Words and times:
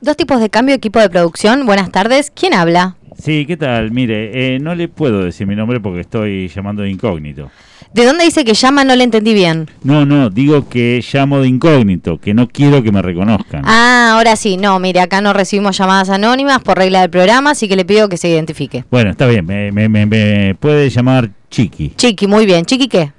Dos 0.00 0.16
tipos 0.16 0.40
de 0.40 0.48
cambio, 0.48 0.74
equipo 0.74 0.98
de 1.00 1.10
producción. 1.10 1.66
Buenas 1.66 1.90
tardes. 1.90 2.30
¿Quién 2.34 2.54
habla? 2.54 2.96
Sí, 3.22 3.44
¿qué 3.44 3.56
tal? 3.58 3.90
Mire, 3.90 4.54
eh, 4.54 4.58
no 4.58 4.74
le 4.74 4.88
puedo 4.88 5.22
decir 5.24 5.46
mi 5.46 5.54
nombre 5.54 5.78
porque 5.78 6.00
estoy 6.00 6.48
llamando 6.48 6.82
de 6.82 6.90
incógnito. 6.90 7.50
¿De 7.92 8.06
dónde 8.06 8.24
dice 8.24 8.44
que 8.44 8.54
llama? 8.54 8.82
No 8.84 8.96
le 8.96 9.04
entendí 9.04 9.34
bien. 9.34 9.68
No, 9.82 10.06
no, 10.06 10.30
digo 10.30 10.68
que 10.70 11.04
llamo 11.12 11.40
de 11.40 11.48
incógnito, 11.48 12.18
que 12.18 12.32
no 12.32 12.48
quiero 12.48 12.82
que 12.82 12.92
me 12.92 13.02
reconozcan. 13.02 13.62
Ah, 13.66 14.12
ahora 14.14 14.36
sí. 14.36 14.56
No, 14.56 14.78
mire, 14.78 15.00
acá 15.00 15.20
no 15.20 15.34
recibimos 15.34 15.76
llamadas 15.76 16.08
anónimas 16.08 16.60
por 16.62 16.78
regla 16.78 17.00
del 17.02 17.10
programa, 17.10 17.50
así 17.50 17.68
que 17.68 17.76
le 17.76 17.84
pido 17.84 18.08
que 18.08 18.16
se 18.16 18.28
identifique. 18.30 18.84
Bueno, 18.90 19.10
está 19.10 19.26
bien, 19.26 19.44
me, 19.44 19.70
me- 19.70 19.88
me- 19.90 20.06
me 20.06 20.54
puede 20.58 20.88
llamar 20.88 21.30
Chiqui. 21.50 21.90
Chiqui, 21.96 22.26
muy 22.26 22.46
bien. 22.46 22.64
¿Chiqui 22.64 22.88
qué? 22.88 23.12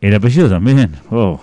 ¿El 0.00 0.14
apellido 0.14 0.48
también? 0.48 0.90
Oh. 1.10 1.40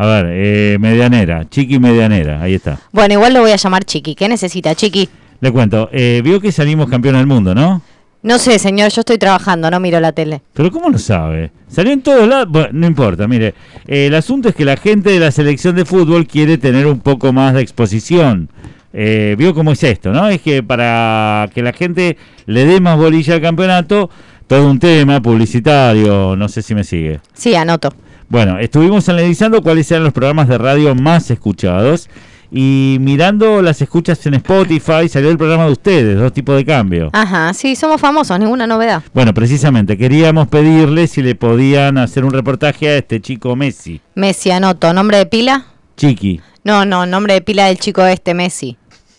A 0.00 0.06
ver, 0.06 0.26
eh, 0.30 0.76
Medianera, 0.78 1.48
Chiqui 1.48 1.78
Medianera, 1.80 2.40
ahí 2.40 2.54
está. 2.54 2.78
Bueno, 2.92 3.14
igual 3.14 3.34
lo 3.34 3.40
voy 3.40 3.50
a 3.50 3.56
llamar 3.56 3.84
Chiqui. 3.84 4.14
¿Qué 4.14 4.28
necesita, 4.28 4.74
Chiqui? 4.74 5.08
Le 5.40 5.50
cuento, 5.52 5.88
eh, 5.92 6.20
vio 6.24 6.40
que 6.40 6.52
salimos 6.52 6.88
campeón 6.88 7.16
del 7.16 7.26
mundo, 7.26 7.54
¿no? 7.54 7.82
No 8.22 8.38
sé, 8.38 8.58
señor, 8.58 8.90
yo 8.90 9.00
estoy 9.00 9.18
trabajando, 9.18 9.70
no 9.70 9.78
miro 9.80 10.00
la 10.00 10.12
tele. 10.12 10.40
Pero 10.52 10.70
¿cómo 10.70 10.88
lo 10.88 10.98
sabe? 10.98 11.50
Salió 11.68 11.92
en 11.92 12.02
todos 12.02 12.28
lados. 12.28 12.48
Bueno, 12.48 12.68
no 12.72 12.86
importa, 12.86 13.28
mire. 13.28 13.54
eh, 13.86 14.06
el 14.06 14.14
asunto 14.14 14.48
es 14.48 14.54
que 14.54 14.64
la 14.64 14.76
gente 14.76 15.10
de 15.10 15.20
la 15.20 15.30
selección 15.30 15.76
de 15.76 15.84
fútbol 15.84 16.26
quiere 16.26 16.58
tener 16.58 16.86
un 16.86 17.00
poco 17.00 17.32
más 17.32 17.54
de 17.54 17.60
exposición. 17.60 18.48
Eh, 18.92 19.34
¿Vio 19.38 19.54
cómo 19.54 19.72
es 19.72 19.82
esto, 19.84 20.12
no? 20.12 20.28
Es 20.28 20.40
que 20.40 20.62
para 20.62 21.48
que 21.54 21.62
la 21.62 21.72
gente 21.72 22.16
le 22.46 22.64
dé 22.64 22.80
más 22.80 22.96
bolilla 22.96 23.34
al 23.34 23.40
campeonato, 23.40 24.10
todo 24.46 24.68
un 24.68 24.78
tema 24.78 25.20
publicitario, 25.20 26.34
no 26.36 26.48
sé 26.48 26.62
si 26.62 26.74
me 26.74 26.84
sigue. 26.84 27.20
Sí, 27.34 27.54
anoto. 27.54 27.92
Bueno, 28.28 28.58
estuvimos 28.58 29.08
analizando 29.08 29.62
cuáles 29.62 29.90
eran 29.90 30.04
los 30.04 30.12
programas 30.12 30.48
de 30.48 30.58
radio 30.58 30.94
más 30.94 31.30
escuchados 31.30 32.08
y 32.50 32.98
mirando 33.00 33.62
las 33.62 33.80
escuchas 33.80 34.24
en 34.26 34.34
Spotify 34.34 35.08
salió 35.08 35.30
el 35.30 35.38
programa 35.38 35.64
de 35.66 35.72
ustedes, 35.72 36.18
dos 36.18 36.32
tipos 36.32 36.56
de 36.56 36.64
cambio. 36.64 37.08
Ajá, 37.12 37.52
sí, 37.54 37.74
somos 37.74 38.00
famosos, 38.00 38.38
ninguna 38.38 38.66
novedad. 38.66 39.02
Bueno, 39.14 39.32
precisamente, 39.32 39.96
queríamos 39.96 40.48
pedirle 40.48 41.06
si 41.06 41.22
le 41.22 41.34
podían 41.34 41.96
hacer 41.98 42.24
un 42.24 42.32
reportaje 42.32 42.88
a 42.88 42.96
este 42.98 43.20
chico 43.20 43.56
Messi. 43.56 44.00
Messi, 44.14 44.50
anoto. 44.50 44.92
¿Nombre 44.92 45.18
de 45.18 45.26
pila? 45.26 45.66
Chiqui, 45.96 46.40
No, 46.64 46.84
no, 46.84 47.06
nombre 47.06 47.34
de 47.34 47.40
pila 47.40 47.66
del 47.66 47.78
chico 47.78 48.04
este, 48.04 48.34
Messi. 48.34 48.76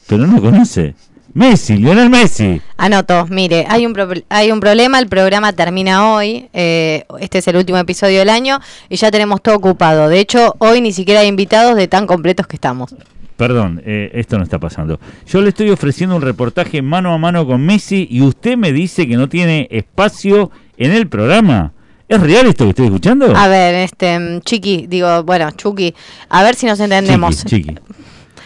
pero 0.07 0.25
no 0.27 0.35
lo 0.35 0.41
conoce. 0.41 0.93
Messi, 1.33 1.77
Lionel 1.77 2.09
Messi. 2.09 2.61
Anoto, 2.77 3.25
mire, 3.29 3.65
hay 3.69 3.85
un, 3.85 3.93
pro- 3.93 4.09
hay 4.29 4.51
un 4.51 4.59
problema, 4.59 4.99
el 4.99 5.07
programa 5.07 5.53
termina 5.53 6.13
hoy, 6.13 6.49
eh, 6.53 7.05
este 7.19 7.37
es 7.37 7.47
el 7.47 7.55
último 7.55 7.77
episodio 7.77 8.19
del 8.19 8.29
año 8.29 8.59
y 8.89 8.95
ya 8.95 9.11
tenemos 9.11 9.41
todo 9.41 9.55
ocupado. 9.55 10.09
De 10.09 10.19
hecho, 10.19 10.55
hoy 10.59 10.81
ni 10.81 10.91
siquiera 10.91 11.21
hay 11.21 11.27
invitados 11.27 11.75
de 11.75 11.87
tan 11.87 12.07
completos 12.07 12.47
que 12.47 12.55
estamos. 12.55 12.95
Perdón, 13.37 13.81
eh, 13.85 14.11
esto 14.15 14.37
no 14.37 14.43
está 14.43 14.59
pasando. 14.59 14.99
Yo 15.27 15.41
le 15.41 15.49
estoy 15.49 15.69
ofreciendo 15.69 16.15
un 16.15 16.21
reportaje 16.21 16.81
mano 16.81 17.13
a 17.13 17.17
mano 17.17 17.45
con 17.47 17.65
Messi 17.65 18.07
y 18.09 18.21
usted 18.21 18.57
me 18.57 18.73
dice 18.73 19.07
que 19.07 19.15
no 19.15 19.29
tiene 19.29 19.67
espacio 19.71 20.51
en 20.77 20.91
el 20.91 21.07
programa. 21.07 21.71
¿Es 22.09 22.19
real 22.19 22.47
esto 22.47 22.63
que 22.65 22.71
estoy 22.71 22.85
escuchando? 22.87 23.33
A 23.37 23.47
ver, 23.47 23.75
este, 23.75 24.41
Chiqui, 24.43 24.87
digo, 24.87 25.23
bueno, 25.23 25.51
Chucky, 25.51 25.93
a 26.27 26.43
ver 26.43 26.55
si 26.55 26.65
nos 26.65 26.79
entendemos. 26.79 27.45
Chiqui, 27.45 27.63
chiqui. 27.67 27.79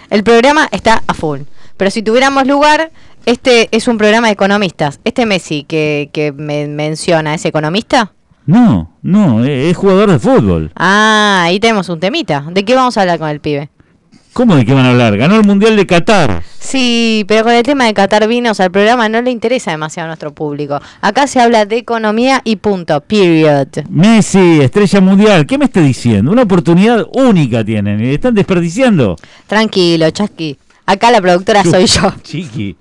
El 0.09 0.23
programa 0.23 0.67
está 0.71 1.01
a 1.07 1.13
full, 1.13 1.39
pero 1.77 1.91
si 1.91 2.03
tuviéramos 2.03 2.47
lugar, 2.47 2.91
este 3.25 3.69
es 3.71 3.87
un 3.87 3.97
programa 3.97 4.27
de 4.27 4.33
economistas. 4.33 4.99
Este 5.03 5.25
Messi 5.25 5.63
que, 5.63 6.09
que 6.11 6.31
me 6.31 6.67
menciona, 6.67 7.33
¿es 7.33 7.45
economista? 7.45 8.13
No, 8.45 8.91
no, 9.01 9.43
eh, 9.45 9.69
es 9.69 9.77
jugador 9.77 10.11
de 10.11 10.19
fútbol. 10.19 10.71
Ah, 10.75 11.43
ahí 11.45 11.59
tenemos 11.59 11.87
un 11.89 11.99
temita. 11.99 12.45
¿De 12.51 12.65
qué 12.65 12.75
vamos 12.75 12.97
a 12.97 13.01
hablar 13.01 13.19
con 13.19 13.29
el 13.29 13.39
pibe? 13.39 13.69
¿Cómo 14.33 14.55
de 14.55 14.65
qué 14.65 14.73
van 14.73 14.85
a 14.85 14.89
hablar? 14.89 15.15
Ganó 15.15 15.35
el 15.35 15.45
Mundial 15.45 15.75
de 15.75 15.85
Qatar. 15.85 16.41
Sí, 16.59 17.23
pero 17.27 17.43
con 17.43 17.53
el 17.53 17.61
tema 17.61 17.85
de 17.85 17.93
Qatar 17.93 18.27
vinos 18.27 18.59
al 18.59 18.71
programa 18.71 19.07
no 19.07 19.21
le 19.21 19.29
interesa 19.29 19.69
demasiado 19.69 20.05
a 20.05 20.07
nuestro 20.07 20.33
público. 20.33 20.81
Acá 21.01 21.27
se 21.27 21.39
habla 21.39 21.65
de 21.65 21.77
economía 21.77 22.41
y 22.43 22.55
punto, 22.55 22.99
period. 23.01 23.67
Messi, 23.89 24.59
estrella 24.61 25.01
mundial, 25.01 25.45
¿qué 25.45 25.59
me 25.59 25.65
está 25.65 25.81
diciendo? 25.81 26.31
Una 26.31 26.41
oportunidad 26.41 27.05
única 27.13 27.63
tienen 27.63 28.03
y 28.03 28.15
están 28.15 28.33
desperdiciando. 28.33 29.17
Tranquilo, 29.45 30.09
Chasqui. 30.09 30.57
Acá 30.85 31.11
la 31.11 31.21
productora 31.21 31.63
soy 31.63 31.85
yo. 31.85 32.13
Chiqui. 32.23 32.75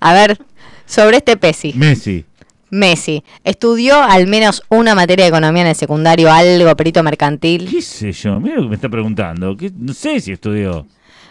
A 0.00 0.12
ver, 0.14 0.38
sobre 0.86 1.18
este 1.18 1.36
Pesi. 1.36 1.72
Messi. 1.74 2.24
Messi, 2.70 3.22
¿estudió 3.44 4.02
al 4.02 4.26
menos 4.26 4.62
una 4.70 4.94
materia 4.94 5.24
de 5.26 5.28
economía 5.28 5.60
en 5.62 5.68
el 5.68 5.74
secundario, 5.74 6.32
algo, 6.32 6.74
perito 6.74 7.02
mercantil? 7.02 7.68
¿Qué 7.70 7.82
sé 7.82 8.12
yo? 8.12 8.40
Mira 8.40 8.56
lo 8.56 8.62
que 8.62 8.68
me 8.70 8.74
está 8.76 8.88
preguntando. 8.88 9.54
¿Qué- 9.56 9.70
No 9.78 9.92
sé 9.92 10.20
si 10.20 10.32
estudió. 10.32 10.86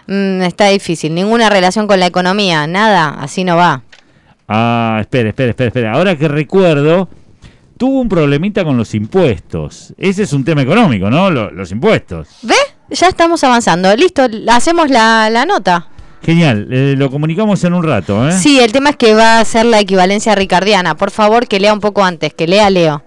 Mm, 0.05 0.41
está 0.43 0.67
difícil, 0.67 1.15
ninguna 1.15 1.49
relación 1.49 1.87
con 1.87 1.99
la 1.99 2.05
economía, 2.05 2.67
nada, 2.67 3.09
así 3.19 3.43
no 3.43 3.55
va. 3.55 3.81
Ah, 4.47 4.97
espera, 5.01 5.29
espera, 5.29 5.49
espera, 5.51 5.67
espera. 5.69 5.93
Ahora 5.93 6.15
que 6.15 6.27
recuerdo, 6.27 7.09
tuvo 7.77 8.01
un 8.01 8.09
problemita 8.09 8.63
con 8.63 8.77
los 8.77 8.93
impuestos. 8.93 9.93
Ese 9.97 10.23
es 10.23 10.33
un 10.33 10.43
tema 10.43 10.61
económico, 10.61 11.09
¿no? 11.09 11.31
Lo- 11.31 11.49
los 11.49 11.71
impuestos. 11.71 12.27
¿Ve? 12.43 12.53
Ya 12.89 13.07
estamos 13.07 13.43
avanzando. 13.43 13.95
Listo, 13.95 14.27
hacemos 14.49 14.89
la, 14.91 15.29
la 15.31 15.45
nota. 15.45 15.87
Genial, 16.23 16.67
eh, 16.69 16.95
lo 16.97 17.09
comunicamos 17.09 17.63
en 17.63 17.73
un 17.73 17.83
rato, 17.83 18.27
¿eh? 18.29 18.33
Sí, 18.33 18.59
el 18.59 18.71
tema 18.71 18.91
es 18.91 18.95
que 18.95 19.13
va 19.15 19.39
a 19.39 19.45
ser 19.45 19.65
la 19.65 19.79
equivalencia 19.79 20.35
ricardiana. 20.35 20.95
Por 20.95 21.09
favor, 21.09 21.47
que 21.47 21.59
lea 21.59 21.73
un 21.73 21.79
poco 21.79 22.03
antes, 22.03 22.33
que 22.33 22.47
lea 22.47 22.69
Leo. 22.69 23.03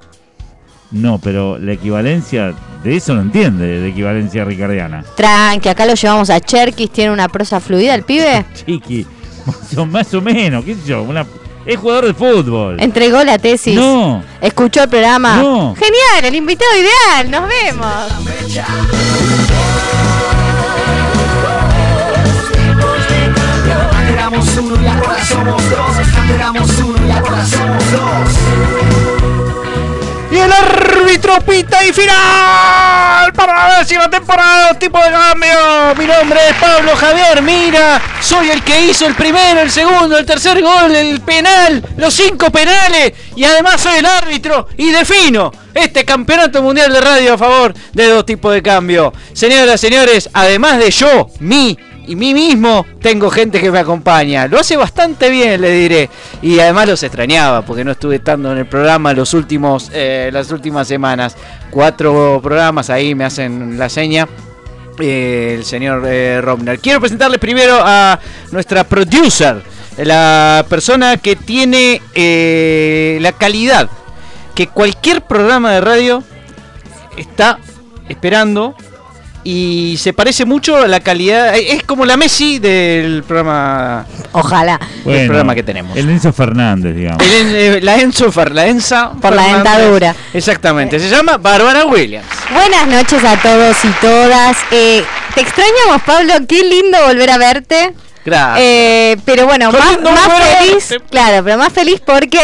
No, 0.91 1.19
pero 1.19 1.59
la 1.59 1.73
equivalencia, 1.73 2.55
de 2.83 2.97
eso 2.97 3.15
no 3.15 3.23
entiende, 3.23 3.81
de 3.81 3.89
equivalencia 3.89 4.45
ricardiana. 4.45 5.05
Tranqui, 5.17 5.69
acá 5.69 5.87
lo 5.87 5.95
llevamos 5.95 6.31
a 6.31 6.41
Cherkis, 6.41 6.91
tiene 6.91 7.13
una 7.13 7.29
prosa 7.29 7.61
fluida 7.61 7.95
el 7.95 8.03
pibe. 8.03 8.45
Chiqui, 8.55 9.07
más 9.47 9.79
o, 9.79 9.87
más 9.87 10.15
o 10.15 10.21
menos, 10.21 10.65
qué 10.65 10.75
sé 10.75 10.81
yo, 10.87 11.03
una, 11.03 11.27
es 11.67 11.77
jugador 11.79 12.07
de 12.07 12.15
fútbol. 12.15 12.81
Entregó 12.81 13.25
la 13.25 13.39
tesis. 13.39 13.75
No. 13.75 14.23
Escuchó 14.41 14.83
el 14.83 14.89
programa. 14.89 15.37
No. 15.37 15.75
Genial, 15.75 16.25
el 16.25 16.35
invitado 16.35 16.71
ideal. 16.77 17.31
Nos 17.31 17.49
vemos. 17.49 17.87
Somos 25.25 25.71
dos. 25.71 25.97
Antes 26.43 26.79
uno 26.79 27.07
y 27.07 27.11
ahora 27.11 27.47
somos 27.47 27.93
dos. 27.93 28.29
Y 30.31 30.37
el 30.37 30.53
árbitro 30.53 31.41
pita 31.47 31.85
y 31.85 31.93
final 31.93 33.33
para 33.35 33.69
la 33.69 33.79
décima 33.79 34.11
temporada, 34.11 34.77
tipo 34.79 34.99
de 34.99 35.11
cambio. 35.11 35.95
Mi 35.97 36.07
nombre 36.07 36.41
es 36.51 36.57
Pablo 36.57 36.97
Javier, 36.97 37.41
mira, 37.41 38.03
soy 38.21 38.51
el 38.51 38.63
que 38.65 38.87
hizo 38.87 39.07
el 39.07 39.15
primero, 39.15 39.61
el 39.61 39.71
segundo, 39.71 40.19
el 40.19 40.27
tercer 40.27 40.61
gol, 40.61 40.95
el 40.95 41.21
penal, 41.21 41.87
los 41.97 42.15
cinco 42.15 42.51
penales 42.51 43.13
y 43.37 43.45
además 43.45 43.81
soy 43.81 43.99
el 43.99 44.07
árbitro 44.07 44.67
y 44.77 44.91
defino 44.91 45.53
este 45.73 46.05
campeonato 46.05 46.63
mundial 46.63 46.93
de 46.93 47.01
radio 47.01 47.35
a 47.35 47.39
favor 47.39 47.75
de 47.93 48.09
dos 48.09 48.27
tipos 48.27 48.53
de 48.53 48.63
cambio. 48.63 49.13
Señoras, 49.33 49.81
señores, 49.81 50.29
además 50.33 50.79
de 50.79 50.91
yo, 50.91 51.29
mí 51.41 51.79
y 52.07 52.17
mí 52.17 52.35
mismo 52.35 52.87
tengo 53.01 53.31
gente 53.31 53.61
que 53.61 53.71
me 53.71 53.79
acompaña. 53.79 54.47
Lo 54.47 54.59
hace 54.59 54.77
bastante 54.77 55.31
bien, 55.31 55.61
le 55.61 55.71
diré. 55.71 56.11
Y 56.43 56.59
además 56.59 56.89
los 56.89 57.03
extrañaba 57.03 57.63
porque 57.63 57.85
no 57.85 57.93
estuve 57.93 58.17
estando 58.17 58.53
en 58.53 58.59
el 58.59 58.67
programa 58.67 59.13
los 59.13 59.35
últimos, 59.35 59.91
eh, 59.93 60.31
las 60.33 60.51
últimas 60.51 60.89
semanas. 60.89 61.37
Cuatro 61.71 62.41
programas 62.43 62.91
ahí 62.91 63.15
me 63.15 63.25
hacen 63.25 63.79
la 63.79 63.89
seña. 63.89 64.29
eh, 65.01 65.57
el 65.59 65.65
señor 65.65 66.05
eh, 66.07 66.41
Robner. 66.41 66.79
Quiero 66.79 67.01
presentarles 67.01 67.39
primero 67.39 67.81
a 67.83 68.19
nuestra 68.53 68.85
producer, 68.85 69.63
la 69.97 70.65
persona 70.69 71.17
que 71.17 71.37
tiene 71.37 72.01
eh, 72.15 73.19
la 73.21 73.33
calidad 73.33 73.89
que 74.55 74.69
cualquier 74.69 75.23
programa 75.23 75.73
de 75.73 75.81
radio 75.81 76.23
está 77.17 77.59
esperando 78.09 78.77
y 79.45 79.97
se 79.99 80.13
parece 80.13 80.45
mucho 80.45 80.77
a 80.79 80.89
la 80.89 81.01
calidad. 81.01 81.55
Es 81.55 81.83
como 81.85 82.05
la 82.07 82.17
Messi 82.17 82.59
del 82.59 83.23
programa. 83.25 84.07
Ojalá. 84.33 84.81
del 85.05 85.27
programa 85.27 85.55
que 85.55 85.63
tenemos. 85.63 85.97
El 85.97 86.09
Enzo 86.11 86.33
Fernández, 86.33 86.95
digamos. 86.97 87.23
El- 87.25 87.55
eh, 87.55 87.81
la 87.83 87.97
Enzo 88.01 88.33
Fer, 88.33 88.53
la 88.53 88.67
Enza 88.67 89.11
Por 89.13 89.35
la 89.35 89.43
Fernández. 89.43 89.73
dentadura. 89.73 90.17
Exactamente. 90.33 90.99
Se 90.99 91.09
llama 91.09 91.37
Bárbara 91.37 91.85
Williams. 91.85 92.27
Buenas 92.53 92.87
noches 92.89 93.23
a 93.23 93.37
todos 93.41 93.77
y 93.85 93.89
todas. 94.01 94.57
Eh, 94.71 95.05
te 95.35 95.41
extrañamos, 95.43 96.03
Pablo. 96.05 96.33
Qué 96.49 96.63
lindo 96.65 96.99
volver 97.07 97.31
a 97.31 97.39
verte. 97.39 97.93
Gracias. 98.25 98.59
Eh, 98.61 99.17
pero 99.27 99.45
bueno, 99.47 99.71
Qué 99.71 99.77
más, 99.79 99.91
feliz. 100.59 100.89
verte. 100.89 101.07
Claro, 101.11 101.45
pero 101.45 101.59
más 101.59 101.73
feliz 101.73 102.01
porque. 102.05 102.41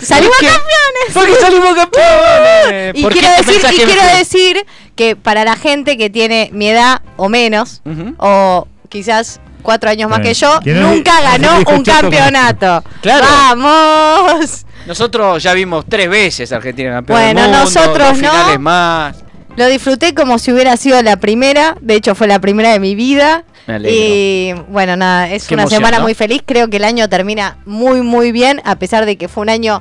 Salimos 0.00 0.34
campeones. 0.36 1.12
Porque 1.12 1.34
salimos 1.36 1.74
campeones. 1.74 2.94
Y 2.94 3.02
¿Por 3.02 3.12
qué 3.12 3.20
quiero 3.20 3.34
te 3.36 3.42
decir, 3.52 3.70
y 3.72 3.76
que- 3.76 3.84
quiero 3.84 4.16
decir 4.16 4.66
que 5.00 5.16
para 5.16 5.46
la 5.46 5.56
gente 5.56 5.96
que 5.96 6.10
tiene 6.10 6.50
mi 6.52 6.68
edad 6.68 7.00
o 7.16 7.30
menos, 7.30 7.80
o 8.18 8.68
quizás 8.90 9.40
cuatro 9.62 9.88
años 9.88 10.10
más 10.10 10.20
que 10.20 10.34
yo, 10.34 10.60
nunca 10.66 11.22
ganó 11.22 11.56
un 11.74 11.82
campeonato. 11.82 12.84
Claro. 13.00 13.24
¡Vamos! 13.26 14.66
Nosotros 14.86 15.42
ya 15.42 15.54
vimos 15.54 15.86
tres 15.88 16.10
veces 16.10 16.52
Argentina 16.52 16.90
campeón 16.92 17.18
Bueno, 17.18 17.40
del 17.40 17.50
mundo, 17.50 17.64
nosotros 17.64 18.08
dos 18.08 18.18
finales 18.18 18.54
no. 18.56 18.60
más. 18.60 19.24
Lo 19.56 19.68
disfruté 19.68 20.12
como 20.12 20.38
si 20.38 20.52
hubiera 20.52 20.76
sido 20.76 21.02
la 21.02 21.16
primera. 21.16 21.78
De 21.80 21.94
hecho, 21.94 22.14
fue 22.14 22.26
la 22.26 22.38
primera 22.38 22.70
de 22.70 22.78
mi 22.78 22.94
vida. 22.94 23.44
Y 23.82 24.52
bueno, 24.68 24.96
nada, 24.96 25.30
es 25.30 25.46
Qué 25.46 25.54
una 25.54 25.62
emoción, 25.62 25.78
semana 25.78 25.96
¿no? 25.96 26.02
muy 26.02 26.12
feliz. 26.12 26.42
Creo 26.44 26.68
que 26.68 26.76
el 26.76 26.84
año 26.84 27.08
termina 27.08 27.56
muy, 27.64 28.02
muy 28.02 28.32
bien, 28.32 28.60
a 28.66 28.76
pesar 28.76 29.06
de 29.06 29.16
que 29.16 29.28
fue 29.28 29.44
un 29.44 29.48
año 29.48 29.80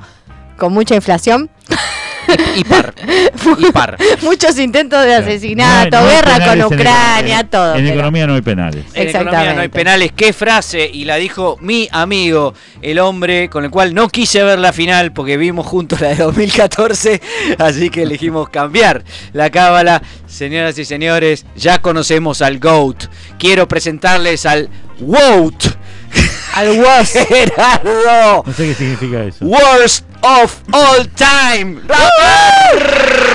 con 0.58 0.72
mucha 0.72 0.96
inflación. 0.96 1.50
Y 2.56 2.64
par. 2.64 2.94
Y 3.58 3.72
par. 3.72 3.98
Muchos 4.22 4.58
intentos 4.60 5.04
de 5.06 5.16
asesinato, 5.16 5.90
No 5.92 5.98
hay- 5.98 6.04
no 6.06 6.10
hay 6.10 6.16
guerra 6.16 6.46
con 6.46 6.62
Ucrania, 6.74 7.44
todo. 7.44 7.76
En 7.76 7.84
pero- 7.84 7.94
economía 7.96 8.28
no 8.28 8.36
hay 8.36 8.42
penales. 8.42 8.86
En 8.94 9.10
economía 9.10 9.54
no 9.54 9.62
hay 9.62 9.68
penales. 9.70 10.12
¿Qué 10.16 10.34
frase? 10.34 10.90
Y 10.92 11.06
la 11.06 11.16
dijo 11.16 11.58
mi 11.62 11.88
amigo, 11.92 12.54
el 12.82 13.00
hombre 13.00 13.50
con 13.50 13.64
el 13.66 13.72
cual 13.72 13.94
no 13.94 14.10
quise 14.10 14.44
ver 14.44 14.60
la 14.60 14.74
final 14.74 15.12
porque 15.14 15.38
vimos 15.38 15.66
juntos 15.66 16.02
la 16.02 16.10
de 16.10 16.16
2014. 16.18 17.22
Así 17.58 17.90
que 17.90 18.04
elegimos 18.04 18.50
cambiar 18.50 19.04
la 19.34 19.50
cábala. 19.50 20.02
Señoras 20.28 20.78
y 20.78 20.86
señores, 20.86 21.46
ya 21.56 21.80
conocemos 21.82 22.42
al 22.42 22.60
GOAT. 22.60 23.06
Quiero 23.40 23.68
presentarles 23.68 24.46
al 24.46 24.70
WOAT. 25.00 25.79
Al. 26.60 27.06
Gerardo. 27.06 28.44
No 28.46 28.54
sé 28.54 28.68
qué 28.68 28.74
significa 28.74 29.24
eso. 29.24 29.46
Worst 29.46 30.06
of 30.22 30.62
all 30.72 31.08
time. 31.16 31.80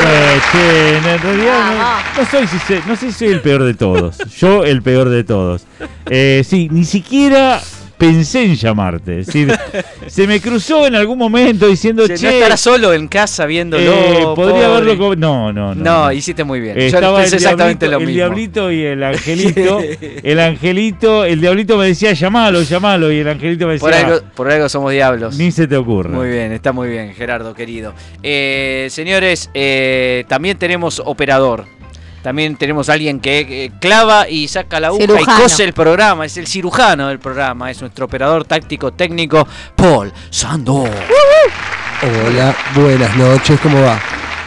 Eh, 0.06 0.40
che, 0.52 0.96
en 0.98 1.18
realidad 1.22 2.02
no, 2.16 2.26
soy, 2.30 2.46
no 2.86 2.94
sé 2.94 3.06
si 3.06 3.12
soy 3.12 3.28
el 3.28 3.40
peor 3.40 3.64
de 3.64 3.72
todos. 3.72 4.18
Yo 4.38 4.62
el 4.64 4.82
peor 4.82 5.08
de 5.08 5.24
todos. 5.24 5.66
Eh, 6.10 6.44
sí, 6.46 6.68
ni 6.70 6.84
siquiera 6.84 7.62
pensé 7.98 8.44
en 8.44 8.54
llamarte. 8.56 9.20
Es 9.20 9.26
decir, 9.26 9.52
se 10.06 10.26
me 10.26 10.40
cruzó 10.40 10.86
en 10.86 10.94
algún 10.94 11.18
momento 11.18 11.66
diciendo, 11.68 12.06
No 12.08 12.14
che, 12.14 12.28
estarás 12.38 12.60
solo 12.60 12.92
en 12.92 13.08
casa 13.08 13.46
viéndolo. 13.46 13.82
eh, 13.92 14.26
podría 14.34 14.66
haberlo... 14.66 15.16
No, 15.16 15.52
no, 15.52 15.74
no. 15.74 15.84
No, 15.84 16.12
hiciste 16.12 16.44
muy 16.44 16.60
bien. 16.60 16.76
Eh, 16.78 16.90
Yo 16.90 16.96
estaba 16.98 17.18
pensé 17.20 17.36
el 17.36 17.42
exactamente 17.42 17.86
diablito, 17.88 17.90
lo 17.90 17.98
el 18.00 18.06
mismo. 18.06 18.16
diablito 18.16 18.72
y 18.72 18.82
el 18.84 19.02
angelito. 19.02 19.80
el 20.22 20.40
angelito, 20.40 21.24
el 21.24 21.40
diablito 21.40 21.76
me 21.78 21.86
decía 21.86 22.12
llamalo, 22.12 22.62
llamalo. 22.62 23.12
Y 23.12 23.18
el 23.18 23.28
angelito 23.28 23.66
me 23.66 23.74
decía, 23.74 23.88
Por 23.88 23.94
algo, 23.94 24.20
por 24.34 24.50
algo 24.50 24.68
somos 24.68 24.92
diablos. 24.92 25.36
ni 25.36 25.50
se 25.50 25.66
te 25.66 25.76
ocurra. 25.76 26.10
Muy 26.10 26.28
bien, 26.28 26.52
está 26.52 26.72
muy 26.72 26.88
bien, 26.88 27.14
Gerardo, 27.14 27.54
querido. 27.54 27.94
Eh, 28.22 28.88
señores, 28.90 29.50
eh, 29.54 30.24
también 30.28 30.56
tenemos 30.58 31.00
operador. 31.04 31.64
También 32.24 32.56
tenemos 32.56 32.88
alguien 32.88 33.20
que 33.20 33.40
eh, 33.66 33.70
clava 33.82 34.30
y 34.30 34.48
saca 34.48 34.80
la 34.80 34.86
aguja 34.86 35.04
y 35.20 35.24
cose 35.42 35.62
el 35.62 35.74
programa. 35.74 36.24
Es 36.24 36.38
el 36.38 36.46
cirujano 36.46 37.08
del 37.08 37.18
programa. 37.18 37.70
Es 37.70 37.82
nuestro 37.82 38.06
operador 38.06 38.46
táctico 38.46 38.94
técnico, 38.94 39.46
Paul 39.76 40.10
Sando. 40.30 40.84
Hola, 42.02 42.56
buenas 42.74 43.14
noches, 43.18 43.60
¿cómo 43.60 43.78
va? 43.82 44.00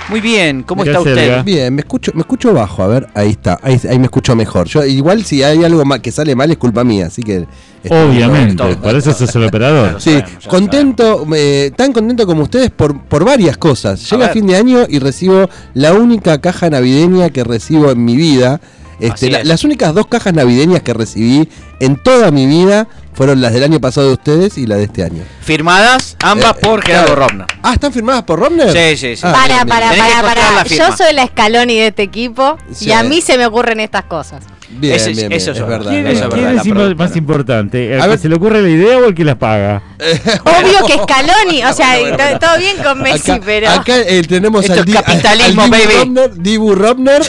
Muy 0.10 0.22
bien, 0.22 0.64
¿cómo 0.64 0.84
¿Qué 0.84 0.90
está 0.90 1.02
usted? 1.02 1.18
Elga? 1.18 1.44
Bien, 1.44 1.76
me 1.76 1.82
escucho, 1.82 2.12
me 2.16 2.22
escucho 2.22 2.52
bajo, 2.52 2.82
a 2.82 2.88
ver, 2.88 3.08
ahí 3.14 3.30
está, 3.30 3.60
ahí, 3.62 3.80
ahí 3.88 4.00
me 4.00 4.06
escucho 4.06 4.36
mejor. 4.36 4.68
Yo 4.68 4.84
igual 4.84 5.24
si 5.24 5.44
hay 5.44 5.64
algo 5.64 5.86
ma- 5.86 6.00
que 6.00 6.12
sale 6.12 6.34
mal 6.36 6.50
es 6.50 6.58
culpa 6.58 6.84
mía, 6.84 7.08
así 7.08 7.22
que 7.22 7.46
Obviamente, 7.92 8.56
todo. 8.56 8.78
por 8.82 8.96
eso 8.96 9.14
sos 9.14 9.36
el 9.36 9.46
operador. 9.46 9.98
Sí, 10.02 10.12
sabemos, 10.14 10.48
contento, 10.48 11.26
eh, 11.36 11.72
tan 11.76 11.94
contento 11.94 12.26
como 12.26 12.44
ustedes 12.44 12.72
por, 12.72 13.00
por 13.02 13.26
varias 13.26 13.58
cosas. 13.58 14.02
A 14.12 14.16
Llega 14.16 14.28
ver. 14.28 14.34
fin 14.34 14.48
de 14.48 14.56
año 14.58 14.86
y 14.88 15.00
recibo 15.00 15.50
la 15.74 15.94
única 15.94 16.40
caja 16.42 16.70
navideña 16.70 17.30
que 17.30 17.44
recibo 17.44 17.92
en 17.92 18.04
mi 18.06 18.16
vida. 18.16 18.60
Este, 19.00 19.30
la- 19.30 19.42
es. 19.42 19.48
las 19.48 19.64
únicas 19.64 19.94
dos 19.94 20.08
cajas 20.08 20.34
navideñas 20.34 20.82
que 20.82 20.94
recibí 20.94 21.48
en 21.80 21.98
toda 21.98 22.32
mi 22.32 22.48
vida 22.48 22.88
fueron 23.14 23.42
las 23.42 23.54
del 23.54 23.64
año 23.64 23.80
pasado 23.80 24.08
de 24.08 24.14
ustedes 24.14 24.58
y 24.58 24.66
la 24.68 24.76
de 24.76 24.84
este 24.86 25.04
año. 25.04 25.24
Firmadas, 25.42 26.16
ambas 26.24 26.56
Eh, 26.58 26.60
por 26.62 26.82
Gerardo 26.84 27.14
claro. 27.16 27.28
Robna. 27.30 27.46
Ah, 27.64 27.74
¿están 27.74 27.92
firmadas 27.94 28.24
por 28.24 28.40
Romner? 28.40 28.72
Sí, 28.72 28.98
sí, 28.98 29.16
sí. 29.16 29.22
Ah, 29.24 29.34
Para, 29.34 29.66
para, 29.66 29.90
para, 29.90 30.22
para. 30.22 30.64
Yo 30.66 30.96
soy 30.96 31.14
la 31.14 31.26
Scaloni 31.28 31.76
de 31.78 31.88
este 31.88 32.04
equipo 32.04 32.58
Sí. 32.72 32.90
y 32.90 32.92
a 32.92 33.04
mí 33.04 33.22
se 33.22 33.38
me 33.38 33.46
ocurren 33.46 33.80
estas 33.80 34.04
cosas. 34.06 34.44
Bien, 34.70 34.96
Ese 34.96 35.12
es- 35.12 35.18
bien, 35.18 35.32
eso 35.32 35.54
bien, 35.54 35.56
es 35.56 35.62
es 35.62 35.68
verdad. 35.78 35.92
¿Quién, 35.92 36.08
es 36.08 36.14
es, 36.14 36.20
Eso 36.20 36.28
es 36.28 36.36
verdad. 36.44 36.62
quién 36.62 36.78
es 36.78 36.98
más 36.98 37.16
importante? 37.16 37.94
¿El 37.94 38.02
A 38.02 38.04
que 38.04 38.10
ver. 38.10 38.20
se 38.20 38.28
le 38.30 38.36
ocurre 38.36 38.62
la 38.62 38.68
idea 38.70 38.98
o 38.98 39.06
el 39.06 39.16
que 39.16 39.24
la 39.24 39.40
paga? 39.40 39.82
Obvio 40.00 40.86
que 40.86 40.94
Scaloni, 41.04 41.64
o 41.64 41.74
sea, 41.74 41.96
to- 42.18 42.40
todo 42.46 42.58
bien 42.60 42.76
con 42.84 43.02
Messi, 43.02 43.32
Acá, 43.32 43.44
pero. 43.46 43.70
acá, 43.70 43.98
eh, 44.00 44.22
tenemos 44.28 44.66
Esto 44.66 44.80
al, 44.82 44.86
di- 44.86 44.92
capitalismo, 44.92 45.62
al 45.64 45.72
Dibu 45.72 45.84
baby. 45.84 45.96
Robner, 46.00 46.34
Dibu 46.36 46.76
Robner. 46.76 47.22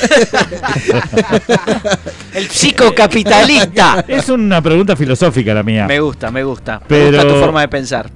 El 2.35 2.49
psicocapitalista. 2.49 4.05
Es 4.06 4.29
una 4.29 4.61
pregunta 4.61 4.96
filosófica 4.96 5.55
la 5.55 5.62
mía. 5.62 5.87
Me 5.87 6.00
gusta, 6.00 6.31
me 6.31 6.44
gusta. 6.44 6.81
Me 6.81 6.87
Pero- 6.88 7.19
gusta 7.19 7.29
tu 7.35 7.40
forma 7.40 7.61
de 7.62 7.69
pensar. 7.69 8.11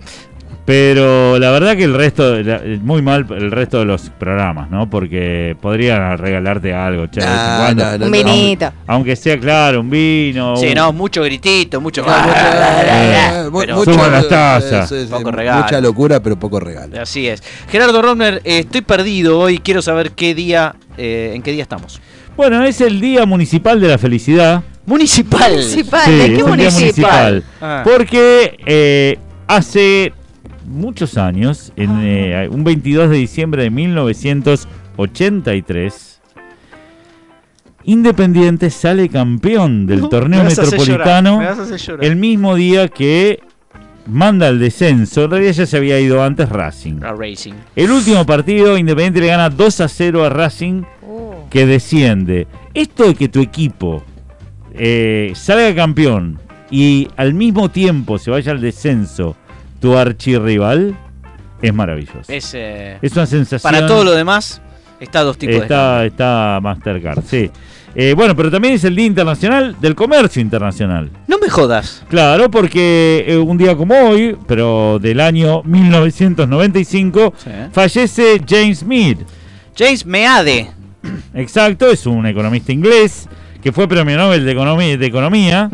Pero 0.65 1.41
la 1.41 1.51
verdad 1.51 1.77
que 1.77 1.83
el 1.83 1.93
resto, 1.95 2.37
muy 2.83 3.03
mal 3.03 3.27
el 3.31 3.51
resto 3.51 3.81
de 3.81 3.85
los 3.85 4.11
programas, 4.11 4.71
¿no? 4.71 4.89
Porque 4.89 5.57
podrían 5.61 6.17
regalarte 6.19 6.73
algo, 6.73 7.09
che, 7.09 7.21
de 7.21 7.27
vez 7.27 7.35
en 7.35 7.47
No, 7.51 7.57
cuando. 7.59 7.85
no, 7.85 7.91
no, 7.99 8.05
Un 8.07 8.11
no. 8.13 8.17
vinito. 8.33 8.73
Aunque 8.87 9.17
sea, 9.17 9.41
claro, 9.41 9.81
un 9.81 9.91
vino. 9.91 10.57
Sí, 10.57 10.69
un- 10.69 10.75
no, 10.75 10.93
mucho 10.93 11.23
gritito, 11.25 11.81
mucho. 11.81 12.03
Eh, 12.07 13.49
mu- 13.51 13.59
Pero- 13.61 13.77
mucho- 13.77 13.93
Suban 13.93 14.13
las 14.13 14.29
tazas. 14.29 14.89
sí, 14.89 15.01
sí, 15.03 15.07
Poco 15.11 15.33
regalo. 15.33 15.63
Mucha 15.65 15.81
locura, 15.81 16.23
pero 16.23 16.39
poco 16.39 16.61
regalo. 16.61 17.01
Así 17.01 17.27
es. 17.27 17.43
Gerardo 17.69 18.01
Romner, 18.01 18.41
eh, 18.45 18.61
estoy 18.61 18.83
perdido 18.83 19.41
hoy. 19.41 19.59
Quiero 19.59 19.83
saber 19.83 20.13
qué 20.13 20.33
día, 20.35 20.77
eh, 20.97 21.33
en 21.35 21.43
qué 21.43 21.51
día 21.53 21.63
estamos. 21.65 22.01
Bueno, 22.37 22.63
es 22.65 22.81
el 22.81 23.01
Día 23.01 23.27
Municipal 23.27 23.81
de 23.81 23.89
la 23.89 23.99
Felicidad. 23.99 24.63
Municipal. 24.87 25.53
Municipal, 25.53 26.03
Sí, 26.07 26.13
¿de 26.13 26.35
qué 26.35 26.45
municipal? 26.45 26.81
municipal. 26.81 27.45
Ah. 27.61 27.83
Porque 27.85 28.57
eh, 28.65 29.19
hace 29.47 30.13
muchos 30.73 31.17
años, 31.17 31.73
en, 31.77 32.01
eh, 32.01 32.49
un 32.51 32.65
22 32.65 33.09
de 33.11 33.17
diciembre 33.17 33.63
de 33.65 33.71
1983, 33.71 36.09
Independiente 37.85 38.71
sale 38.71 39.09
campeón 39.09 39.87
del 39.87 40.09
torneo 40.09 40.45
Me 40.45 40.51
metropolitano 40.51 41.41
llorar, 41.41 41.57
me 41.99 42.07
el 42.07 42.15
mismo 42.15 42.55
día 42.55 42.87
que 42.87 43.41
manda 44.07 44.47
el 44.49 44.61
descenso. 44.61 45.25
En 45.25 45.33
realidad 45.33 45.53
ya 45.53 45.67
se 45.67 45.77
había 45.77 45.99
ido 45.99 46.23
antes 46.23 46.49
Racing. 46.49 47.03
A 47.03 47.13
Racing. 47.13 47.55
El 47.75 47.91
último 47.91 48.25
partido, 48.25 48.79
Independiente 48.79 49.21
le 49.21 49.27
gana 49.27 49.51
2 49.51 49.81
a 49.81 49.89
0 49.89 50.25
a 50.25 50.29
Racing, 50.29 50.85
Uh, 51.03 51.49
que 51.51 51.67
desciende. 51.67 52.47
Esto 52.75 53.09
de 53.09 53.15
que 53.15 53.29
tu 53.29 53.41
equipo 53.41 54.03
eh, 54.73 55.33
salga 55.35 55.75
campeón 55.75 56.39
y 56.71 57.09
al 57.17 57.35
mismo 57.35 57.71
tiempo 57.71 58.19
se 58.19 58.31
vaya 58.31 58.53
al 58.53 58.61
descenso 58.61 59.37
tu 59.83 59.99
archirrival, 59.99 60.97
es 61.61 61.75
maravilloso. 61.75 62.21
Es, 62.29 62.53
eh, 62.55 62.97
Es 63.03 63.13
una 63.13 63.27
sensación. 63.27 63.71
para 63.71 63.87
todo 63.87 64.05
lo 64.05 64.13
demás, 64.13 64.63
está 65.01 65.21
dos 65.23 65.37
tipos 65.37 65.57
de 65.57 65.63
Está, 65.63 66.05
está 66.07 66.59
Mastercard, 66.63 67.23
sí. 67.27 67.51
Eh, 67.95 68.15
bueno, 68.17 68.35
pero 68.35 68.51
también 68.51 68.73
es 68.73 68.85
el 68.85 68.97
Día 68.97 69.05
Internacional 69.05 69.77
del 69.79 69.95
Comercio 69.95 70.41
Internacional. 70.41 71.11
No 71.27 71.37
me 71.39 71.51
jodas. 71.51 72.03
Claro, 72.09 72.51
porque 72.51 73.23
eh, 73.29 73.37
un 73.37 73.59
día 73.59 73.77
como 73.77 73.95
hoy, 73.95 74.35
pero 74.47 74.99
del 74.99 75.21
año 75.21 75.63
1995, 75.65 77.35
Sí. 77.37 77.51
fallece 77.73 78.41
James 78.49 78.83
Mead. 78.85 79.17
James 79.77 80.07
Meade. 80.07 80.71
Exacto, 81.35 81.91
es 81.91 82.07
un 82.07 82.25
economista 82.27 82.73
inglés 82.73 83.29
que 83.63 83.73
fue 83.73 83.87
premio 83.89 84.17
Nobel 84.17 84.45
de 84.45 84.53
Economía, 84.53 84.97
de 84.97 85.07
economía 85.07 85.69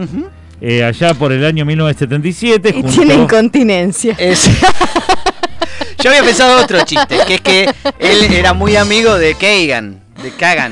eh, 0.60 0.84
allá 0.84 1.14
por 1.14 1.32
el 1.32 1.44
año 1.44 1.64
1977. 1.64 2.68
y 2.70 2.72
junto- 2.82 2.88
tiene 2.90 3.14
incontinencia. 3.14 4.14
Es- 4.18 4.48
Yo 6.02 6.10
había 6.10 6.22
pensado 6.22 6.62
otro 6.62 6.84
chiste, 6.84 7.18
que 7.26 7.34
es 7.34 7.40
que 7.40 7.70
él 7.98 8.32
era 8.32 8.52
muy 8.54 8.76
amigo 8.76 9.18
de 9.18 9.34
Kagan, 9.34 10.00
de 10.22 10.30
Kagan, 10.30 10.70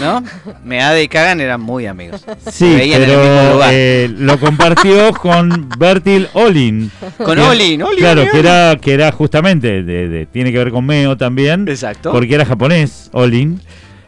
¿no? 0.00 0.24
Meade 0.64 1.04
y 1.04 1.08
Kagan 1.08 1.40
eran 1.40 1.60
muy 1.60 1.86
amigos. 1.86 2.24
Sí, 2.50 2.76
pero 2.92 3.60
eh, 3.70 4.10
lo 4.18 4.40
compartió 4.40 5.12
con 5.14 5.68
Bertil 5.78 6.26
Olin. 6.32 6.90
Con 7.16 7.36
Que- 7.36 7.42
Olin, 7.42 7.82
Olin, 7.84 7.98
Claro, 7.98 8.22
Olin. 8.22 8.32
que 8.32 8.38
era, 8.40 8.76
que 8.80 8.92
era 8.92 9.12
justamente, 9.12 9.84
de- 9.84 10.08
de- 10.08 10.26
tiene 10.26 10.50
que 10.50 10.58
ver 10.58 10.72
con 10.72 10.84
Meo 10.84 11.16
también. 11.16 11.68
Exacto. 11.68 12.10
Porque 12.10 12.34
era 12.34 12.44
japonés, 12.44 13.08
Olin. 13.12 13.60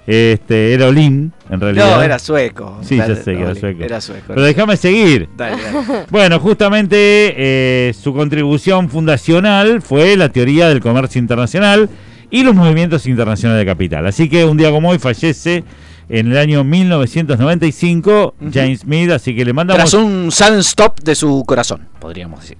Este, 0.09 0.73
era 0.73 0.87
Olin, 0.87 1.35
en 1.51 1.61
realidad. 1.61 1.97
No, 1.97 2.03
era 2.03 2.19
sueco. 2.19 2.79
Sí, 2.81 2.97
ya 2.97 3.15
sé 3.15 3.37
que 3.37 3.43
era 3.43 3.55
sueco. 3.55 3.85
Era 3.85 4.01
sueco. 4.01 4.25
Pero 4.29 4.43
déjame 4.43 4.79
seguir. 4.79 5.29
Dale, 5.37 5.63
dale. 5.63 6.07
Bueno, 6.11 6.41
justamente 6.41 6.97
eh, 7.37 7.93
su 7.93 8.15
contribución 8.15 8.89
fundacional 8.89 9.83
fue 9.83 10.17
la 10.17 10.31
teoría 10.31 10.71
del 10.71 10.81
comercio 10.81 11.19
internacional 11.19 11.91
y 12.31 12.43
los 12.43 12.55
movimientos 12.55 13.05
internacionales 13.05 13.67
de 13.67 13.71
capital. 13.71 14.07
Así 14.07 14.31
que 14.31 14.47
un 14.47 14.57
día 14.57 14.71
como 14.71 14.89
hoy 14.89 14.99
fallece 14.99 15.63
en 16.09 16.33
el 16.33 16.39
año 16.39 16.65
1995 16.65 18.35
James 18.51 18.87
Mead, 18.87 19.11
así 19.11 19.37
que 19.37 19.45
le 19.45 19.53
mandamos... 19.53 19.91
Tras 19.91 19.93
un 19.93 20.33
sudden 20.33 20.61
stop 20.61 21.01
de 21.01 21.15
su 21.15 21.45
corazón, 21.47 21.87
podríamos 22.01 22.41
decir. 22.41 22.57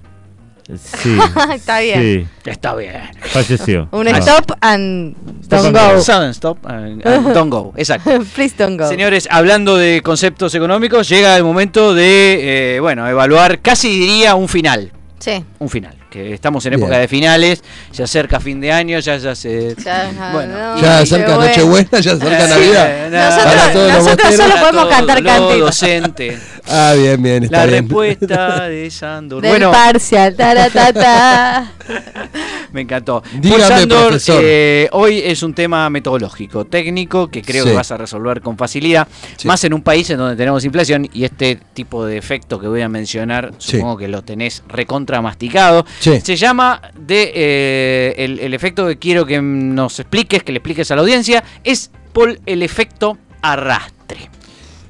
Sí, 0.77 1.17
Está 1.55 1.79
bien. 1.79 1.99
sí, 2.43 2.49
Está 2.49 2.75
bien. 2.75 3.01
falleció. 3.21 3.87
Un 3.91 4.07
Ah. 4.07 4.17
stop 4.19 4.51
and 4.61 5.15
Stop 5.43 5.63
don't 5.63 5.75
and 5.77 5.93
go. 5.95 6.01
Sudden 6.01 6.29
stop 6.33 6.57
and, 6.67 7.05
and 7.07 7.27
don't 7.33 7.49
go. 7.49 7.73
Exacto. 7.75 8.11
Please 8.35 8.53
don't 8.57 8.77
go. 8.79 8.87
Señores, 8.87 9.27
hablando 9.31 9.77
de 9.77 10.01
conceptos 10.03 10.53
económicos, 10.55 11.09
llega 11.09 11.35
el 11.37 11.43
momento 11.43 11.93
de, 11.95 12.75
eh, 12.75 12.79
bueno, 12.79 13.07
evaluar, 13.07 13.59
casi 13.61 13.89
diría 13.99 14.35
un 14.35 14.47
final. 14.47 14.91
Sí. 15.19 15.43
Un 15.59 15.69
final. 15.69 15.95
Que 16.09 16.33
estamos 16.33 16.65
en 16.65 16.71
Bien. 16.71 16.81
época 16.81 16.97
de 16.97 17.07
finales, 17.07 17.63
se 17.91 18.01
acerca 18.03 18.39
fin 18.39 18.59
de 18.59 18.71
año, 18.71 18.97
ya, 18.99 19.17
ya 19.17 19.35
se. 19.35 19.75
Ya, 19.83 20.09
Bueno. 20.33 20.57
no, 20.75 20.81
Ya 20.81 20.99
acerca 20.99 21.35
Nochebuena. 21.35 21.47
Nochebuena, 21.91 21.99
ya 21.99 22.11
acerca 22.13 22.47
Sí, 22.47 22.49
Navidad. 22.49 23.09
Nosotros- 23.11 23.53
Para 23.53 23.73
todos 23.73 23.87
los 23.93 24.03
nosotros 24.03 24.27
boteros. 24.31 24.35
solo 24.35 24.53
podemos 24.59 24.81
todo 24.83 24.89
cantar 24.89 25.23
cantitos. 25.23 25.59
docente. 25.59 26.39
Ah, 26.71 26.93
bien, 26.95 27.19
bien, 27.23 27.43
está 27.45 27.57
La 27.61 27.65
bien. 27.65 27.79
respuesta 27.89 28.61
de 28.69 28.91
Sandor. 28.91 29.41
Del 29.41 29.49
Bueno, 29.53 29.71
parcial. 29.71 30.35
taratata. 30.35 31.71
me 32.73 32.81
encantó. 32.81 33.23
Dígame, 33.39 33.63
Sandor, 33.63 34.07
profesor. 34.09 34.41
eh, 34.45 34.87
hoy 34.91 35.19
es 35.25 35.41
un 35.41 35.55
tema 35.55 35.89
metodológico, 35.89 36.65
técnico, 36.65 37.27
que 37.27 37.41
creo 37.41 37.63
Sí. 37.63 37.69
que 37.71 37.75
vas 37.75 37.91
a 37.91 37.97
resolver 37.97 38.41
con 38.41 38.55
facilidad. 38.55 39.07
Sí. 39.37 39.47
Más 39.47 39.63
en 39.63 39.73
un 39.73 39.81
país 39.81 40.09
en 40.11 40.17
donde 40.17 40.35
tenemos 40.35 40.63
inflación 40.63 41.09
y 41.11 41.23
este 41.23 41.59
tipo 41.73 42.05
de 42.05 42.17
efecto 42.17 42.59
que 42.59 42.67
voy 42.67 42.81
a 42.81 42.89
mencionar, 42.89 43.51
Sí. 43.57 43.77
supongo 43.77 43.97
que 43.97 44.07
lo 44.07 44.21
tenés 44.21 44.61
recontra 44.67 45.23
masticado. 45.23 45.85
Sí. 45.99 46.19
Se 46.23 46.35
llama 46.35 46.81
de 46.97 47.31
eh, 47.35 48.15
el, 48.17 48.39
el 48.39 48.53
efecto 48.53 48.87
que 48.87 48.97
quiero 48.97 49.25
que 49.25 49.41
nos 49.41 49.99
expliques, 49.99 50.43
que 50.43 50.51
le 50.51 50.59
expliques 50.59 50.89
a 50.91 50.95
la 50.95 51.01
audiencia, 51.01 51.43
es 51.63 51.91
Paul 52.13 52.39
el 52.45 52.63
efecto 52.63 53.17
arrastre. 53.41 54.29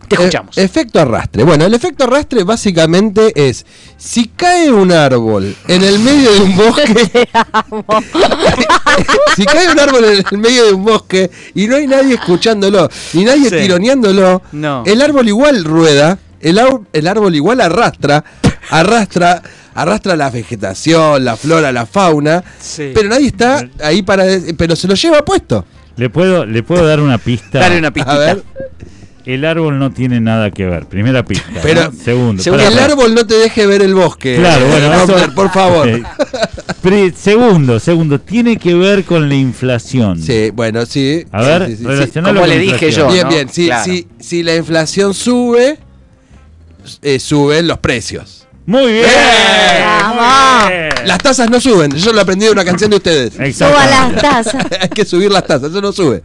Te 0.08 0.16
E- 0.16 0.20
escuchamos. 0.20 0.58
efecto 0.58 1.00
arrastre. 1.00 1.44
Bueno, 1.44 1.66
el 1.66 1.74
efecto 1.74 2.04
arrastre 2.06 2.44
básicamente 2.44 3.32
es, 3.36 3.66
si 3.98 4.28
cae 4.28 4.72
un 4.72 4.92
árbol 4.92 5.56
en 5.68 5.84
el 5.84 6.00
medio 6.00 6.32
de 6.32 6.39
un 6.42 6.56
bosque, 6.58 7.30
si 9.36 9.46
cae 9.46 9.72
un 9.72 9.80
árbol 9.80 10.06
en 10.06 10.24
el 10.32 10.38
medio 10.38 10.66
de 10.66 10.74
un 10.74 10.84
bosque 10.84 11.30
y 11.56 11.68
no 11.68 11.75
hay 11.75 11.88
nadie 11.88 12.16
escuchándolo, 12.16 12.89
ni 13.13 13.24
nadie 13.24 13.50
Sí. 13.50 13.56
tironeándolo, 13.58 14.42
No. 14.51 14.84
el 14.86 15.01
árbol 15.01 15.28
igual 15.28 15.63
rueda, 15.63 16.18
el, 16.42 16.60
el 16.94 17.08
árbol 17.08 17.36
igual 17.36 17.62
arrastra, 17.62 18.24
arrastra, 18.70 19.42
arrastra 19.82 20.16
la 20.16 20.30
vegetación, 20.30 21.24
la 21.26 21.36
flora, 21.38 21.72
la 21.72 21.86
fauna, 21.86 22.44
Sí. 22.60 22.92
pero 22.94 23.10
nadie 23.10 23.28
está 23.28 23.68
ahí 23.84 24.02
para, 24.02 24.26
pero 24.58 24.76
se 24.76 24.88
lo 24.88 24.96
lleva 24.96 25.24
puesto. 25.24 25.66
¿Le 25.96 26.10
puedo, 26.10 26.46
¿Le 26.46 26.64
puedo 26.64 26.86
dar 26.86 27.00
una 27.02 27.18
pista? 27.18 27.60
Dale 27.60 27.78
una 27.80 27.92
pistita. 27.92 28.14
A 28.16 28.18
ver, 28.20 28.44
El 29.26 29.46
árbol 29.46 29.78
no 29.78 29.92
tiene 29.92 30.20
nada 30.22 30.50
que 30.50 30.66
ver. 30.66 30.86
Primera 30.88 31.24
pista. 31.24 31.46
Pero- 31.62 31.92
¿no? 31.92 32.00
Segundo. 32.04 32.44
El 32.56 32.80
árbol 32.80 33.14
no 33.14 33.28
te 33.28 33.36
deje 33.36 33.68
ver 33.68 33.82
el 33.84 33.94
bosque. 33.94 34.38
Claro, 34.38 34.66
bueno, 34.68 34.92
Eh, 34.92 34.98
eso- 35.04 35.06
Robert, 35.14 35.34
por 35.36 35.52
favor. 35.52 35.88
Eh, 35.90 37.14
segundo, 37.16 37.80
segundo, 37.80 38.20
tiene 38.20 38.58
que 38.58 38.74
ver 38.74 39.04
con 39.04 39.30
la 39.30 39.36
inflación. 39.36 40.20
Sí, 40.22 40.50
bueno, 40.52 40.86
sí. 40.86 41.26
A 41.32 41.42
ver, 41.44 41.68
Sí, 41.68 41.76
sí, 41.76 41.84
sí, 41.84 42.20
Como 42.22 42.26
con 42.40 42.50
le 42.50 42.56
la 42.56 42.62
dije 42.62 42.88
inflación. 42.88 43.08
yo. 43.08 43.14
Bien, 43.14 43.24
¿no? 43.26 43.30
bien. 43.30 43.50
Si, 43.50 43.66
Claro. 43.68 43.84
si, 43.86 44.08
si 44.20 44.42
la 44.44 44.56
inflación 44.56 45.14
sube, 45.14 45.78
eh, 47.04 47.20
suben 47.20 47.68
los 47.68 47.78
precios. 47.80 48.38
Muy 48.66 48.92
bien. 48.94 49.06
Vamos. 49.82 50.63
muy 50.66 50.74
bien. 50.74 50.89
Las 51.06 51.18
tasas 51.20 51.50
no 51.50 51.60
suben. 51.60 51.92
Yo 51.96 52.13
lo 52.13 52.22
aprendí 52.22 52.46
de 52.46 52.51
una 52.51 52.63
canción 52.66 52.89
de 52.92 52.98
ustedes. 52.98 53.34
Suba 53.56 53.86
las 53.86 54.16
tazas. 54.22 54.66
Hay 54.82 54.89
que 54.89 55.06
subir 55.06 55.32
las 55.32 55.46
tasas, 55.46 55.72
eso 55.72 55.82
no 55.82 55.92
sube. 55.92 56.24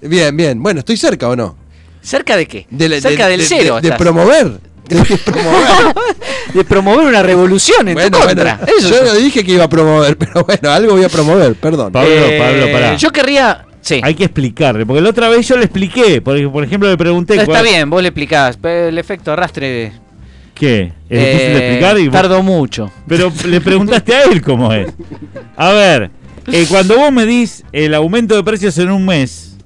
Bien, 0.00 0.34
bien. 0.36 0.62
Bueno, 0.62 0.80
¿estoy 0.80 0.96
cerca 0.96 1.28
o 1.28 1.36
no? 1.36 1.56
¿Cerca 2.00 2.36
de 2.36 2.46
qué? 2.46 2.66
De 2.70 2.88
la- 2.88 3.00
Cerca 3.00 3.24
de- 3.26 3.32
del 3.32 3.40
de- 3.40 3.46
cero. 3.46 3.80
De, 3.82 3.92
promover. 3.92 4.60
De 4.88 4.96
promover. 5.18 5.94
De 6.54 6.64
promover 6.64 7.06
una 7.06 7.22
revolución 7.22 7.88
en 7.88 7.94
bueno, 7.94 8.10
tu 8.10 8.24
bueno, 8.24 8.42
contra. 8.42 8.60
Eso 8.78 8.88
yo 8.88 9.04
no 9.04 9.12
dije 9.14 9.44
que 9.44 9.52
iba 9.52 9.64
a 9.64 9.68
promover, 9.68 10.16
pero 10.18 10.44
bueno, 10.44 10.70
algo 10.70 10.92
voy 10.94 11.04
a 11.04 11.10
promover, 11.10 11.54
perdón. 11.56 11.92
Pablo, 11.92 12.10
Eh, 12.10 12.38
Pablo, 12.38 12.72
pará. 12.72 12.94
Yo 12.96 13.10
querría. 13.10 13.66
Sí. 13.82 14.00
Hay 14.02 14.14
que 14.14 14.24
explicarle, 14.24 14.86
porque 14.86 15.02
la 15.02 15.10
otra 15.10 15.28
vez 15.28 15.46
yo 15.46 15.56
le 15.56 15.64
expliqué, 15.64 16.20
porque 16.22 16.48
por 16.48 16.64
ejemplo 16.64 16.88
le 16.88 16.96
pregunté 16.96 17.34
Está 17.34 17.46
cuál- 17.46 17.62
bien, 17.64 17.88
vos 17.90 18.00
le 18.02 18.08
explicás. 18.08 18.56
pero 18.60 18.88
el 18.88 18.96
efecto 18.98 19.32
arrastre. 19.32 19.92
¿Qué? 20.58 20.92
Es 21.08 21.18
difícil 21.18 21.52
de 21.52 21.58
eh, 21.58 21.68
explicar 21.68 21.98
y 21.98 22.04
vos- 22.08 22.12
Tardó 22.12 22.42
mucho. 22.42 22.90
Pero 23.06 23.32
le 23.46 23.60
preguntaste 23.60 24.14
a 24.14 24.24
él 24.24 24.42
cómo 24.42 24.72
es. 24.72 24.92
A 25.56 25.72
ver, 25.72 26.10
eh, 26.52 26.66
cuando 26.68 26.96
vos 26.96 27.12
medís 27.12 27.64
el 27.72 27.94
aumento 27.94 28.34
de 28.36 28.42
precios 28.44 28.76
en 28.78 28.90
un 28.90 29.04
mes, 29.06 29.56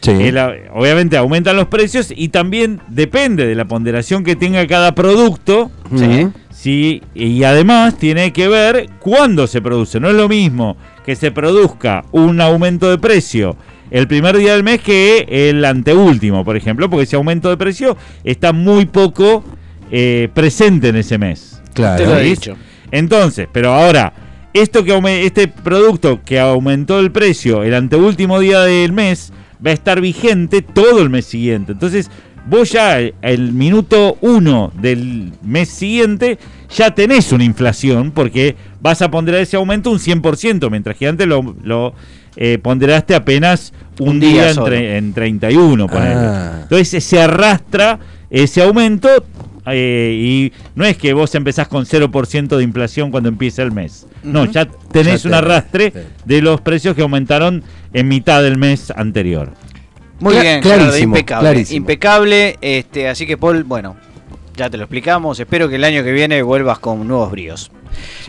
Sí. 0.00 0.10
el 0.10 0.36
a- 0.36 0.52
obviamente 0.74 1.16
aumentan 1.16 1.56
los 1.56 1.68
precios 1.68 2.12
y 2.14 2.28
también 2.28 2.80
depende 2.88 3.46
de 3.46 3.54
la 3.54 3.64
ponderación 3.64 4.22
que 4.22 4.36
tenga 4.36 4.66
cada 4.66 4.94
producto. 4.94 5.70
Sí. 5.96 6.28
Sí, 6.50 7.02
y 7.14 7.42
además 7.44 7.96
tiene 7.98 8.32
que 8.32 8.48
ver 8.48 8.88
cuándo 9.00 9.46
se 9.46 9.60
produce. 9.60 10.00
No 10.00 10.08
es 10.08 10.14
lo 10.14 10.28
mismo 10.28 10.76
que 11.04 11.16
se 11.16 11.30
produzca 11.30 12.04
un 12.12 12.40
aumento 12.40 12.88
de 12.90 12.96
precio 12.98 13.56
el 13.90 14.06
primer 14.08 14.36
día 14.38 14.52
del 14.52 14.62
mes 14.62 14.80
que 14.80 15.26
el 15.28 15.62
anteúltimo, 15.64 16.42
por 16.44 16.56
ejemplo, 16.56 16.88
porque 16.88 17.04
ese 17.04 17.16
aumento 17.16 17.48
de 17.50 17.56
precio 17.58 17.96
está 18.24 18.52
muy 18.52 18.86
poco 18.86 19.44
eh, 19.96 20.28
presente 20.34 20.88
en 20.88 20.96
ese 20.96 21.18
mes. 21.18 21.62
Claro. 21.72 22.02
Te 22.02 22.10
lo 22.10 22.18
he 22.18 22.24
dicho. 22.24 22.56
Entonces, 22.90 23.46
pero 23.52 23.72
ahora, 23.72 24.12
esto 24.52 24.82
que 24.82 25.24
este 25.24 25.46
producto 25.46 26.20
que 26.24 26.40
aumentó 26.40 26.98
el 26.98 27.12
precio 27.12 27.62
el 27.62 27.74
anteúltimo 27.74 28.40
día 28.40 28.62
del 28.62 28.90
mes 28.90 29.32
va 29.64 29.70
a 29.70 29.72
estar 29.72 30.00
vigente 30.00 30.62
todo 30.62 31.00
el 31.00 31.10
mes 31.10 31.26
siguiente. 31.26 31.70
Entonces, 31.70 32.10
vos 32.44 32.72
ya 32.72 32.98
el 32.98 33.52
minuto 33.52 34.18
uno 34.20 34.72
del 34.80 35.32
mes 35.44 35.68
siguiente 35.68 36.40
ya 36.74 36.92
tenés 36.92 37.30
una 37.30 37.44
inflación 37.44 38.10
porque 38.10 38.56
vas 38.80 39.00
a 39.00 39.12
ponderar 39.12 39.42
ese 39.42 39.56
aumento 39.56 39.92
un 39.92 40.00
100%, 40.00 40.72
mientras 40.72 40.96
que 40.96 41.06
antes 41.06 41.28
lo, 41.28 41.54
lo, 41.62 41.94
eh, 42.34 42.58
ponderaste 42.60 43.14
apenas 43.14 43.72
un, 44.00 44.08
Un 44.08 44.20
día, 44.20 44.52
día 44.52 44.64
en, 44.66 45.04
en 45.04 45.14
31, 45.14 45.86
ponele. 45.86 46.14
Ah. 46.16 46.58
Entonces 46.62 47.04
se 47.04 47.22
arrastra 47.22 48.00
ese 48.28 48.60
aumento 48.60 49.08
eh, 49.66 50.12
y 50.14 50.52
no 50.74 50.84
es 50.84 50.96
que 50.96 51.12
vos 51.12 51.34
empezás 51.34 51.68
con 51.68 51.84
0% 51.86 52.56
de 52.56 52.62
inflación 52.62 53.10
cuando 53.10 53.28
empieza 53.28 53.62
el 53.62 53.72
mes. 53.72 54.06
No, 54.22 54.44
ya 54.44 54.66
tenés 54.66 55.22
Ya 55.22 55.28
un 55.28 55.34
arrastre 55.34 55.92
de 56.24 56.42
los 56.42 56.60
precios 56.60 56.94
que 56.94 57.02
aumentaron 57.02 57.62
en 57.92 58.08
mitad 58.08 58.42
del 58.42 58.58
mes 58.58 58.90
anterior. 58.90 59.52
Muy 60.20 60.34
bien, 60.34 60.60
clarísimo, 60.60 60.90
Gerardo, 60.90 60.98
impecable. 60.98 61.48
clarísimo. 61.48 61.76
Impecable. 61.76 62.58
Este, 62.60 63.08
así 63.08 63.26
que, 63.26 63.36
Paul, 63.36 63.64
bueno, 63.64 63.96
ya 64.56 64.70
te 64.70 64.76
lo 64.76 64.84
explicamos. 64.84 65.38
Espero 65.40 65.68
que 65.68 65.76
el 65.76 65.84
año 65.84 66.04
que 66.04 66.12
viene 66.12 66.42
vuelvas 66.42 66.78
con 66.78 67.06
nuevos 67.06 67.30
bríos. 67.30 67.70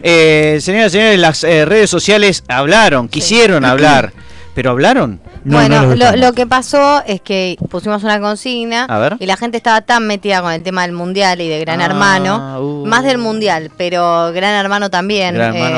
Eh, 0.04 0.58
señoras 0.62 0.94
y 0.94 0.98
señores, 0.98 1.20
las 1.20 1.44
eh, 1.44 1.66
redes 1.66 1.90
sociales 1.90 2.44
hablaron, 2.48 3.08
quisieron 3.08 3.66
hablar, 3.66 4.14
pero 4.56 4.72
hablaron. 4.72 5.20
No, 5.44 5.58
bueno, 5.58 5.82
no 5.86 5.96
lo, 5.96 6.16
lo 6.16 6.34
que 6.34 6.48
pasó 6.48 7.04
es 7.06 7.22
que 7.22 7.58
pusimos 7.70 8.04
una 8.04 8.20
consigna 8.20 8.86
A 8.86 8.98
ver. 8.98 9.18
y 9.20 9.26
la 9.28 9.38
gente 9.38 9.58
estaba 9.58 9.82
tan 9.82 10.08
metida 10.08 10.42
con 10.42 10.52
el 10.54 10.64
tema 10.64 10.82
del 10.84 10.94
mundial 10.94 11.40
y 11.42 11.48
de 11.48 11.60
Gran 11.60 11.82
Ah, 11.82 11.86
Hermano, 11.86 12.60
uh. 12.62 12.86
más 12.88 13.04
del 13.04 13.18
mundial, 13.20 13.70
pero 13.78 14.32
Gran 14.34 14.54
Hermano 14.56 14.90
también. 14.90 15.36
Gran 15.36 15.56
Hermano 15.56 15.78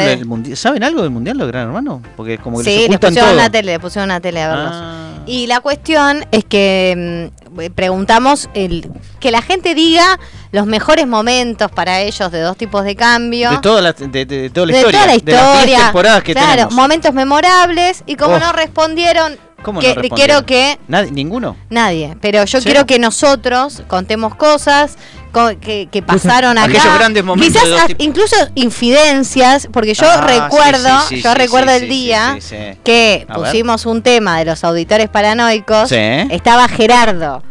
eh. 0.00 0.56
¿Saben 0.56 0.82
algo 0.84 1.02
del 1.02 1.10
mundial 1.10 1.36
de 1.36 1.46
Gran 1.46 1.66
Hermano? 1.66 2.00
Porque 2.16 2.38
como 2.38 2.58
que 2.58 2.64
les 2.64 2.72
Sí, 2.74 2.80
le 2.80 2.86
ocultan 2.86 3.10
pusieron 3.10 3.30
todo. 3.30 3.38
una 3.40 3.50
tele, 3.50 3.72
le 3.72 3.80
pusieron 3.80 4.08
una 4.08 4.20
tele 4.20 4.42
a 4.42 4.48
verlos. 4.48 4.70
Ah. 4.72 5.00
Y 5.26 5.46
la 5.46 5.60
cuestión 5.60 6.26
es 6.32 6.44
que 6.44 7.30
mm, 7.50 7.72
preguntamos 7.74 8.50
el, 8.54 8.90
que 9.20 9.30
la 9.30 9.40
gente 9.42 9.74
diga 9.74 10.18
los 10.52 10.66
mejores 10.66 11.06
momentos 11.06 11.70
para 11.70 12.00
ellos 12.02 12.30
de 12.30 12.40
dos 12.40 12.56
tipos 12.56 12.84
de 12.84 12.94
cambio. 12.94 13.50
de, 13.50 13.58
toda 13.58 13.80
la, 13.80 13.92
de, 13.92 14.06
de- 14.08 14.26
de 14.26 14.50
toda 14.50 14.66
la 14.66 14.72
de 14.72 14.78
historia. 14.78 15.00
toda 15.00 15.06
la 15.06 15.12
de 15.12 15.16
las 15.16 15.24
10 15.24 15.36
historia. 15.38 15.78
temporadas 15.84 16.22
que 16.22 16.32
claro, 16.34 16.50
tenemos. 16.52 16.74
momentos 16.74 17.14
memorables. 17.14 18.02
Y 18.06 18.16
como 18.16 18.34
Oh. 18.34 18.38
no 18.38 18.52
respondieron, 18.52 19.36
¿Cómo 19.62 19.80
no 19.80 19.94
que, 20.02 20.10
quiero 20.10 20.44
que 20.44 20.78
Nadie- 20.88 21.10
¿Ninguno? 21.10 21.56
nadie. 21.70 22.16
Pero 22.20 22.44
yo 22.44 22.60
¿Sí? 22.60 22.64
quiero 22.66 22.84
que 22.84 22.98
nosotros 22.98 23.82
contemos 23.88 24.34
cosas 24.34 24.96
co- 24.96 25.00
que, 25.60 25.88
que 25.90 26.02
pasaron 26.02 26.56
acá. 26.58 26.66
Aquellos 26.66 26.94
grandes 26.94 27.24
momentos 27.24 27.62
Quizás 27.62 27.80
a- 27.90 27.94
incluso 27.98 28.36
infidencias, 28.54 29.68
porque 29.72 29.94
yo 29.94 30.06
Ah, 30.10 30.26
recuerdo, 30.26 31.00
sí, 31.08 31.16
sí, 31.16 31.22
yo 31.22 31.32
sí, 31.32 31.38
recuerdo 31.38 31.70
sí, 31.70 31.74
el 31.76 31.80
sí, 31.82 31.86
día 31.88 32.36
sí, 32.36 32.40
sí, 32.40 32.56
sí. 32.72 32.78
que 32.84 33.26
A 33.28 33.38
ver. 33.38 33.46
pusimos 33.50 33.86
un 33.86 34.02
tema 34.02 34.38
de 34.38 34.44
los 34.46 34.62
auditores 34.64 35.08
paranoicos. 35.08 35.88
Sí. 35.88 35.96
Estaba 35.96 36.68
Gerardo 36.68 37.42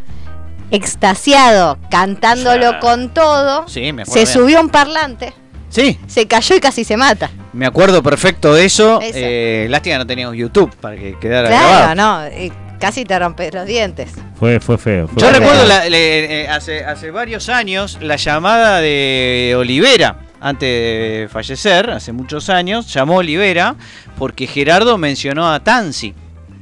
extasiado, 0.71 1.77
cantándolo 1.89 2.79
con 2.79 3.13
todo. 3.13 3.67
Sí, 3.67 3.93
me 3.93 4.01
acuerdo 4.03 4.13
se 4.13 4.19
bien. 4.19 4.27
subió 4.27 4.61
un 4.61 4.69
parlante, 4.69 5.33
Sí, 5.69 5.99
se 6.07 6.27
cayó 6.27 6.55
y 6.55 6.59
casi 6.59 6.83
se 6.83 6.97
mata. 6.97 7.29
me 7.51 7.65
acuerdo 7.65 8.01
perfecto 8.03 8.53
de 8.53 8.65
eso. 8.65 8.99
Eso. 9.01 9.11
Eh, 9.15 9.67
lástima 9.69 9.97
no 9.97 10.05
teníamos 10.07 10.35
YouTube 10.35 10.75
para 10.79 10.95
que 10.95 11.17
quedara 11.19 11.47
Claro, 11.49 11.67
grabado. 11.67 11.95
no, 11.95 12.25
eh, 12.25 12.51
casi 12.83 13.05
te 13.05 13.17
rompes 13.17 13.53
los 13.53 13.65
dientes. 13.65 14.11
Fue, 14.37 14.59
fue 14.59 14.77
feo. 14.77 15.07
fue 15.07 15.21
Yo 15.21 15.29
feo. 15.29 15.39
recuerdo 15.39 15.65
la- 15.65 15.87
le- 15.89 16.41
eh, 16.43 16.47
hace, 16.49 16.83
hace 16.83 17.11
varios 17.11 17.47
años 17.47 17.97
la 18.01 18.17
llamada 18.17 18.81
de 18.81 19.53
Olivera, 19.57 20.17
antes 20.41 20.67
de 20.69 21.29
fallecer, 21.31 21.89
hace 21.89 22.11
muchos 22.11 22.49
años, 22.49 22.91
llamó 22.93 23.17
Olivera 23.17 23.75
porque 24.17 24.47
Gerardo 24.47 24.97
mencionó 24.97 25.49
a 25.51 25.61
Tansi. 25.63 26.13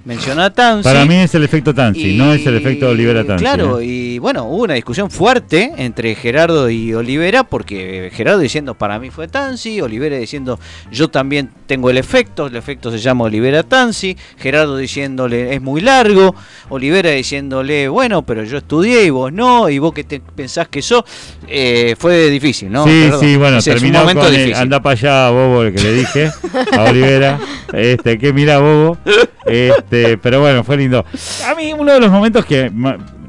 Mencionó 0.03 0.41
a 0.41 0.50
Tansi. 0.50 0.84
Para 0.84 1.05
mí 1.05 1.15
es 1.15 1.34
el 1.36 1.43
efecto 1.43 1.74
Tansi, 1.75 2.12
y- 2.15 2.17
no 2.17 2.34
es 2.34 2.46
el 2.48 2.55
efecto 2.55 2.89
Olivera 2.89 3.24
Tansi. 3.24 3.43
Claro, 3.43 3.79
¿eh? 3.79 3.86
y 3.86 4.20
bueno, 4.20 4.46
hubo 4.46 4.63
una 4.63 4.74
discusión 4.74 5.12
fuerte 5.12 5.72
entre 5.77 6.15
Gerardo 6.15 6.70
y 6.70 6.93
Olivera, 6.93 7.43
porque 7.43 8.10
Gerardo 8.13 8.39
diciendo 8.39 8.74
para 8.74 8.98
mí 9.00 9.12
fue 9.12 9.27
Tansi, 9.27 9.79
Olivera 9.79 10.17
diciendo 10.17 10.60
yo 10.91 11.10
también 11.10 11.51
tengo 11.67 11.89
el 11.91 11.98
efecto, 11.98 12.48
el 12.48 12.55
efecto 12.55 12.89
se 12.91 12.98
llama 12.98 13.25
Olivera 13.25 13.62
Tansi, 13.63 14.17
Gerardo 14.38 14.77
diciéndole 14.77 15.53
es 15.53 15.62
muy 15.62 15.81
largo, 15.81 16.34
Olivera 16.70 17.12
diciéndole 17.12 17.88
bueno, 17.88 18.24
pero 18.24 18.43
yo 18.43 18.58
estudié 18.58 19.03
y 19.05 19.10
vos 19.12 19.31
no, 19.31 19.70
y 19.70 19.77
vos 19.77 19.93
que 19.93 20.03
te 20.03 20.20
pensás 20.20 20.67
que 20.67 20.81
sos, 20.81 21.03
eh, 21.48 21.96
fue 21.98 22.29
difícil, 22.29 22.72
¿no? 22.72 22.86
sí, 22.86 22.89
Gerardo? 22.89 23.20
sí, 23.20 23.36
bueno, 23.36 23.58
Ese 23.58 23.72
terminó 23.74 24.03
con 24.03 24.34
el 24.34 24.55
anda 24.55 24.81
para 24.81 24.93
allá, 24.93 25.29
Bobo, 25.29 25.62
el 25.63 25.74
que 25.75 25.81
le 25.84 25.93
dije, 25.93 26.31
a 26.75 26.84
Olivera, 26.86 27.39
este, 27.74 28.17
que 28.17 28.34
mira, 28.34 28.58
Bobo, 28.60 28.98
este, 29.46 30.18
pero 30.18 30.40
bueno, 30.42 30.64
fue 30.64 30.78
lindo. 30.78 31.06
A 31.48 31.56
mí 31.56 31.74
uno 31.74 31.94
de 31.94 32.00
los 32.00 32.12
momentos 32.12 32.46
que 32.46 32.72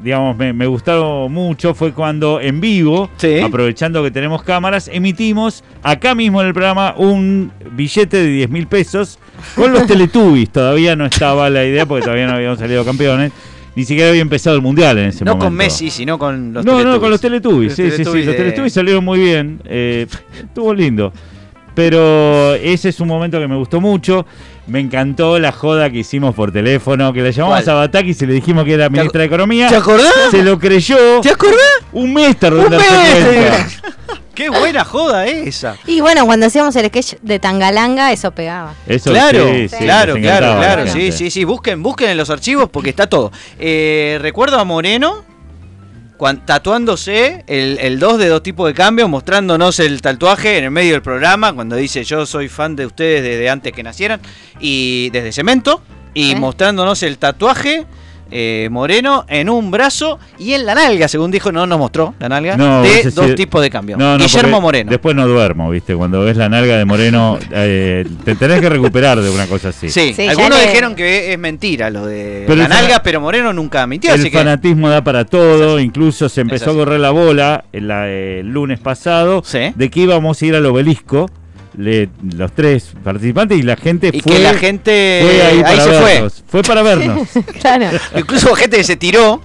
digamos, 0.03 0.35
me, 0.35 0.51
me 0.51 0.67
gustaron 0.67 1.31
mucho 1.31 1.73
fue 1.73 1.93
cuando 1.93 2.41
en 2.41 2.59
vivo, 2.59 3.09
Sí. 3.15 3.39
aprovechando 3.39 4.03
que 4.03 4.11
tenemos 4.11 4.43
cámaras, 4.43 4.89
emitimos 4.91 5.63
acá 5.81 6.13
mismo 6.13 6.41
en 6.41 6.47
el 6.47 6.53
programa 6.53 6.93
un 6.97 7.49
billete 7.71 8.17
de 8.17 8.27
10 8.27 8.49
mil 8.49 8.67
pesos 8.67 9.17
con 9.55 9.71
los 9.71 9.87
Teletubbies. 9.87 10.49
Todavía 10.49 10.97
no 10.97 11.05
estaba 11.05 11.49
la 11.49 11.63
idea 11.63 11.85
porque 11.85 12.03
todavía 12.03 12.27
no 12.27 12.33
habíamos 12.33 12.59
salido 12.59 12.83
campeones. 12.83 13.31
Ni 13.75 13.85
siquiera 13.85 14.09
había 14.09 14.21
empezado 14.21 14.55
el 14.57 14.61
mundial 14.61 14.97
en 14.99 15.05
ese 15.07 15.23
No 15.25 15.31
momento. 15.31 15.45
con 15.45 15.53
Messi, 15.55 15.89
sino 15.89 16.19
con 16.19 16.53
los 16.53 16.63
no, 16.65 16.71
Teletubbies. 16.73 16.93
no, 16.95 16.99
con 16.99 17.09
los 17.09 17.21
Teletubbies. 17.21 17.73
Sí, 17.75 17.83
Los 17.83 17.91
sí, 17.91 17.97
sí. 17.97 18.03
Teletubbies 18.03 18.25
Los 18.27 18.35
Teletubbies 18.35 18.73
salieron 18.73 19.05
muy 19.05 19.19
bien. 19.19 19.61
eh, 19.65 20.05
estuvo 20.37 20.73
lindo. 20.73 21.11
Pero 21.73 22.53
ese 22.55 22.89
es 22.89 22.99
un 22.99 23.07
momento 23.07 23.39
que 23.39 23.47
me 23.47 23.55
gustó 23.55 23.81
mucho. 23.81 24.25
Me 24.65 24.79
encantó 24.79 25.39
la 25.39 25.51
joda 25.51 25.89
que 25.89 25.99
hicimos 25.99 26.33
por 26.35 26.51
teléfono, 26.51 27.11
que 27.11 27.21
le 27.21 27.31
llamamos 27.33 27.63
¿Cuál? 27.63 27.75
a 27.75 27.79
Batakis 27.79 28.21
y 28.21 28.25
le 28.25 28.33
dijimos 28.33 28.63
que 28.63 28.73
era 28.73 28.89
ministra 28.89 29.19
de 29.19 29.25
Economía. 29.25 29.67
¿Te 29.67 29.75
acordás? 29.75 30.13
Se 30.31 30.41
lo 30.41 30.57
creyó. 30.57 31.19
¿Te 31.21 31.31
acordás? 31.31 31.59
Un 31.91 32.13
mes 32.13 32.37
tardó 32.37 32.59
en 32.59 32.65
Un 32.65 32.71
darse 32.71 32.87
cuenta. 32.87 33.67
Qué 34.35 34.49
buena 34.49 34.83
joda 34.83 35.27
esa. 35.27 35.75
Y 35.85 36.01
bueno, 36.01 36.25
cuando 36.25 36.47
hacíamos 36.47 36.75
el 36.75 36.87
sketch 36.87 37.15
de 37.21 37.37
Tangalanga, 37.37 38.11
eso 38.11 38.31
pegaba. 38.31 38.73
Eso 38.87 39.11
claro, 39.11 39.47
sí, 39.47 39.69
sí, 39.69 39.77
claro, 39.77 40.15
claro, 40.15 40.57
claro. 40.57 40.87
Sí, 40.87 41.11
sí, 41.11 41.29
sí. 41.29 41.43
Busquen, 41.43 41.83
busquen 41.83 42.09
en 42.09 42.17
los 42.17 42.31
archivos 42.31 42.67
porque 42.69 42.89
está 42.89 43.07
todo. 43.07 43.31
Eh, 43.59 44.17
recuerdo 44.21 44.57
a 44.59 44.63
Moreno 44.63 45.23
tatuándose 46.45 47.43
el, 47.47 47.77
el 47.79 47.99
2 47.99 48.17
de 48.17 48.27
dos 48.27 48.43
tipos 48.43 48.67
de 48.67 48.73
cambio, 48.73 49.07
mostrándonos 49.07 49.79
el 49.79 50.01
tatuaje 50.01 50.57
en 50.57 50.65
el 50.65 50.71
medio 50.71 50.93
del 50.93 51.01
programa, 51.01 51.53
cuando 51.53 51.75
dice 51.75 52.03
yo 52.03 52.25
soy 52.25 52.49
fan 52.49 52.75
de 52.75 52.85
ustedes 52.85 53.23
desde 53.23 53.49
antes 53.49 53.73
que 53.73 53.83
nacieran, 53.83 54.21
y 54.59 55.09
desde 55.09 55.31
Cemento, 55.31 55.81
y 56.13 56.31
¿Eh? 56.31 56.35
mostrándonos 56.35 57.03
el 57.03 57.17
tatuaje. 57.17 57.85
Eh, 58.31 58.67
moreno 58.71 59.25
en 59.27 59.49
un 59.49 59.69
brazo 59.71 60.19
y 60.39 60.53
en 60.53 60.65
la 60.65 60.75
nalga, 60.75 61.07
según 61.07 61.31
dijo, 61.31 61.51
no 61.51 61.65
nos 61.67 61.77
mostró 61.79 62.13
la 62.19 62.29
nalga, 62.29 62.57
No, 62.57 62.81
de 62.81 63.03
sí- 63.03 63.09
dos 63.11 63.35
tipos 63.35 63.61
de 63.61 63.69
cambio. 63.69 63.97
No, 63.97 64.17
no, 64.17 64.23
Guillermo 64.23 64.59
Moreno. 64.61 64.89
Después 64.89 65.15
no 65.15 65.27
duermo, 65.27 65.69
¿viste? 65.69 65.95
Cuando 65.95 66.21
ves 66.21 66.37
la 66.37 66.49
nalga 66.49 66.77
de 66.77 66.85
Moreno, 66.85 67.37
eh, 67.51 68.05
te 68.25 68.35
tenés 68.35 68.59
que 68.61 68.69
recuperar 68.69 69.21
de 69.21 69.29
una 69.29 69.45
cosa 69.47 69.69
así. 69.69 69.89
Sí, 69.89 70.15
algunos 70.27 70.59
le- 70.59 70.67
dijeron 70.67 70.95
que 70.95 71.33
es 71.33 71.39
mentira 71.39 71.89
lo 71.89 72.05
de 72.05 72.43
Pero 72.47 72.61
la 72.61 72.67
nalga, 72.67 73.03
pero 73.03 73.21
Moreno 73.21 73.53
nunca 73.53 73.85
mintió, 73.87 74.13
El 74.13 74.19
así 74.21 74.31
que 74.31 74.37
fanatismo 74.37 74.89
da 74.89 75.03
para 75.03 75.25
todo, 75.25 75.79
incluso 75.79 76.29
se 76.29 76.41
empezó 76.41 76.71
a 76.71 76.73
correr 76.73 76.99
la 76.99 77.11
bola 77.11 77.65
el, 77.71 77.87
la- 77.87 78.09
el 78.09 78.47
lunes 78.47 78.79
pasado 78.79 79.41
Sí. 79.45 79.59
de 79.75 79.89
que 79.89 79.99
íbamos 80.01 80.41
a 80.41 80.45
ir 80.45 80.55
al 80.55 80.65
obelisco, 80.65 81.29
le- 81.77 82.09
los 82.35 82.51
tres 82.53 82.89
participantes, 83.03 83.57
y 83.57 83.63
la 83.63 83.75
gente 83.75 84.09
y 84.13 84.21
fue, 84.21 84.33
que 84.33 84.39
la 84.39 84.53
gente 84.53 85.19
fue 85.23 85.41
ahí, 85.41 85.57
ahí, 85.57 85.61
para 85.63 85.83
se 85.83 85.89
fue. 85.91 85.99
vernos. 86.13 86.43
Fue 86.47 86.61
para 86.63 86.81
vernos. 86.83 87.27
claro. 87.61 87.89
Incluso 88.15 88.47
hubo 88.47 88.55
gente 88.55 88.77
que 88.77 88.83
se 88.83 88.95
tiró. 88.95 89.41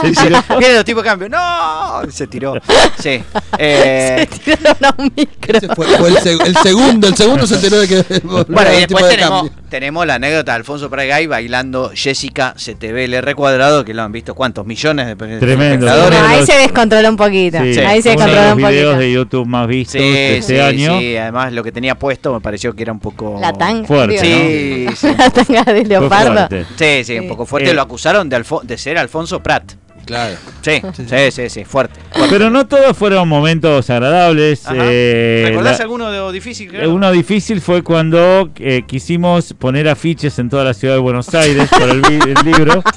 Se 0.00 0.10
tiró. 0.12 0.42
Viene 0.58 0.74
los 0.74 0.84
tipos 0.84 1.02
de 1.02 1.08
cambio. 1.08 1.28
¡No! 1.28 2.02
Se 2.10 2.26
tiró. 2.26 2.54
Sí. 3.00 3.22
Eh, 3.56 4.26
Se 4.32 4.38
tiraron 4.56 4.84
a 4.84 4.94
un 4.98 5.12
micro. 5.16 5.60
Fue, 5.76 5.86
fue 5.86 6.08
el, 6.08 6.16
seg- 6.16 6.44
el 6.44 6.56
segundo, 6.56 7.06
el 7.08 7.16
segundo 7.16 7.46
se 7.46 7.54
enteró 7.54 7.78
de 7.78 7.86
que 7.88 8.20
bueno, 8.24 8.72
y 8.72 8.82
el 8.82 8.86
tipo 8.88 8.98
después 8.98 9.04
de 9.04 9.08
tenemos, 9.10 9.42
cambio. 9.48 9.63
Tenemos 9.68 10.06
la 10.06 10.14
anécdota 10.14 10.52
de 10.52 10.56
Alfonso 10.56 10.88
Pregay 10.90 11.26
bailando 11.26 11.90
Jessica 11.94 12.54
CTVLR 12.56 13.34
cuadrado, 13.34 13.84
que 13.84 13.94
lo 13.94 14.02
han 14.02 14.12
visto 14.12 14.34
cuántos 14.34 14.66
millones 14.66 15.06
de 15.06 15.16
Tremendo. 15.16 15.86
espectadores. 15.86 16.20
No, 16.20 16.26
ahí 16.26 16.46
se 16.46 16.56
descontroló 16.58 17.08
un 17.08 17.16
poquito. 17.16 17.58
Sí, 17.58 17.78
Ahí 17.80 18.02
se 18.02 18.10
uno 18.12 18.24
de 18.24 18.26
descontroló 18.26 18.42
los 18.42 18.52
un 18.56 18.60
poquito. 18.60 18.68
videos 18.70 18.98
de 18.98 19.12
YouTube 19.12 19.46
más 19.46 19.66
vistos 19.66 19.92
Sí, 20.00 20.10
de 20.10 20.38
este 20.38 20.54
sí, 20.54 20.60
año. 20.60 20.98
sí, 21.00 21.16
además 21.16 21.52
lo 21.52 21.62
que 21.64 21.72
tenía 21.72 21.94
puesto 21.96 22.32
me 22.32 22.40
pareció 22.40 22.74
que 22.74 22.82
era 22.82 22.92
un 22.92 23.00
poco... 23.00 23.38
La 23.40 23.52
tanga. 23.52 23.86
Fuerte, 23.86 24.20
digo, 24.22 24.90
Sí, 24.92 24.96
sí. 24.96 25.14
La 25.18 25.30
tanga 25.30 25.64
de 25.64 25.84
leopardo. 25.84 26.48
fuerte. 26.48 26.66
Sí, 26.76 27.04
sí, 27.04 27.18
un 27.18 27.28
poco 27.28 27.46
fuerte. 27.46 27.70
Eh. 27.70 27.74
Lo 27.74 27.82
acusaron 27.82 28.28
de, 28.28 28.36
Alfo- 28.36 28.62
de 28.62 28.78
ser 28.78 28.98
Alfonso 28.98 29.40
Prat. 29.42 29.72
Claro. 30.06 30.36
Sí, 30.62 30.82
sí, 31.08 31.30
sí, 31.30 31.48
sí, 31.50 31.64
fuerte. 31.64 31.98
Pero 32.30 32.50
no 32.50 32.66
todos 32.66 32.96
fueron 32.96 33.28
momentos 33.28 33.88
agradables. 33.90 34.64
Eh, 34.74 35.44
¿Recordás 35.48 35.78
la- 35.78 35.84
alguno 35.84 36.10
difícil 36.32 36.74
Eh, 36.74 36.86
Uno 36.86 37.10
difícil 37.10 37.60
fue 37.60 37.82
cuando 37.82 38.50
eh, 38.56 38.82
quisimos 38.86 39.54
poner 39.54 39.88
afiches 39.88 40.38
en 40.38 40.48
toda 40.50 40.64
la 40.64 40.74
ciudad 40.74 40.94
de 40.94 41.00
Buenos 41.00 41.34
Aires 41.34 41.68
por 41.70 41.88
el, 41.88 42.04
el 42.04 42.36
libro. 42.44 42.82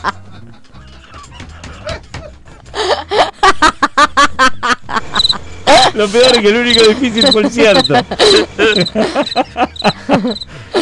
Lo 5.98 6.08
peor 6.08 6.26
es 6.36 6.40
que 6.40 6.48
el 6.50 6.56
único 6.58 6.84
difícil 6.88 7.28
fue 7.32 7.42
el 7.44 7.50
cierto. 7.52 7.94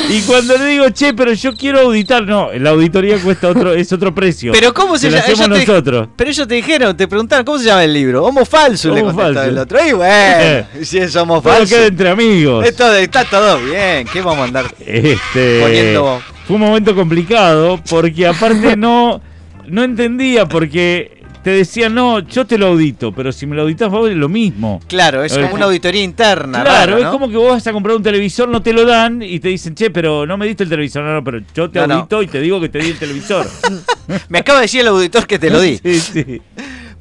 y 0.09 0.21
cuando 0.21 0.57
le 0.57 0.65
digo, 0.65 0.89
che, 0.89 1.13
pero 1.13 1.33
yo 1.33 1.53
quiero 1.55 1.79
auditar, 1.81 2.23
no, 2.23 2.51
la 2.53 2.71
auditoría 2.71 3.17
cuesta 3.19 3.47
otro, 3.49 3.73
es 3.73 3.91
otro 3.93 4.13
precio. 4.13 4.51
Pero 4.51 4.73
¿cómo 4.73 4.97
se 4.97 5.09
llama? 5.09 5.23
hacemos 5.23 5.49
te- 5.49 5.65
nosotros. 5.65 6.07
Pero 6.15 6.29
ellos 6.29 6.47
te 6.47 6.55
dijeron, 6.55 6.95
te 6.97 7.07
preguntaron, 7.07 7.45
¿cómo 7.45 7.57
se 7.59 7.65
llama 7.65 7.83
el 7.83 7.93
libro? 7.93 8.23
Homo 8.25 8.45
falso, 8.45 8.93
le 8.93 9.01
Homo 9.01 9.13
contestó 9.13 9.33
falso. 9.35 9.49
el 9.49 9.57
otro. 9.57 9.87
Y 9.87 9.91
bueno, 9.93 10.67
si 10.83 10.97
es 10.99 11.15
homo 11.15 11.41
falso. 11.41 11.73
queda 11.75 11.85
entre 11.87 12.09
amigos. 12.09 12.65
Esto 12.65 12.93
está 12.93 13.23
todo 13.25 13.59
bien, 13.59 14.07
¿qué 14.11 14.21
vamos 14.21 14.39
a 14.39 14.43
andar? 14.45 14.65
Este, 14.79 15.61
Poniendo- 15.61 16.21
Fue 16.45 16.55
un 16.57 16.61
momento 16.61 16.93
complicado 16.95 17.79
porque 17.89 18.27
aparte 18.27 18.75
no, 18.75 19.21
no 19.67 19.83
entendía 19.83 20.45
porque 20.45 21.23
te 21.45 21.51
decían, 21.51 21.93
no, 21.93 22.21
yo 22.21 22.47
te 22.47 22.57
lo 22.57 22.65
audito, 22.65 23.11
pero 23.11 23.31
si 23.31 23.45
me 23.45 23.55
lo 23.55 23.61
auditas 23.61 23.87
vos 23.91 24.09
es 24.09 24.15
lo 24.15 24.27
mismo. 24.27 24.81
Claro, 24.87 25.23
es 25.23 25.31
Eh, 25.37 25.41
como 25.41 25.53
una 25.53 25.65
auditoría 25.65 26.01
interna. 26.01 26.63
Claro, 26.63 26.93
raro, 26.93 26.97
es 26.97 27.05
como 27.11 27.29
que 27.29 27.37
vos 27.37 27.51
vas 27.51 27.67
a 27.67 27.71
comprar 27.71 27.95
un 27.95 28.01
televisor, 28.01 28.49
no 28.49 28.63
te 28.63 28.73
lo 28.73 28.83
dan 28.83 29.21
y 29.21 29.39
te 29.39 29.49
dicen, 29.49 29.75
che, 29.75 29.91
pero 29.91 30.25
no 30.25 30.37
me 30.37 30.47
diste 30.47 30.63
el 30.63 30.69
televisor. 30.71 31.03
No, 31.03 31.13
no, 31.13 31.23
pero 31.23 31.41
yo 31.53 31.69
te 31.69 31.77
No, 31.81 31.85
no. 31.85 31.93
audito 31.97 32.23
y 32.23 32.27
te 32.27 32.41
digo 32.41 32.59
que 32.59 32.69
te 32.69 32.79
di 32.79 32.89
el 32.89 32.97
televisor. 32.97 33.45
Me 34.29 34.39
acaba 34.39 34.57
de 34.57 34.63
decir 34.63 34.81
el 34.81 34.87
auditor 34.87 35.27
que 35.27 35.37
te 35.37 35.51
lo 35.51 35.61
di. 35.61 35.77
sí, 35.83 35.99
sí. 35.99 36.41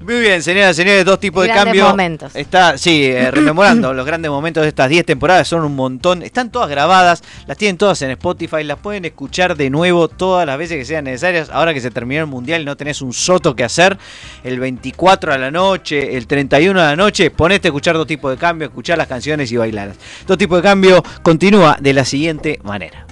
Muy 0.04 0.20
bien, 0.20 0.42
señoras 0.42 0.76
y 0.76 0.82
señores, 0.82 1.02
dos 1.06 1.18
tipos 1.18 1.44
de 1.44 1.48
Grandes 1.48 1.64
cambio. 1.64 1.88
momentos. 1.88 2.36
Está, 2.36 2.76
sí, 2.76 3.06
eh, 3.06 3.30
rememorando 3.32 3.94
los 3.94 4.04
grandes 4.04 4.30
momentos 4.30 4.62
de 4.62 4.68
estas 4.68 4.90
10 4.90 5.06
temporadas, 5.06 5.48
son 5.48 5.64
un 5.64 5.74
montón. 5.74 6.22
Están 6.22 6.52
todas 6.52 6.68
grabadas, 6.68 7.22
las 7.46 7.56
tienen 7.56 7.78
todas 7.78 8.02
en 8.02 8.10
Spotify, 8.10 8.64
las 8.64 8.78
pueden 8.78 9.06
escuchar 9.06 9.56
de 9.56 9.70
nuevo 9.70 10.08
todas 10.08 10.46
las 10.46 10.58
veces 10.58 10.76
que 10.76 10.84
sean 10.84 11.04
necesarias. 11.04 11.48
Ahora 11.50 11.72
que 11.72 11.80
se 11.80 11.90
terminó 11.90 12.20
el 12.20 12.26
mundial 12.26 12.60
y 12.60 12.64
no 12.66 12.76
tenés 12.76 13.00
un 13.00 13.14
soto 13.14 13.56
que 13.56 13.64
hacer, 13.64 13.96
el 14.42 14.60
24 14.60 15.32
a 15.32 15.38
la 15.38 15.50
noche, 15.50 16.14
el 16.18 16.26
31 16.26 16.78
a 16.78 16.84
la 16.84 16.96
noche, 16.96 17.30
ponete 17.30 17.68
a 17.68 17.70
escuchar 17.70 17.96
dos 17.96 18.06
tipos 18.06 18.30
de 18.30 18.36
cambio, 18.36 18.68
escuchar 18.68 18.98
las 18.98 19.06
canciones 19.06 19.50
y 19.52 19.56
bailarlas. 19.56 19.96
Dos 20.26 20.36
tipos 20.36 20.58
de 20.58 20.62
cambio 20.62 21.02
continúa 21.22 21.78
de 21.80 21.94
la 21.94 22.04
siguiente 22.04 22.60
manera. 22.62 23.06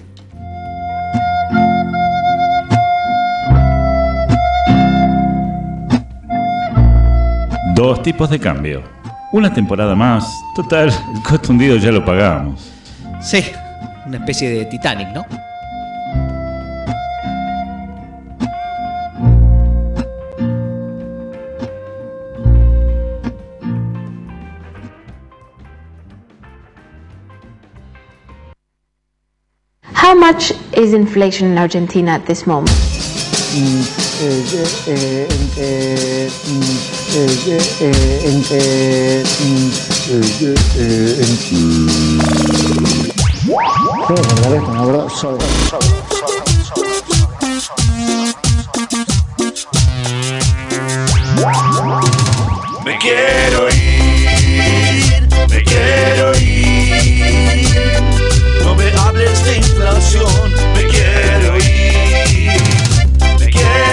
Dos 7.75 8.03
tipos 8.03 8.29
de 8.29 8.39
cambio. 8.39 8.83
Una 9.33 9.53
temporada 9.53 9.95
más. 9.95 10.45
Total, 10.55 10.89
el 10.89 11.23
costo 11.23 11.53
hundido 11.53 11.77
ya 11.77 11.91
lo 11.91 12.05
pagamos. 12.05 12.71
Sí, 13.23 13.43
una 14.07 14.19
especie 14.19 14.51
de 14.51 14.67
Titanic, 14.67 15.09
¿no? 15.09 15.25
How 29.95 30.15
much 30.15 30.53
is 30.77 30.93
inflation 30.93 31.53
in 31.53 31.59
Argentina 31.59 32.13
at 32.13 32.27
this 32.27 32.47
moment? 32.47 32.71
Me 52.85 52.99
quiero 52.99 53.69
ir, 53.71 55.29
me 55.49 55.63
quiero 55.63 56.35
ir. 56.39 58.03
No 58.63 58.75
me 58.75 58.91
hables 58.93 59.45
de 59.45 59.57
inflación, 59.57 60.53
me 60.75 60.85
quiero 60.89 61.57
ir, 61.59 61.62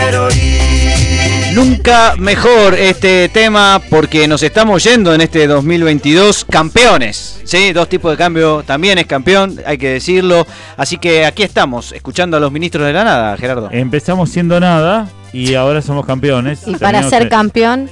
quiero 0.10 0.30
ir. 0.32 1.54
Nunca 1.54 2.16
mejor 2.18 2.74
este 2.76 3.30
tema 3.30 3.82
porque 3.90 4.28
nos 4.28 4.44
estamos 4.44 4.84
yendo 4.84 5.14
en 5.14 5.22
este 5.22 5.48
2022 5.48 6.46
campeones. 6.46 7.40
Sí, 7.44 7.74
dos 7.74 7.90
tipos 7.90 8.12
de 8.12 8.18
cambio 8.18 8.64
también 8.66 8.98
es 8.98 9.08
campeón, 9.08 9.60
hay 9.66 9.78
que 9.78 9.90
decirlo. 9.90 10.46
Así 10.78 10.98
que 10.98 11.26
aquí 11.26 11.44
estamos, 11.44 11.92
escuchando 11.92 12.38
a 12.38 12.40
los 12.40 12.52
ministros 12.52 12.86
de 12.86 12.94
la 12.94 13.04
nada, 13.04 13.38
Gerardo. 13.38 13.70
Empezamos 13.72 14.30
siendo 14.30 14.60
nada 14.60 15.10
y 15.34 15.56
ahora 15.56 15.82
somos 15.82 16.06
campeones. 16.06 16.62
Y 16.68 16.76
para 16.76 17.08
ser 17.10 17.30
campeón, 17.30 17.90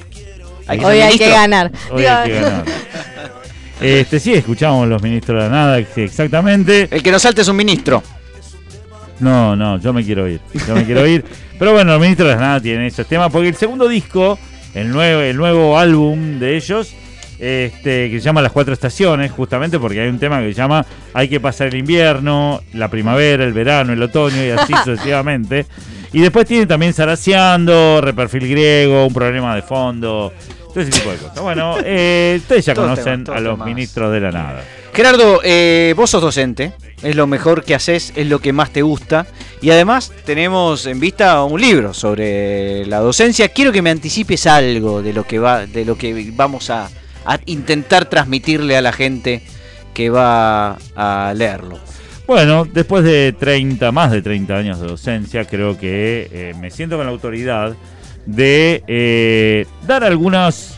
Hay 0.66 0.78
que 0.78 0.86
hoy 0.86 1.00
hay 1.00 1.18
que 1.18 1.28
ganar. 1.30 1.70
Hoy 1.90 2.04
hay 2.06 2.30
que 2.30 2.40
ganar. 2.40 2.64
Este, 3.80 4.18
sí, 4.18 4.34
escuchamos 4.34 4.88
los 4.88 5.00
ministros 5.00 5.40
de 5.40 5.48
la 5.48 5.54
nada, 5.54 5.78
ex- 5.78 5.96
exactamente. 5.98 6.88
El 6.90 7.00
que 7.00 7.12
nos 7.12 7.22
salte 7.22 7.42
es 7.42 7.48
un 7.48 7.54
ministro. 7.54 8.02
No, 9.20 9.56
no, 9.56 9.78
yo 9.80 9.92
me 9.92 10.04
quiero 10.04 10.28
ir. 10.28 10.40
Yo 10.66 10.74
me 10.74 10.84
quiero 10.84 11.06
ir. 11.06 11.24
Pero 11.58 11.72
bueno, 11.72 11.92
los 11.92 12.00
ministros 12.00 12.28
de 12.28 12.34
la 12.36 12.40
nada 12.40 12.60
tienen 12.60 12.82
esos 12.86 13.06
temas. 13.06 13.30
Porque 13.32 13.48
el 13.48 13.56
segundo 13.56 13.88
disco, 13.88 14.38
el 14.74 14.90
nuevo, 14.90 15.20
el 15.22 15.36
nuevo 15.36 15.78
álbum 15.78 16.38
de 16.38 16.56
ellos, 16.56 16.94
este, 17.38 18.10
que 18.10 18.18
se 18.18 18.20
llama 18.20 18.42
Las 18.42 18.52
Cuatro 18.52 18.72
Estaciones, 18.72 19.30
justamente 19.32 19.78
porque 19.78 20.00
hay 20.00 20.08
un 20.08 20.18
tema 20.18 20.40
que 20.40 20.48
se 20.48 20.54
llama 20.54 20.84
Hay 21.14 21.28
que 21.28 21.40
pasar 21.40 21.68
el 21.68 21.74
invierno, 21.76 22.60
la 22.74 22.88
primavera, 22.88 23.44
el 23.44 23.52
verano, 23.52 23.92
el 23.92 24.02
otoño 24.02 24.44
y 24.44 24.50
así 24.50 24.72
sucesivamente. 24.84 25.66
Y 26.12 26.20
después 26.20 26.46
tiene 26.46 26.66
también 26.66 26.94
Zaraciando, 26.94 28.00
Reperfil 28.00 28.48
Griego, 28.48 29.06
un 29.06 29.12
problema 29.12 29.54
de 29.54 29.62
fondo, 29.62 30.32
todo 30.72 30.80
ese 30.80 30.90
tipo 30.90 31.10
de 31.10 31.16
cosas. 31.16 31.40
Bueno, 31.40 31.76
eh, 31.84 32.36
ustedes 32.40 32.64
ya 32.64 32.74
Todos 32.74 32.90
conocen 32.90 33.24
temas, 33.24 33.38
a 33.38 33.42
los 33.42 33.54
temas. 33.54 33.68
ministros 33.68 34.12
de 34.12 34.20
la 34.20 34.30
nada. 34.32 34.64
Gerardo, 34.98 35.40
eh, 35.44 35.94
vos 35.96 36.10
sos 36.10 36.20
docente, 36.20 36.72
es 37.04 37.14
lo 37.14 37.28
mejor 37.28 37.62
que 37.62 37.76
haces, 37.76 38.12
es 38.16 38.26
lo 38.26 38.40
que 38.40 38.52
más 38.52 38.72
te 38.72 38.82
gusta. 38.82 39.28
Y 39.62 39.70
además 39.70 40.12
tenemos 40.24 40.86
en 40.86 40.98
vista 40.98 41.40
un 41.44 41.60
libro 41.60 41.94
sobre 41.94 42.84
la 42.84 42.98
docencia. 42.98 43.46
Quiero 43.50 43.70
que 43.70 43.80
me 43.80 43.90
anticipes 43.90 44.48
algo 44.48 45.00
de 45.00 45.12
lo 45.12 45.22
que 45.22 45.38
va, 45.38 45.66
de 45.66 45.84
lo 45.84 45.96
que 45.96 46.32
vamos 46.34 46.70
a, 46.70 46.90
intentar 47.46 48.06
transmitirle 48.06 48.76
a 48.76 48.80
la 48.80 48.90
gente 48.90 49.40
que 49.94 50.10
va 50.10 50.78
a 50.96 51.32
leerlo. 51.32 51.78
Bueno, 52.26 52.64
después 52.64 53.04
de 53.04 53.32
30, 53.38 53.92
más 53.92 54.10
de 54.10 54.20
30 54.20 54.56
años 54.56 54.80
de 54.80 54.88
docencia, 54.88 55.44
creo 55.44 55.78
que 55.78 56.28
eh, 56.32 56.54
me 56.58 56.72
siento 56.72 56.96
con 56.96 57.06
la 57.06 57.12
autoridad 57.12 57.76
de 58.26 58.82
eh, 58.88 59.64
dar 59.86 60.02
algunos, 60.02 60.77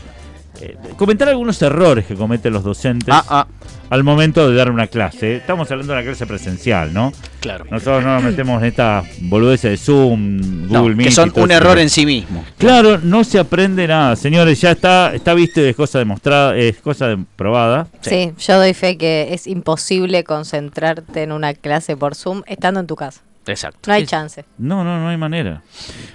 eh, 0.61 0.77
comentar 0.97 1.27
algunos 1.29 1.61
errores 1.61 2.05
que 2.05 2.15
cometen 2.15 2.53
los 2.53 2.63
docentes 2.63 3.09
Ah, 3.13 3.23
ah, 3.29 3.47
al 3.89 4.03
momento 4.03 4.49
de 4.49 4.55
dar 4.55 4.71
una 4.71 4.87
clase. 4.87 5.35
Estamos 5.37 5.69
hablando 5.71 5.93
de 5.93 5.99
una 5.99 6.07
clase 6.07 6.25
presencial, 6.25 6.93
¿no? 6.93 7.11
claro. 7.41 7.65
Nosotros 7.69 8.03
no 8.03 8.13
nos 8.15 8.23
metemos 8.23 8.61
en 8.61 8.67
esta 8.69 9.03
boludez 9.21 9.63
de 9.63 9.75
Zoom, 9.77 10.67
No, 10.71 10.79
Google 10.81 10.95
Meet. 10.95 11.07
que 11.09 11.11
son 11.15 11.33
un 11.35 11.51
eso. 11.51 11.57
error 11.61 11.79
en 11.79 11.89
sí 11.89 12.05
mismo. 12.05 12.45
Claro, 12.57 12.99
no 12.99 13.23
se 13.23 13.39
aprende 13.39 13.87
nada, 13.87 14.15
señores. 14.15 14.61
Ya 14.61 14.71
está, 14.71 15.13
está 15.13 15.33
visto, 15.33 15.59
y 15.59 15.65
es 15.65 15.75
cosa 15.75 15.99
demostrada, 15.99 16.55
es 16.55 16.77
cosa 16.77 17.07
de- 17.07 17.17
probada. 17.35 17.87
Sí, 18.01 18.31
yo 18.39 18.57
doy 18.57 18.73
fe 18.73 18.97
que 18.97 19.33
es 19.33 19.47
imposible 19.47 20.23
concentrarte 20.23 21.23
en 21.23 21.31
una 21.31 21.53
clase 21.53 21.97
por 21.97 22.15
Zoom 22.15 22.43
estando 22.45 22.79
en 22.79 22.87
tu 22.87 22.95
casa. 22.95 23.21
Exacto. 23.47 23.79
No 23.87 23.93
hay 23.93 24.05
chance. 24.05 24.45
No, 24.57 24.83
no, 24.83 24.99
no 24.99 25.09
hay 25.09 25.17
manera. 25.17 25.61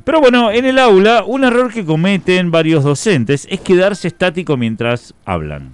Pero 0.04 0.20
bueno, 0.20 0.50
en 0.52 0.64
el 0.64 0.78
aula, 0.78 1.24
un 1.26 1.44
error 1.44 1.72
que 1.72 1.84
cometen 1.84 2.50
varios 2.50 2.84
docentes 2.84 3.46
es 3.50 3.60
quedarse 3.60 4.08
estático 4.08 4.56
mientras 4.56 5.12
hablan. 5.24 5.72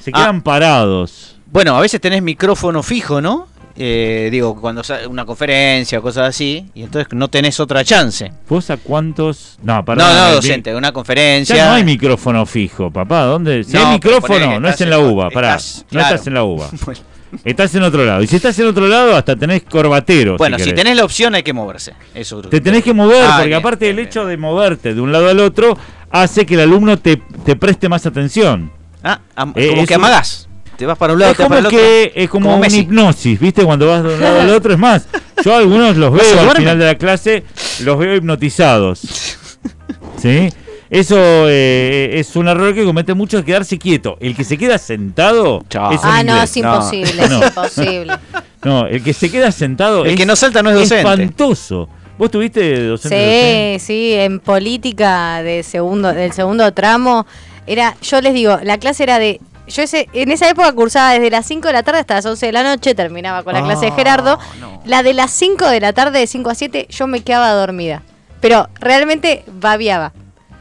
Se 0.00 0.10
Ah. 0.14 0.18
quedan 0.20 0.42
parados. 0.42 1.36
Bueno, 1.50 1.76
a 1.76 1.80
veces 1.80 2.00
tenés 2.00 2.22
micrófono 2.22 2.82
fijo, 2.82 3.20
¿no? 3.20 3.48
Eh, 3.78 4.28
digo, 4.32 4.58
cuando 4.58 4.80
una 5.10 5.26
conferencia 5.26 5.98
o 5.98 6.02
cosas 6.02 6.28
así, 6.30 6.64
y 6.74 6.82
entonces 6.84 7.12
no 7.12 7.28
tenés 7.28 7.60
otra 7.60 7.84
chance. 7.84 8.32
¿Vos 8.48 8.70
a 8.70 8.78
cuántos? 8.78 9.58
No, 9.62 9.84
perdón. 9.84 10.06
no, 10.06 10.14
no, 10.28 10.34
docente, 10.36 10.74
una 10.74 10.92
conferencia. 10.92 11.54
Ya 11.56 11.68
no 11.68 11.74
hay 11.74 11.84
micrófono 11.84 12.46
fijo, 12.46 12.90
papá. 12.90 13.24
¿Dónde? 13.24 13.64
Si 13.64 13.74
No, 13.74 13.86
hay 13.88 13.92
micrófono, 13.94 14.60
no 14.60 14.68
es 14.68 14.74
estás 14.74 14.80
en 14.82 14.90
la 14.90 14.98
uva, 15.00 15.28
pará. 15.30 15.56
estás- 15.56 15.82
no 15.82 15.88
claro. 15.90 16.14
estás 16.14 16.26
en 16.26 16.34
la 16.34 16.44
uva. 16.44 16.68
Bueno, 16.86 17.00
Estás 17.44 17.74
en 17.74 17.82
otro 17.82 18.04
lado. 18.04 18.22
Y 18.22 18.26
si 18.26 18.36
estás 18.36 18.58
en 18.58 18.66
otro 18.66 18.86
lado, 18.88 19.16
hasta 19.16 19.36
tenés 19.36 19.62
corbatero. 19.62 20.36
Bueno, 20.36 20.58
si, 20.58 20.64
querés. 20.64 20.76
tenés 20.82 20.96
la 20.96 21.04
opción 21.04 21.34
hay 21.34 21.42
que 21.42 21.52
moverse. 21.52 21.92
Eso 22.14 22.40
Te 22.42 22.60
tenés 22.60 22.82
que 22.82 22.92
mover, 22.92 23.22
Ah, 23.24 23.32
porque 23.36 23.46
bien, 23.48 23.58
aparte 23.58 23.84
bien, 23.86 23.96
del 23.96 24.04
bien. 24.04 24.08
hecho 24.08 24.26
de 24.26 24.36
moverte 24.36 24.94
de 24.94 25.00
un 25.00 25.12
lado 25.12 25.28
al 25.28 25.40
otro, 25.40 25.76
hace 26.10 26.44
que 26.46 26.54
el 26.54 26.60
alumno 26.60 26.98
te, 26.98 27.16
te 27.44 27.56
preste 27.56 27.88
más 27.88 28.06
atención. 28.06 28.70
Ah, 29.02 29.20
am- 29.34 29.52
Eh, 29.56 29.68
como 29.70 29.86
que 29.86 29.94
un- 29.96 30.00
amagás. 30.04 30.48
Te 30.76 30.84
vas 30.84 30.98
para 30.98 31.14
un 31.14 31.20
lado, 31.20 31.32
es 31.32 31.36
te 31.38 31.42
vas 31.44 31.48
para 31.48 31.60
el 31.60 31.66
otro. 31.66 31.78
que 31.78 32.12
es 32.14 32.28
como, 32.28 32.44
Como 32.46 32.56
una 32.58 32.66
Messi. 32.66 32.80
hipnosis, 32.80 33.40
¿viste? 33.40 33.64
Cuando 33.64 33.86
vas 33.88 34.02
de 34.02 34.14
un 34.14 34.20
lado 34.20 34.40
al 34.42 34.50
otro. 34.50 34.72
Es 34.74 34.78
más, 34.78 35.06
yo 35.42 35.54
a 35.54 35.58
algunos 35.58 35.96
los 35.96 36.12
¿No 36.12 36.18
se 36.20 36.34
veo 36.34 36.50
al 36.50 36.56
final 36.56 36.78
de 36.78 36.84
la 36.84 36.94
clase, 36.96 37.44
los 37.82 37.98
veo 37.98 38.14
hipnotizados. 38.16 39.00
¿Sí? 40.20 40.48
Eso 40.88 41.16
eh, 41.48 42.10
es 42.14 42.36
un 42.36 42.46
error 42.48 42.74
que 42.74 42.84
comete 42.84 43.12
muchos, 43.14 43.44
quedarse 43.44 43.78
quieto. 43.78 44.16
El 44.20 44.36
que 44.36 44.44
se 44.44 44.56
queda 44.56 44.78
sentado 44.78 45.62
Chao. 45.68 45.90
es 45.92 46.00
un 46.02 46.08
Ah, 46.08 46.22
no, 46.22 46.40
es 46.42 46.56
imposible, 46.56 47.28
No. 47.28 47.42
es 47.42 47.48
imposible. 47.48 48.12
No, 48.64 48.86
el 48.86 49.00
que 49.02 49.12
se 49.12 49.30
queda 49.30 49.52
sentado 49.52 50.04
El 50.04 50.10
es 50.12 50.16
que 50.16 50.26
no 50.26 50.34
salta 50.34 50.60
no 50.60 50.70
es 50.70 50.76
docente. 50.76 50.98
espantoso. 50.98 51.88
¿Vos 52.18 52.30
tuviste 52.32 52.60
docente? 52.88 53.16
docente? 53.16 53.76
Sí, 53.78 53.86
sí, 53.86 54.12
en 54.14 54.40
política 54.40 55.40
de 55.42 55.62
segundo, 55.62 56.12
del 56.12 56.32
segundo 56.32 56.72
tramo, 56.72 57.26
era, 57.68 57.94
yo 58.02 58.20
les 58.20 58.34
digo, 58.34 58.58
la 58.64 58.78
clase 58.78 59.04
era 59.04 59.20
de, 59.20 59.40
yo 59.68 59.82
ese, 59.82 60.08
en 60.14 60.32
esa 60.32 60.48
época 60.48 60.72
cursaba 60.72 61.12
desde 61.12 61.30
las 61.30 61.46
5 61.46 61.66
de 61.68 61.72
la 61.74 61.82
tarde 61.84 62.00
hasta 62.00 62.14
las 62.14 62.26
11 62.26 62.46
de 62.46 62.52
la 62.52 62.62
noche, 62.64 62.94
terminaba 62.96 63.44
con 63.44 63.52
la 63.54 63.62
clase 63.62 63.86
de 63.86 63.92
Gerardo. 63.92 64.38
no. 64.60 64.82
La 64.84 65.02
de 65.04 65.14
las 65.14 65.30
5 65.32 65.68
de 65.68 65.80
la 65.80 65.92
tarde, 65.92 66.18
de 66.20 66.26
5 66.26 66.50
a 66.50 66.54
7, 66.56 66.86
yo 66.90 67.06
me 67.06 67.20
quedaba 67.20 67.50
dormida. 67.52 68.02
Pero 68.40 68.68
realmente 68.80 69.44
babiaba. 69.46 70.12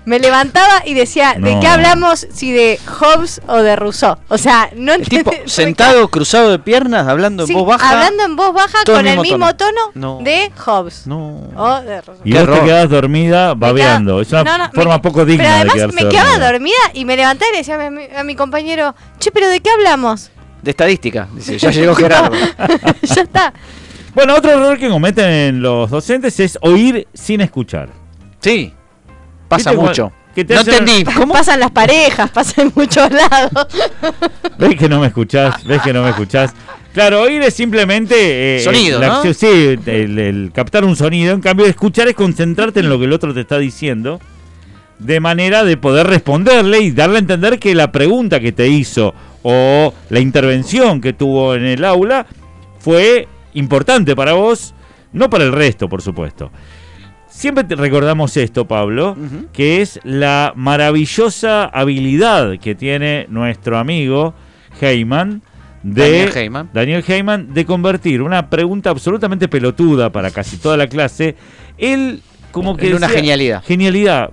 Me 0.06 0.20
levantaba 0.20 0.84
y 0.86 0.94
decía, 0.94 1.34
¿de 1.40 1.56
No. 1.56 1.60
qué 1.60 1.68
hablamos? 1.68 2.28
Si 2.32 2.52
de 2.52 2.80
Hobbes 3.00 3.42
o 3.48 3.58
de 3.58 3.76
Rousseau. 3.76 4.18
O 4.30 4.38
sea, 4.38 4.70
no 4.76 4.94
El 4.94 5.08
tipo 5.10 5.32
sentado, 5.46 6.08
cruzado 6.10 6.52
de 6.52 6.60
piernas, 6.60 7.08
hablando 7.08 7.44
en 7.46 7.54
voz 7.54 7.66
baja. 7.68 7.90
Hablando 7.90 8.24
en 8.24 8.36
voz 8.36 8.54
baja 8.54 8.78
con 8.86 9.00
el 9.00 9.08
el 9.08 9.20
mismo 9.20 9.38
mismo 9.38 9.56
tono. 9.56 9.72
tono, 9.94 10.18
No. 10.20 10.24
de 10.24 10.52
Hobbes. 10.64 11.08
No. 11.08 11.50
O 11.56 11.82
de 11.82 12.02
Rousseau. 12.02 12.22
Y 12.24 12.34
vos 12.34 12.60
te 12.60 12.66
quedás 12.66 12.90
dormida 12.90 13.54
babeando. 13.56 14.22
Es 14.22 14.32
una 14.32 14.44
no, 14.44 14.58
no, 14.60 14.72
forma 14.74 14.94
me- 14.96 15.00
poco 15.02 15.26
digna 15.26 15.44
Pero 15.44 15.50
de 15.54 15.60
además 15.60 15.76
quedarse 15.76 15.96
me 16.04 16.10
quedaba 16.10 16.30
dormida. 16.30 16.52
dormida 16.52 16.76
y 16.94 17.06
me 17.06 17.16
levantaba 17.18 17.50
y 17.50 17.52
le 17.54 17.58
decía 17.60 17.76
a 17.86 17.90
mi, 17.90 18.04
a 18.16 18.24
mi 18.24 18.36
compañero, 18.36 18.96
che, 19.20 19.32
pero 19.32 19.48
¿de 19.50 19.60
qué 19.60 19.70
hablamos? 19.72 20.30
De 20.62 20.72
estadística. 20.72 21.28
Dice, 21.34 21.58
ya 21.58 21.72
llegó 21.72 21.96
Gerardo. 21.96 22.36
ya 23.02 23.22
está. 23.24 23.54
Bueno, 24.14 24.36
otro 24.36 24.52
error 24.52 24.78
que 24.78 24.90
cometen 24.90 25.62
los 25.62 25.90
docentes 25.90 26.40
es 26.40 26.58
oír 26.62 27.08
sin 27.14 27.42
escuchar. 27.42 27.90
Sí. 28.40 28.74
Pasa 29.48 29.72
¿Viste 29.72 29.86
mucho. 29.86 30.04
cuál- 30.10 30.26
que 30.36 30.44
te 30.44 30.54
No 30.54 30.62
hacen- 30.62 30.74
entendí. 30.80 31.04
¿Cómo? 31.18 31.34
Pasan 31.34 31.60
las 31.60 31.72
parejas, 31.72 32.30
pasan 32.32 32.68
en 32.68 32.74
muchos 32.76 33.10
lados. 33.12 33.68
¿Ves 34.58 34.76
que 34.76 34.90
no 34.90 35.00
me 35.00 35.08
escuchás? 35.08 35.64
¿Ves 35.66 35.82
que 35.82 35.94
no 35.94 36.04
me 36.04 36.10
escuchás? 36.10 36.54
Claro, 36.94 37.22
oír 37.22 37.42
es 37.42 37.54
simplemente... 37.54 38.58
eh, 38.58 38.60
Sonido, 38.62 39.00
la 39.00 39.08
¿no? 39.08 39.14
acción- 39.24 39.34
Sí, 39.34 39.78
el, 39.86 40.18
el 40.20 40.52
captar 40.54 40.84
un 40.86 40.96
sonido. 40.96 41.34
En 41.34 41.42
cambio, 41.42 41.66
escuchar 41.66 42.08
es 42.08 42.16
concentrarte 42.16 42.80
en 42.82 42.90
lo 42.90 42.98
que 43.00 43.06
el 43.06 43.14
otro 43.14 43.34
te 43.34 43.42
está 43.42 43.58
diciendo. 43.58 44.20
De 45.00 45.20
manera 45.20 45.66
de 45.66 45.76
poder 45.76 46.08
responderle 46.08 46.80
y 46.80 46.92
darle 46.92 47.18
a 47.18 47.20
entender 47.20 47.60
que 47.60 47.76
la 47.76 47.92
pregunta 47.92 48.40
que 48.40 48.54
te 48.54 48.68
hizo 48.70 49.14
o 49.44 49.94
la 50.10 50.20
intervención 50.22 51.02
que 51.02 51.12
tuvo 51.12 51.54
en 51.56 51.66
el 51.66 51.84
aula 51.84 52.26
fue 52.80 53.28
importante 53.54 54.16
para 54.16 54.34
vos, 54.34 54.74
no 55.12 55.30
para 55.30 55.44
el 55.44 55.52
resto, 55.52 55.90
por 55.90 56.02
supuesto. 56.02 56.50
Siempre 57.36 57.66
te 57.66 57.76
recordamos 57.76 58.38
esto, 58.38 58.66
Pablo, 58.66 59.18
que 59.52 59.82
es 59.82 60.00
la 60.04 60.54
maravillosa 60.56 61.66
habilidad 61.66 62.58
que 62.60 62.76
tiene 62.76 63.26
nuestro 63.30 63.78
amigo 63.78 64.34
Heyman 64.80 65.42
de 65.84 66.02
Daniel 66.02 66.32
Heyman. 66.38 66.70
Daniel 66.74 67.04
Heyman 67.06 67.54
de 67.54 67.66
convertir 67.66 68.22
una 68.22 68.50
pregunta 68.50 68.90
absolutamente 68.90 69.50
pelotuda 69.50 70.10
para 70.12 70.32
casi 70.32 70.56
toda 70.58 70.78
la 70.78 70.88
clase, 70.88 71.36
él 71.78 72.22
como 72.52 72.78
que 72.78 72.88
En 72.88 72.96
una 72.96 73.08
decía- 73.08 73.20
genialidad. 73.20 73.64
Genialidad. 73.66 74.30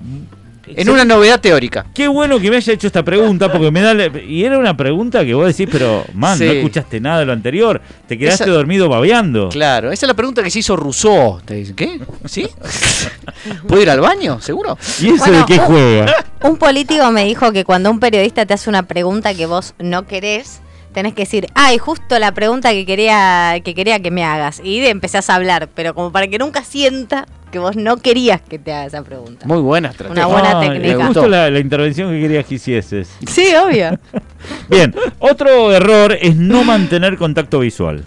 En 0.67 0.89
una 0.89 1.05
novedad 1.05 1.41
teórica. 1.41 1.87
Qué 1.95 2.07
bueno 2.09 2.39
que 2.39 2.49
me 2.51 2.57
haya 2.57 2.73
hecho 2.73 2.87
esta 2.87 3.03
pregunta 3.03 3.51
porque 3.51 3.71
me 3.71 3.81
da 3.81 3.95
la- 3.95 4.07
y 4.21 4.45
era 4.45 4.59
una 4.59 4.77
pregunta 4.77 5.25
que 5.25 5.35
vos 5.35 5.47
decís, 5.47 5.69
pero 5.71 6.05
man, 6.15 6.39
no 6.39 6.45
escuchaste 6.45 7.01
nada 7.01 7.21
de 7.21 7.27
lo 7.27 7.33
anterior, 7.33 7.81
te 8.07 8.17
quedaste 8.17 8.45
Esa- 8.45 8.53
dormido 8.53 8.89
babeando. 8.89 9.49
Claro, 9.49 9.91
esa 9.93 10.07
es 10.07 10.09
la 10.09 10.15
pregunta 10.15 10.43
que 10.43 10.51
se 10.51 10.61
hizo 10.61 10.77
Rousseau. 10.77 11.41
Te 11.45 11.55
dicen, 11.55 11.75
¿qué? 11.75 12.01
¿Sí? 12.27 12.49
¿Puedo 13.67 13.83
ir 13.83 13.91
al 13.91 14.01
baño? 14.01 14.41
¿Seguro? 14.41 14.79
¿Y 15.01 15.09
eso 15.09 15.17
Bueno, 15.19 15.39
de 15.39 15.45
qué 15.47 15.59
juega? 15.59 16.15
Un 16.43 16.57
político 16.57 17.11
me 17.11 17.25
dijo 17.25 17.53
que 17.53 17.65
cuando 17.65 17.91
un 17.91 18.01
periodista 18.01 18.47
te 18.47 18.55
hace 18.55 18.71
una 18.71 18.85
pregunta 18.85 19.35
que 19.35 19.47
vos 19.47 19.75
no 19.79 20.07
querés, 20.07 20.61
tenés 20.93 21.15
que 21.15 21.23
decir, 21.23 21.47
ay, 21.55 21.79
justo 21.79 22.19
la 22.19 22.33
pregunta 22.33 22.71
que 22.73 22.85
quería 22.87 23.61
que 23.65 23.75
quería 23.75 24.01
que 24.01 24.11
me 24.11 24.25
hagas. 24.25 24.61
Y 24.63 24.81
de 24.81 24.91
empezás 24.91 25.31
a 25.31 25.35
hablar, 25.37 25.69
pero 25.75 25.95
como 25.95 26.13
para 26.13 26.29
que 26.29 26.39
nunca 26.39 26.63
sienta 26.65 27.27
que 27.53 27.61
vos 27.61 27.77
no 27.77 27.99
querías 27.99 28.41
que 28.41 28.59
te 28.59 28.73
haga 28.73 28.87
esa 28.87 29.03
pregunta. 29.05 29.47
Muy 29.47 29.61
buena 29.61 29.91
estrategia. 29.91 30.27
Una 30.27 30.35
buena 30.41 30.59
Ay, 30.59 30.69
técnica. 30.71 30.89
Es 30.89 30.97
justo 30.97 31.21
gustó. 31.21 31.29
la, 31.29 31.51
la 31.51 31.59
intervención 31.61 32.11
que 32.11 32.21
querías 32.21 32.45
que 32.47 32.55
hicieses. 32.57 33.09
Sí, 33.29 33.47
obvio. 33.55 33.97
Bien, 34.69 34.93
otro 35.21 35.71
error 35.73 36.17
es 36.21 36.35
no 36.35 36.65
mantener 36.65 37.17
contacto 37.17 37.61
visual. 37.61 38.05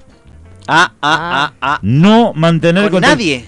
Ah, 0.67 0.91
ah, 1.01 1.19
ah, 1.21 1.53
ah. 1.61 1.79
No 1.83 2.33
mantener 2.33 2.83
Con 2.85 2.93
contacto 2.93 3.15
nadie. 3.15 3.45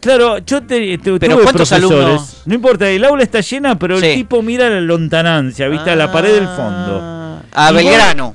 Claro, 0.00 0.36
yo 0.38 0.60
te, 0.62 0.98
te- 0.98 1.18
Pero 1.18 1.34
tuve 1.36 1.44
¿cuántos 1.44 1.68
profesores. 1.70 1.82
alumnos? 2.06 2.42
No 2.44 2.54
importa, 2.54 2.90
el 2.90 3.02
aula 3.04 3.22
está 3.22 3.40
llena, 3.40 3.78
pero 3.78 3.98
Sí. 3.98 4.06
el 4.06 4.14
tipo 4.16 4.42
mira 4.42 4.68
la 4.68 4.80
lontanancia, 4.80 5.66
¿viste? 5.68 5.90
A 5.90 5.96
la 5.96 6.12
pared 6.12 6.34
del 6.34 6.46
fondo. 6.48 7.00
Ah, 7.02 7.40
A 7.54 7.70
Y 7.70 7.74
vos- 7.74 7.82
Belgrano. 7.84 8.34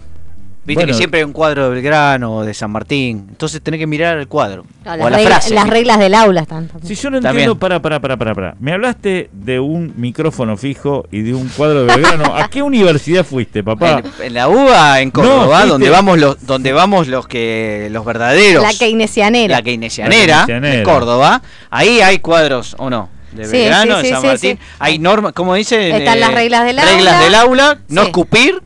Viste 0.69 0.83
Bueno. 0.83 0.87
que 0.93 0.97
siempre 0.97 1.19
hay 1.19 1.23
un 1.23 1.33
cuadro 1.33 1.63
de 1.63 1.69
Belgrano 1.75 2.35
o 2.37 2.45
de 2.45 2.53
San 2.53 2.69
Martín. 2.71 3.25
Entonces 3.29 3.59
tenés 3.61 3.79
que 3.79 3.87
mirar 3.87 4.19
el 4.19 4.27
cuadro. 4.27 4.65
No, 4.85 4.93
o 4.93 4.95
las, 4.97 5.09
la 5.11 5.17
reglas, 5.17 5.33
frase. 5.39 5.53
las 5.55 5.67
reglas 5.67 5.97
del 5.99 6.13
aula 6.13 6.41
están 6.41 6.67
también. 6.67 6.87
Si 6.87 6.95
yo 7.01 7.09
no 7.09 7.17
También. 7.17 7.35
entiendo, 7.49 7.59
para, 7.59 7.81
para, 7.81 7.99
para, 7.99 8.17
para, 8.17 8.35
para. 8.35 8.55
Me 8.59 8.71
hablaste 8.73 9.29
de 9.33 9.59
un 9.59 9.93
micrófono 9.97 10.57
fijo 10.57 11.05
y 11.11 11.21
de 11.23 11.33
un 11.33 11.47
cuadro 11.49 11.85
de 11.85 11.95
Belgrano. 11.95 12.35
¿A 12.35 12.47
qué 12.49 12.61
universidad 12.61 13.25
fuiste, 13.25 13.63
papá? 13.63 14.03
En, 14.19 14.27
en 14.27 14.33
la 14.35 14.47
UBA, 14.47 15.01
en 15.01 15.11
Córdoba, 15.11 15.65
donde 15.65 15.89
vamos 15.89 16.19
los, 16.19 16.45
donde 16.45 16.71
vamos 16.71 17.07
los 17.07 17.27
que 17.27 17.87
los 17.91 18.05
verdaderos. 18.05 18.61
La 18.63 18.71
keynesianera. 18.73 19.55
la 19.57 19.61
keynesianera, 19.63 20.39
La 20.41 20.45
keynesianera. 20.45 20.77
de 20.77 20.83
Córdoba. 20.83 21.41
Ahí 21.71 21.99
hay 22.01 22.19
cuadros, 22.19 22.75
¿o 22.77 22.89
no? 22.89 23.09
De 23.31 23.45
Sí, 23.45 23.51
Belgrano, 23.57 23.97
sí, 23.97 24.03
de 24.03 24.09
San 24.09 24.21
sí, 24.21 24.27
Martín. 24.27 24.57
sí. 24.59 24.65
Hay 24.79 24.99
normas, 24.99 25.33
¿cómo 25.33 25.53
dice? 25.55 25.95
Están 25.97 26.19
las 26.19 26.33
reglas 26.33 26.65
del 26.65 26.77
Reglas 26.77 27.13
aula. 27.15 27.19
del 27.23 27.35
aula, 27.35 27.77
no 27.87 28.01
Sí. 28.01 28.07
escupir, 28.07 28.61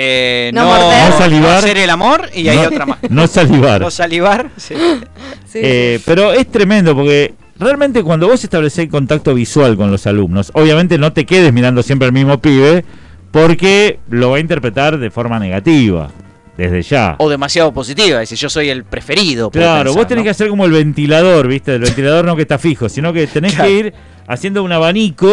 eh, 0.00 0.50
No 0.54 0.62
no, 0.62 0.68
morder. 0.70 1.10
No 1.10 1.18
salivar. 1.18 1.58
hacer 1.58 1.76
el 1.78 1.90
amor 1.90 2.30
y 2.32 2.46
hay 2.48 2.56
No- 2.56 2.62
otra 2.68 2.86
más. 2.86 2.98
No 3.10 3.26
salivar. 3.26 3.80
No 3.80 3.90
salivar. 3.90 4.50
sí. 4.56 4.74
Sí, 5.44 5.58
Eh, 5.62 6.00
pero 6.04 6.32
es 6.32 6.46
tremendo 6.46 6.94
porque 6.94 7.34
realmente 7.58 8.02
cuando 8.04 8.28
vos 8.28 8.44
establecés 8.44 8.88
contacto 8.88 9.34
visual 9.34 9.76
con 9.76 9.90
los 9.90 10.06
alumnos, 10.06 10.50
obviamente 10.54 10.98
no 10.98 11.12
te 11.12 11.26
quedes 11.26 11.52
mirando 11.52 11.82
siempre 11.82 12.06
al 12.06 12.12
mismo 12.12 12.38
pibe 12.38 12.84
porque 13.32 13.98
lo 14.10 14.30
va 14.30 14.36
a 14.36 14.40
interpretar 14.40 14.98
de 14.98 15.10
forma 15.10 15.38
negativa, 15.38 16.10
desde 16.56 16.82
ya. 16.82 17.16
O 17.18 17.28
demasiado 17.28 17.72
positiva, 17.72 18.20
dice 18.20 18.36
yo 18.36 18.48
soy 18.48 18.68
el 18.68 18.84
preferido. 18.84 19.50
Claro, 19.50 19.84
pensar, 19.84 19.98
vos 19.98 20.06
tenés 20.06 20.22
¿no? 20.22 20.24
que 20.24 20.30
hacer 20.30 20.48
como 20.48 20.64
el 20.64 20.70
ventilador, 20.72 21.48
¿viste? 21.48 21.74
El 21.74 21.80
ventilador 21.82 22.24
no 22.24 22.36
que 22.36 22.42
está 22.42 22.58
fijo, 22.58 22.88
sino 22.88 23.12
que 23.12 23.26
tenés 23.26 23.54
Claro. 23.54 23.68
que 23.70 23.74
ir 23.76 23.94
haciendo 24.26 24.62
un 24.62 24.72
abanico 24.72 25.32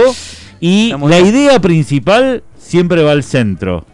y 0.60 0.94
la 1.08 1.20
idea 1.20 1.60
principal 1.60 2.44
siempre 2.58 3.04
va 3.04 3.12
al 3.12 3.24
centro. 3.24 3.86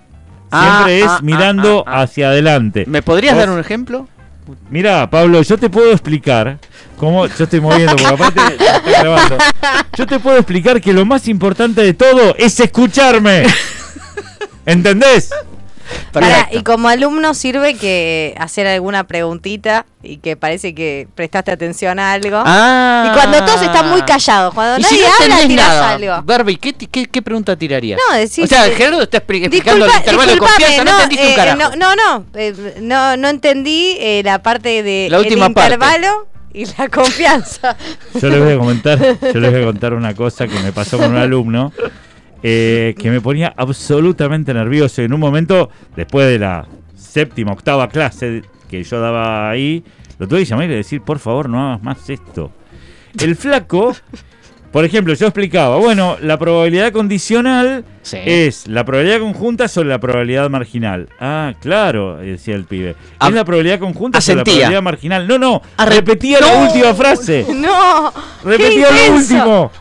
Ah, 0.52 0.84
Siempre 0.86 1.04
ah, 1.04 1.16
es 1.18 1.24
mirando 1.24 1.84
ah, 1.88 1.92
ah, 1.92 2.00
ah. 2.00 2.02
hacia 2.04 2.30
adelante. 2.30 2.86
¿Me 2.88 3.02
podrías 3.02 3.34
Vos- 3.36 3.40
dar 3.46 3.50
un 3.50 3.60
ejemplo? 3.60 4.08
Mirá, 4.70 5.10
Pablo, 5.10 5.42
yo 5.44 5.58
te 5.58 5.70
puedo 5.70 5.92
explicar 5.92 6.58
cómo. 6.98 7.26
Yo 7.28 7.44
estoy 7.46 7.62
moviendo, 7.62 7.96
porque 7.96 8.14
aparte 8.14 8.42
grabando. 9.00 9.38
Yo 9.98 10.06
te 10.08 10.20
puedo 10.20 10.38
explicar 10.38 10.82
que 10.82 10.92
lo 10.94 11.06
más 11.06 11.28
importante 11.28 11.82
de 11.82 11.94
todo 11.94 12.36
es 12.38 12.60
escucharme. 12.60 13.44
¿Entendés? 14.66 15.32
Pará, 16.12 16.50
y 16.52 16.64
como 16.64 16.90
alumno 16.90 17.34
sirve 17.34 17.76
que 17.76 18.36
hacer 18.38 18.68
alguna 18.68 19.06
preguntita 19.06 19.86
y 20.04 20.18
que 20.18 20.36
parece 20.36 20.74
que 20.76 21.08
prestaste 21.16 21.52
atención 21.52 22.00
a 22.00 22.12
algo. 22.14 22.42
Ah. 22.46 23.06
Y 23.10 23.14
cuando 23.18 23.44
todos 23.46 23.62
están 23.62 23.90
muy 23.90 24.02
callados, 24.02 24.54
cuando 24.54 24.80
Y 24.80 24.82
nadie 24.84 24.98
si 24.98 25.04
no 25.04 25.14
habla, 25.36 25.48
tirás 25.48 25.68
nada, 25.70 25.90
algo. 25.92 26.22
Barbie, 26.24 26.58
¿qué, 26.58 26.74
ti- 26.74 26.88
qué, 26.88 27.06
qué 27.06 27.22
pregunta 27.22 27.56
tirarías? 27.56 28.00
No, 28.10 28.18
decís- 28.18 28.44
O 28.44 28.48
sea, 28.48 28.68
eh, 28.68 28.72
Gerardo 28.76 29.02
está 29.04 29.20
expli- 29.26 29.42
explicando 29.46 29.86
Disculpa- 29.86 29.94
el 29.96 30.00
intervalo 30.00 30.32
de 30.34 30.38
confianza, 30.40 30.84
no, 30.84 30.92
entendiste 30.92 31.26
un 31.28 31.32
eh, 31.32 31.36
carajo. 31.36 31.58
No, 31.58 31.76
no, 31.76 31.96
no, 31.96 32.26
eh, 32.36 32.76
no, 32.82 33.18
no 33.18 33.28
entendí 33.30 33.96
eh, 34.00 34.22
la 34.26 34.42
parte 34.44 34.84
de 34.84 35.08
La 35.10 35.20
última 35.20 35.46
el 35.48 35.54
parte. 35.54 35.74
intervalo 35.76 36.28
y 36.54 36.66
la 36.66 36.90
confianza. 36.90 37.78
Yo 38.20 38.28
les 38.30 38.44
voy 38.44 38.54
a 38.54 38.58
comentar, 38.58 39.00
yo 39.34 39.40
les 39.40 39.52
voy 39.52 39.62
a 39.62 39.66
contar 39.66 39.94
una 39.94 40.14
cosa 40.16 40.48
que 40.48 40.60
me 40.60 40.74
pasó 40.74 40.98
con 40.98 41.12
un 41.12 41.18
alumno 41.18 41.72
eh, 42.44 42.96
que 42.98 43.10
me 43.10 43.22
ponía 43.22 43.54
absolutamente 43.56 44.54
nervioso. 44.54 45.02
En 45.02 45.14
un 45.14 45.20
momento, 45.20 45.70
después 45.96 46.28
de 46.28 46.40
la 46.40 46.68
séptima, 46.96 47.52
octava 47.52 47.88
clase 47.90 48.44
que 48.70 48.84
yo 48.84 49.00
daba 49.00 49.50
ahí, 49.50 49.84
lo 50.18 50.28
tuve 50.28 50.40
que 50.40 50.46
llamar 50.46 50.66
y 50.66 50.70
le 50.70 50.76
decir, 50.76 51.02
por 51.02 51.20
favor, 51.20 51.50
no 51.50 51.68
hagas 51.70 51.84
más 51.84 52.10
esto. 52.10 52.52
El 53.20 53.36
flaco, 53.36 53.94
por 54.72 54.86
ejemplo, 54.86 55.14
yo 55.14 55.26
explicaba, 55.28 55.76
bueno, 55.78 56.16
la 56.22 56.40
probabilidad 56.40 56.94
condicional 56.94 57.84
Sí. 58.04 58.18
es 58.26 58.68
la 58.68 58.86
probabilidad 58.86 59.20
conjunta 59.20 59.68
sobre 59.68 59.90
la 59.90 60.00
probabilidad 60.00 60.50
marginal. 60.50 61.10
Ah, 61.20 61.54
claro, 61.62 62.18
decía 62.18 62.56
el 62.56 62.64
pibe. 62.64 62.96
Es 63.22 63.34
la 63.34 63.44
probabilidad 63.44 63.80
conjunta 63.80 64.22
sobre 64.22 64.38
la 64.38 64.44
probabilidad 64.46 64.82
marginal. 64.82 65.28
No, 65.28 65.38
no, 65.38 65.62
re- 65.78 65.86
repetía 65.96 66.40
la 66.40 66.64
última 66.64 66.94
frase. 66.94 67.46
no, 67.54 68.14
Repetía 68.46 68.88
lo 69.10 69.16
último. 69.16 69.72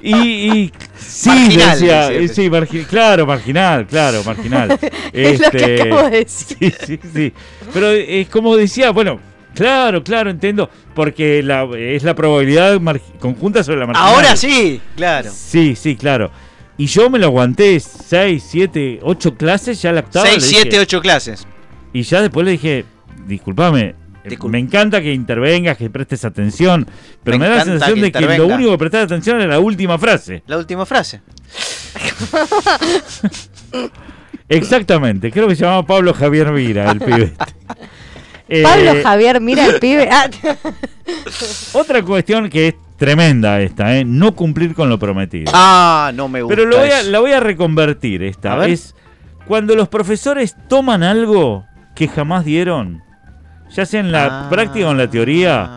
Y, 0.00 0.14
y 0.14 0.72
sí, 0.98 1.28
Marginal, 1.28 1.70
decía, 1.80 2.08
decía. 2.08 2.20
eh, 2.20 2.28
sí, 2.28 2.42
margi- 2.50 2.86
claro, 2.86 3.26
marginal, 3.26 3.86
claro, 3.86 4.22
marginal. 4.24 4.78
Es 5.12 5.40
lo 5.40 5.50
que 5.50 5.82
acabo 5.82 6.02
de 6.10 6.18
decir. 6.18 6.56
Sí, 6.58 6.72
sí, 6.86 7.00
sí. 7.14 7.32
Pero 7.72 7.90
es 7.90 8.28
como 8.28 8.56
decía, 8.56 8.90
bueno, 8.90 9.20
claro, 9.54 10.02
claro, 10.02 10.30
entiendo, 10.30 10.68
porque 10.94 11.42
la, 11.42 11.68
es 11.78 12.02
la 12.02 12.14
probabilidad 12.14 12.80
conjunta 13.18 13.62
sobre 13.64 13.80
la 13.80 13.86
marginal. 13.86 14.14
Ahora 14.14 14.36
sí, 14.36 14.80
claro. 14.96 15.30
Sí, 15.32 15.74
sí, 15.76 15.96
claro. 15.96 16.30
Y 16.76 16.86
yo 16.86 17.08
me 17.08 17.18
lo 17.20 17.26
aguanté 17.26 17.78
6, 17.78 18.44
7, 18.50 18.98
8 19.02 19.36
clases, 19.36 19.80
ya 19.80 19.92
la 19.92 20.00
octava. 20.00 20.26
6, 20.26 20.42
le 20.42 20.48
dije- 20.48 20.60
7, 20.62 20.78
8 20.80 21.00
clases. 21.00 21.46
Y 21.92 22.02
ya 22.02 22.20
después 22.20 22.44
le 22.44 22.52
dije, 22.52 22.84
discúlpame, 23.26 23.94
eh, 24.24 24.36
me 24.48 24.58
encanta 24.58 25.00
que 25.02 25.12
intervengas, 25.12 25.76
que 25.76 25.90
prestes 25.90 26.24
atención, 26.24 26.86
pero 27.22 27.38
Me 27.38 27.44
me, 27.44 27.50
da 27.50 27.56
la 27.58 27.64
sensación 27.64 27.96
que 27.96 28.02
de 28.02 28.12
que 28.12 28.38
lo 28.38 28.46
único 28.46 28.70
que 28.72 28.78
prestas 28.78 29.04
atención 29.04 29.40
es 29.40 29.48
la 29.48 29.60
última 29.60 29.98
frase. 29.98 30.42
La 30.46 30.56
última 30.58 30.86
frase. 30.86 31.20
Exactamente, 34.48 35.30
creo 35.30 35.48
que 35.48 35.56
se 35.56 35.62
llamaba 35.64 35.86
Pablo 35.86 36.12
Javier 36.14 36.52
Vira, 36.52 36.90
el 36.90 36.98
pibe. 37.00 37.32
este. 38.48 38.60
Eh, 38.60 38.62
Pablo 38.62 38.92
Javier, 39.02 39.40
mira 39.40 39.66
el 39.66 39.78
pibe. 39.80 40.08
Ah, 40.16 40.28
Otra 41.72 42.02
cuestión 42.02 42.48
que 42.48 42.68
es 42.68 42.74
tremenda 42.96 43.60
esta, 43.60 43.96
¿eh? 43.96 44.04
no 44.04 44.34
cumplir 44.34 44.74
con 44.74 44.88
lo 44.88 44.98
prometido. 44.98 45.50
Ah, 45.54 46.12
no 46.14 46.28
me 46.28 46.42
gusta. 46.42 46.56
Pero 46.56 46.68
lo 46.68 46.78
voy 46.78 46.88
a, 46.90 47.00
eso. 47.00 47.10
la 47.10 47.20
voy 47.20 47.32
a 47.32 47.40
reconvertir 47.40 48.22
A 48.22 48.26
esta. 48.26 48.56
ver. 48.56 48.70
Es 48.70 48.94
cuando 49.46 49.74
los 49.74 49.88
profesores 49.88 50.56
toman 50.68 51.02
algo 51.02 51.66
que 51.94 52.08
jamás 52.08 52.44
dieron, 52.44 53.02
ya 53.70 53.86
sea 53.86 54.00
en 54.00 54.12
la 54.12 54.46
Ah. 54.46 54.50
práctica 54.50 54.88
o 54.88 54.90
en 54.92 54.98
la 54.98 55.08
teoría, 55.10 55.70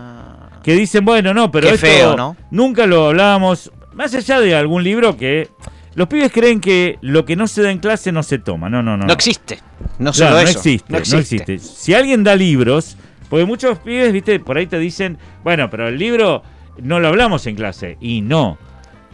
que 0.64 0.74
dicen, 0.74 1.06
bueno, 1.06 1.34
no, 1.34 1.50
pero 1.52 1.68
esto 1.70 1.86
feo, 1.88 2.16
¿no? 2.18 2.36
nunca 2.52 2.86
lo 2.86 3.08
hablamos. 3.08 3.72
Más 3.94 4.14
allá 4.14 4.40
de 4.40 4.56
algún 4.56 4.84
libro 4.84 5.18
que 5.18 5.50
los 5.96 6.08
pibes 6.08 6.32
creen 6.32 6.60
que 6.60 6.98
lo 7.02 7.26
que 7.26 7.36
no 7.36 7.48
se 7.48 7.64
da 7.64 7.72
en 7.72 7.80
clase 7.80 8.12
no 8.12 8.22
se 8.22 8.38
toma. 8.40 8.70
No, 8.70 8.84
no, 8.84 8.96
no. 8.98 9.06
No 9.06 9.14
existe. 9.14 9.60
No 10.00 10.12
Claro, 10.12 10.14
solo 10.14 10.32
no 10.32 10.40
eso. 10.40 10.58
existe, 10.60 10.92
no 10.92 10.98
existe. 11.00 11.58
Si 11.60 11.94
alguien 11.94 12.24
da 12.24 12.36
libros, 12.36 12.98
porque 13.30 13.46
muchos 13.46 13.80
pibes, 13.80 14.14
viste, 14.14 14.40
por 14.40 14.58
ahí 14.58 14.68
te 14.68 14.78
dicen, 14.78 15.18
bueno, 15.44 15.70
pero 15.70 15.88
el 15.88 15.98
libro 15.98 16.44
no 16.82 17.00
lo 17.00 17.08
hablamos 17.08 17.48
en 17.48 17.56
clase. 17.56 17.98
Y 18.00 18.22
no. 18.22 18.58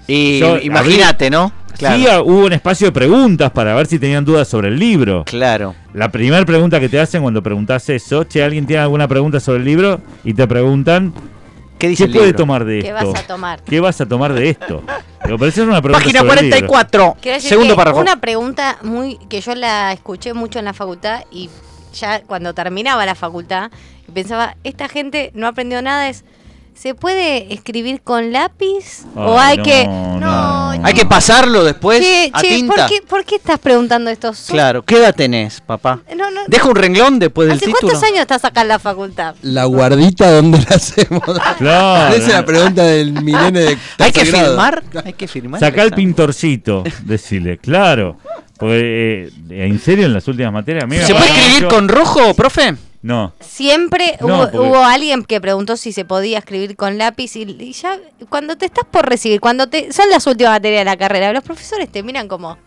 Y 0.08 0.40
Yo 0.40 0.58
imagínate, 0.58 1.30
¿no? 1.30 1.52
Claro. 1.78 1.98
Sí, 1.98 2.06
hubo 2.30 2.46
un 2.46 2.54
espacio 2.54 2.88
de 2.88 2.92
preguntas 2.92 3.52
para 3.52 3.74
ver 3.74 3.88
si 3.88 3.98
tenían 3.98 4.24
dudas 4.24 4.48
sobre 4.48 4.68
el 4.68 4.78
libro. 4.78 5.24
Claro. 5.26 5.74
La 5.94 6.10
primera 6.10 6.46
pregunta 6.46 6.80
que 6.80 6.88
te 6.88 7.00
hacen 7.00 7.22
cuando 7.24 7.42
preguntas 7.42 7.90
eso, 7.90 8.24
che, 8.26 8.44
¿alguien 8.44 8.68
tiene 8.68 8.84
alguna 8.84 9.08
pregunta 9.08 9.40
sobre 9.40 9.60
el 9.60 9.66
libro? 9.66 10.00
Y 10.24 10.34
te 10.36 10.48
preguntan, 10.48 11.14
¿Qué 11.80 11.88
dice 11.88 12.04
¿qué 12.04 12.08
el 12.08 12.12
puede 12.14 12.26
libro? 12.28 12.38
tomar 12.38 12.66
de 12.66 12.80
¿Qué 12.80 12.90
esto? 12.90 13.12
vas 13.12 13.20
a 13.20 13.28
tomar? 13.28 13.62
¿Qué 13.64 13.80
vas 13.80 14.02
a 14.02 14.06
tomar 14.06 14.34
de 14.34 14.50
esto? 14.50 14.84
Pero 15.24 15.36
esa 15.48 15.62
es 15.64 15.68
una 15.68 15.82
pregunta 15.82 16.06
Página 16.06 16.20
sobre 16.20 16.40
el 16.42 16.46
libro. 16.52 16.68
44. 16.68 17.40
Segundo 17.40 17.76
párrafo. 17.76 18.00
Una 18.00 18.22
pregunta 18.22 18.78
muy 18.84 19.18
que 19.30 19.42
yo 19.42 19.56
la 19.56 19.92
escuché 19.94 20.34
mucho 20.34 20.60
en 20.60 20.66
la 20.66 20.74
facultad 20.74 21.24
y 21.32 21.50
ya 21.94 22.22
cuando 22.22 22.54
terminaba 22.54 23.06
la 23.06 23.16
facultad 23.16 23.72
y 24.08 24.12
pensaba, 24.12 24.56
esta 24.64 24.88
gente 24.88 25.32
no 25.34 25.48
aprendió 25.48 25.82
nada, 25.82 26.08
es 26.08 26.24
¿se 26.76 26.96
puede 26.96 27.54
escribir 27.54 28.02
con 28.02 28.32
lápiz? 28.32 29.04
¿O 29.16 29.38
Ay, 29.40 29.52
hay 29.52 29.58
no, 29.58 29.64
que 29.64 29.86
no, 29.86 30.20
no, 30.20 30.76
no. 30.78 30.86
Hay 30.86 30.94
que 30.94 31.06
pasarlo 31.06 31.64
después 31.64 32.02
Che, 32.02 32.30
a 32.34 32.42
che, 32.42 32.48
tinta. 32.50 32.76
¿por 32.76 32.86
qué, 32.88 33.02
por 33.08 33.26
qué 33.26 33.36
estás 33.36 33.60
preguntando 33.60 34.10
esto? 34.10 34.34
Sos- 34.34 34.48
Claro. 34.48 34.84
¿Qué 34.84 34.98
edad 34.98 35.14
tenés, 35.16 35.62
papá? 35.62 36.02
No, 36.16 36.30
no, 36.32 36.42
Deja 36.48 36.68
un 36.68 36.76
renglón 36.76 37.20
después 37.20 37.48
del 37.48 37.58
¿Hace 37.58 37.66
título. 37.68 37.82
cuántos 37.92 38.04
años 38.04 38.20
estás 38.22 38.44
acá 38.46 38.62
en 38.62 38.68
la 38.70 38.80
facultad? 38.80 39.36
La 39.42 39.66
guardita, 39.66 40.32
¿dónde 40.32 40.60
la 40.70 40.76
hacemos? 40.76 41.22
Claro. 41.58 42.16
Esa 42.16 42.28
es 42.28 42.34
la 42.34 42.46
pregunta 42.46 42.84
del 42.84 43.14
mi 43.24 43.32
nene 43.34 43.60
de 43.62 43.78
Hay 44.00 44.12
que 44.12 44.24
grado. 44.26 44.48
firmar. 44.48 44.84
Hay 45.06 45.14
que 45.14 45.28
firmar. 45.28 45.60
Saca 45.60 45.82
el 45.84 45.92
pintorcito, 45.92 46.84
decirle, 47.04 47.58
claro. 47.58 48.18
Porque, 48.58 49.30
eh, 49.50 49.66
¿en 49.68 49.80
serio 49.80 50.06
en 50.06 50.14
las 50.14 50.28
últimas 50.28 50.54
materias? 50.54 50.86
¿Se 51.06 51.14
puede 51.14 51.30
escribir 51.30 51.68
con 51.68 51.88
rojo, 51.88 52.34
profe? 52.34 52.76
No. 53.04 53.34
Siempre 53.42 54.18
No, 54.22 54.28
hubo, 54.28 54.38
porque- 54.44 54.58
hubo 54.60 54.78
alguien 54.84 55.24
que 55.24 55.40
preguntó 55.40 55.78
si 55.78 55.92
se 55.92 56.06
podía 56.06 56.40
escribir 56.40 56.76
con 56.76 56.98
lápiz 56.98 57.36
y, 57.36 57.42
y 57.44 57.74
ya 57.74 58.00
cuando 58.30 58.56
te 58.58 58.66
estás 58.66 58.86
por 58.90 59.08
recibir, 59.08 59.40
cuando 59.42 59.68
te 59.68 59.94
son 59.94 60.10
las 60.10 60.26
últimas 60.26 60.54
materias 60.54 60.80
de 60.82 60.86
la 60.86 60.98
carrera, 60.98 61.32
los 61.34 61.44
profesores 61.44 61.92
te 61.92 62.02
miran 62.02 62.28
como 62.28 62.58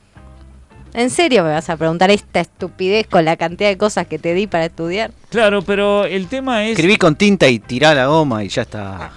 ¿En 0.95 1.11
serio 1.11 1.43
me 1.45 1.51
vas 1.51 1.69
a 1.69 1.77
preguntar 1.77 2.11
esta 2.11 2.41
estupidez 2.41 3.07
con 3.07 3.25
la 3.27 3.37
cantidad 3.37 3.69
de 3.69 3.77
cosas 3.77 4.07
que 4.07 4.19
te 4.19 4.33
di 4.33 4.47
para 4.47 4.65
estudiar? 4.67 5.11
Claro, 5.29 5.61
pero 5.61 6.07
el 6.07 6.27
tema 6.27 6.65
es... 6.65 6.71
Escribí 6.71 6.97
con 6.97 7.17
tinta 7.17 7.47
y 7.49 7.59
tirá 7.59 7.93
la 7.95 8.07
goma 8.07 8.43
y 8.45 8.49
ya 8.49 8.63
está. 8.63 9.11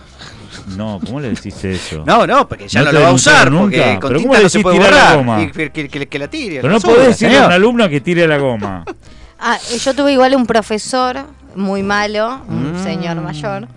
No, 0.75 0.99
¿cómo 1.05 1.21
le 1.21 1.29
decís 1.29 1.63
eso? 1.63 2.03
No, 2.05 2.27
no, 2.27 2.49
porque 2.49 2.67
ya 2.67 2.81
¿No 2.83 2.91
lo 2.91 3.01
va 3.01 3.09
a 3.09 3.13
usar. 3.13 3.49
Porque 3.49 3.77
nunca? 3.77 3.99
con 4.01 4.09
¿Pero 4.09 4.21
cómo 4.23 4.33
le 4.35 4.43
no 4.43 4.49
se 4.49 4.57
decís 4.57 4.63
puede 4.63 4.77
tirar 4.77 4.93
la 4.93 5.15
goma? 5.15 5.41
Y 5.41 5.51
que, 5.51 5.69
que- 5.71 5.87
que- 5.87 6.07
que 6.07 6.19
la 6.19 6.27
tire. 6.27 6.59
Pero 6.61 6.73
no 6.73 6.79
podés 6.81 7.07
decirle 7.09 7.37
a 7.39 7.45
un 7.47 7.51
alumno 7.53 7.87
que 7.87 8.01
tire 8.01 8.27
la 8.27 8.37
goma. 8.37 8.83
Ah, 9.39 9.57
yo 9.83 9.93
tuve 9.95 10.13
igual 10.13 10.35
un 10.35 10.45
profesor 10.45 11.25
muy 11.55 11.81
malo, 11.83 12.41
un 12.47 12.73
Mm. 12.73 12.83
señor 12.83 13.15
mayor, 13.21 13.67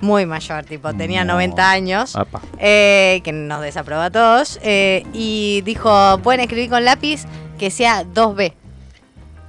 muy 0.00 0.26
mayor, 0.26 0.64
tipo, 0.64 0.92
tenía 0.94 1.24
No. 1.24 1.34
90 1.34 1.70
años, 1.70 2.14
eh, 2.58 3.20
que 3.22 3.32
nos 3.32 3.60
desaprobó 3.60 4.02
a 4.02 4.10
todos, 4.10 4.58
eh, 4.62 5.04
y 5.12 5.60
dijo, 5.64 6.18
pueden 6.22 6.40
escribir 6.40 6.70
con 6.70 6.84
lápiz 6.84 7.24
que 7.58 7.70
sea 7.70 8.04
2B. 8.04 8.54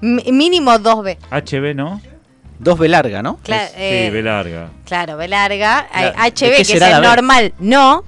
Mi- 0.01 0.31
mínimo 0.31 0.77
2B. 0.79 1.17
HB, 1.31 1.73
¿no? 1.75 2.01
Dos 2.59 2.77
B 2.77 2.87
larga, 2.87 3.21
¿no? 3.23 3.39
Cla- 3.43 3.65
Es- 3.65 3.73
eh, 3.75 4.03
sí, 4.07 4.13
B 4.13 4.21
larga. 4.21 4.69
Claro, 4.85 5.17
B 5.17 5.27
larga. 5.27 5.87
Eh, 5.95 6.05
¿De 6.05 6.11
qué 6.11 6.19
HB, 6.49 6.55
que 6.55 6.61
es 6.61 6.81
el 6.81 7.01
normal, 7.01 7.53
no. 7.59 8.03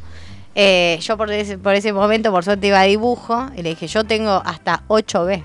Eh, 0.54 0.98
yo 1.02 1.18
por 1.18 1.30
ese, 1.32 1.58
por 1.58 1.74
ese 1.74 1.92
momento, 1.92 2.32
por 2.32 2.44
suerte, 2.46 2.68
iba 2.68 2.80
a 2.80 2.84
dibujo 2.84 3.48
y 3.58 3.62
le 3.64 3.70
dije, 3.70 3.88
yo 3.88 4.04
tengo 4.06 4.42
hasta 4.46 4.84
8B. 4.88 5.44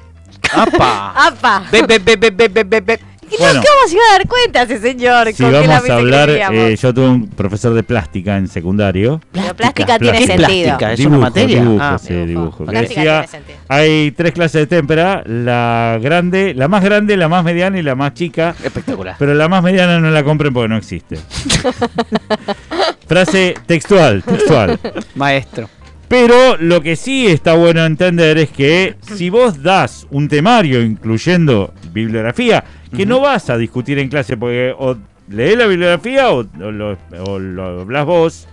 ¡Apa! 0.55 1.13
¡Apa! 1.27 1.63
Ve, 1.71 1.83
ve, 1.83 1.99
ve, 1.99 2.17
ve, 2.17 2.31
ve, 2.31 2.49
ve, 2.49 2.65
ve, 2.65 2.81
ve. 2.81 3.01
¿Y 3.33 3.37
Bueno. 3.39 3.61
no, 3.61 3.61
¿Cómo 3.61 3.89
se 3.89 3.95
iba 3.95 4.03
a 4.11 4.19
dar 4.19 4.27
cuenta 4.27 4.63
ese 4.63 4.81
señor? 4.81 5.33
Si 5.33 5.45
vamos 5.45 5.89
a 5.89 5.95
hablar, 5.95 6.31
eh, 6.31 6.77
yo 6.77 6.93
tuve 6.93 7.07
un 7.09 7.29
profesor 7.29 7.73
de 7.75 7.85
plástica 7.85 8.37
en 8.37 8.49
secundario. 8.49 9.21
Pero 9.31 9.55
plástica 9.55 10.01
tiene 10.01 10.19
¿Qué 10.19 10.25
es 10.25 10.31
sentido. 10.31 10.65
plástica? 10.65 10.93
¿Es 10.93 10.99
Dibujo, 10.99 11.17
una 11.19 11.27
materia? 11.27 11.61
Dibujo, 11.61 11.81
Ah, 11.81 11.99
sí, 11.99 12.13
dibujo. 12.13 12.27
dibujo. 12.27 12.59
Que 12.67 12.71
Plástica 12.73 13.01
decía, 13.01 13.13
tiene 13.21 13.29
sentido. 13.29 13.59
hay 13.69 14.11
tres 14.11 14.33
clases 14.33 14.61
de 14.63 14.67
témpera, 14.67 15.23
la 15.27 15.99
grande, 16.03 16.55
la 16.55 16.67
más 16.67 16.83
grande, 16.83 17.17
la 17.17 17.29
más 17.29 17.45
mediana 17.45 17.79
y 17.79 17.83
la 17.83 17.95
más 17.95 18.15
chica. 18.15 18.53
Espectacular. 18.65 19.15
Pero 19.17 19.33
la 19.35 19.49
más 19.49 19.63
mediana 19.63 20.01
no 20.01 20.11
la 20.11 20.25
compren 20.25 20.53
porque 20.53 20.69
no 20.69 20.77
existe. 20.77 21.17
Frase 23.07 23.55
textual, 23.67 24.25
textual. 24.25 24.79
Maestro. 25.15 25.69
Pero 26.11 26.57
lo 26.57 26.83
que 26.83 26.97
sí 26.97 27.29
está 27.29 27.55
bueno 27.55 27.85
entender 27.87 28.37
es 28.37 28.51
que 28.51 28.97
si 29.15 29.31
vos 29.31 29.63
das 29.63 30.09
un 30.11 30.27
temario 30.27 30.83
incluyendo 30.83 31.73
bibliografía, 31.93 32.65
que 32.97 33.07
no 33.07 33.21
vas 33.21 33.49
a 33.49 33.57
discutir 33.57 34.01
en 34.01 34.09
clase 34.09 34.37
porque 34.37 34.75
o 34.77 34.97
lees 35.29 35.57
la 35.57 35.67
bibliografía 35.69 36.31
o, 36.31 36.39
o 36.41 36.71
lo, 36.73 36.99
o 37.25 37.39
lo 37.39 37.83
hablas 37.83 38.07
vos, 38.07 38.49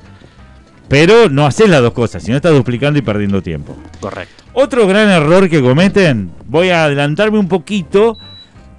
pero 0.88 1.30
no 1.30 1.48
haces 1.48 1.68
las 1.68 1.82
dos 1.82 1.94
cosas, 1.94 2.22
sino 2.22 2.38
estás 2.38 2.54
duplicando 2.54 3.00
y 3.00 3.02
perdiendo 3.02 3.42
tiempo. 3.42 3.76
Correcto. 4.00 4.44
Otro 4.54 4.86
gran 4.86 5.10
error 5.10 5.50
que 5.50 5.60
cometen, 5.60 6.30
voy 6.46 6.70
a 6.70 6.84
adelantarme 6.84 7.40
un 7.40 7.48
poquito, 7.48 8.20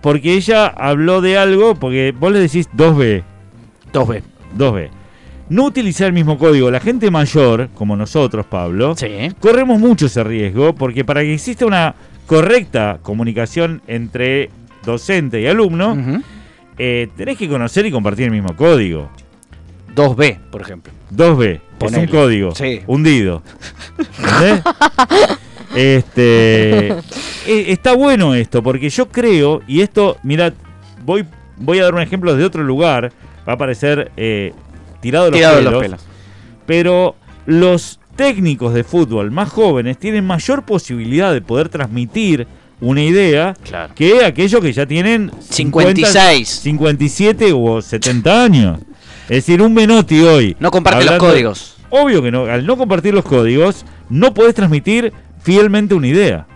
porque 0.01 0.35
ella 0.35 0.69
habló 0.69 1.21
de 1.21 1.37
algo, 1.37 1.75
porque 1.75 2.15
vos 2.17 2.31
le 2.31 2.39
decís 2.39 2.69
2B, 2.77 3.25
Dos 3.93 4.07
B. 4.07 4.23
2B. 4.57 4.91
No 5.51 5.65
utilizar 5.65 6.09
el 6.09 6.13
mismo 6.13 6.37
código. 6.39 6.71
La 6.71 6.81
gente 6.81 7.11
mayor, 7.11 7.69
como 7.75 7.97
nosotros, 7.97 8.45
Pablo, 8.47 8.95
Sí. 8.97 9.07
corremos 9.41 9.79
mucho 9.81 10.07
ese 10.07 10.23
riesgo, 10.25 10.75
porque 10.75 11.05
para 11.05 11.23
que 11.23 11.33
exista 11.35 11.65
una 11.67 11.95
correcta 12.27 12.99
comunicación 13.03 13.81
entre 13.87 14.51
docente 14.85 15.41
y 15.41 15.47
alumno, 15.47 15.97
eh, 16.77 17.09
tenés 17.17 17.39
que 17.39 17.49
conocer 17.49 17.87
y 17.87 17.91
compartir 17.91 18.27
el 18.27 18.31
mismo 18.33 18.55
código. 18.57 19.11
Dos 19.95 20.15
B, 20.17 20.39
por 20.51 20.61
ejemplo. 20.61 20.93
2B, 21.11 21.55
es 21.55 21.61
Ponele. 21.79 22.03
un 22.05 22.09
código 22.09 22.55
Sí. 22.55 22.81
hundido. 22.87 23.43
¿Entendés? 24.19 24.63
este 25.75 26.89
eh, 26.91 26.95
está 27.47 27.95
bueno 27.95 28.35
esto, 28.35 28.63
porque 28.63 28.91
yo 28.91 29.09
creo, 29.09 29.63
y 29.67 29.81
esto, 29.81 30.19
mira, 30.23 30.53
voy, 31.05 31.25
voy 31.57 31.79
a 31.79 31.85
dar 31.85 31.95
un 31.95 32.01
ejemplo 32.03 32.35
de 32.37 32.45
otro 32.45 32.63
lugar, 32.63 33.13
va 33.49 33.55
a 33.55 33.57
parecer 33.57 34.13
eh, 34.17 34.53
tirado 35.01 35.27
de 35.27 35.31
los, 35.33 35.39
Tirado 35.39 35.57
de 35.57 35.61
pelos, 35.63 35.73
los 35.73 35.83
pelos. 35.83 36.01
pero 36.67 37.15
los 37.47 38.01
técnicos 38.17 38.75
de 38.75 38.85
fútbol 38.85 39.31
más 39.31 39.49
jóvenes 39.49 39.99
tienen 39.99 40.27
mayor 40.27 40.65
posibilidad 40.65 41.33
de 41.33 41.41
poder 41.41 41.69
transmitir 41.69 42.47
una 42.81 43.03
idea 43.03 43.55
Claro. 43.65 43.93
que 43.95 44.25
aquellos 44.25 44.61
que 44.61 44.73
ya 44.73 44.87
tienen 44.87 45.31
50, 45.51 45.95
56. 45.97 46.49
57 46.49 47.53
o 47.55 47.81
70 47.83 48.45
años. 48.45 48.79
Es 49.25 49.45
decir, 49.45 49.61
un 49.63 49.75
Menotti 49.75 50.21
hoy. 50.21 50.57
No 50.61 50.71
comparte 50.71 51.05
los 51.05 51.17
códigos. 51.19 51.77
Obvio 51.91 52.23
que 52.23 52.31
no, 52.31 52.45
al 52.45 52.67
no 52.67 52.77
compartir 52.77 53.15
los 53.15 53.25
códigos, 53.25 53.85
no 54.11 54.33
podés 54.35 54.55
transmitir 54.55 55.13
fielmente 55.43 55.95
una 55.95 56.07
idea. 56.09 56.47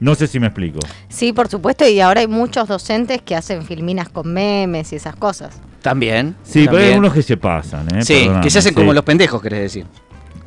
No 0.00 0.14
sé 0.14 0.26
si 0.26 0.38
me 0.40 0.46
explico. 0.48 0.80
Sí, 1.08 1.32
por 1.32 1.48
supuesto, 1.48 1.86
y 1.88 2.00
ahora 2.00 2.20
hay 2.20 2.26
muchos 2.26 2.66
docentes 2.68 3.22
que 3.22 3.34
hacen 3.36 3.62
filminas 3.64 4.08
con 4.08 4.32
memes 4.32 4.92
y 4.92 4.96
esas 4.96 5.16
cosas. 5.16 5.60
También. 5.84 6.34
Sí, 6.42 6.64
pero 6.64 6.78
hay 6.78 6.88
algunos 6.92 7.12
que 7.12 7.20
se 7.22 7.36
pasan, 7.36 7.86
¿eh? 7.94 8.02
Sí, 8.02 8.14
Perdóname, 8.14 8.42
que 8.42 8.48
se 8.50 8.58
hacen 8.60 8.70
sí. 8.70 8.74
como 8.74 8.94
los 8.94 9.04
pendejos, 9.04 9.42
querés 9.42 9.60
decir. 9.60 9.84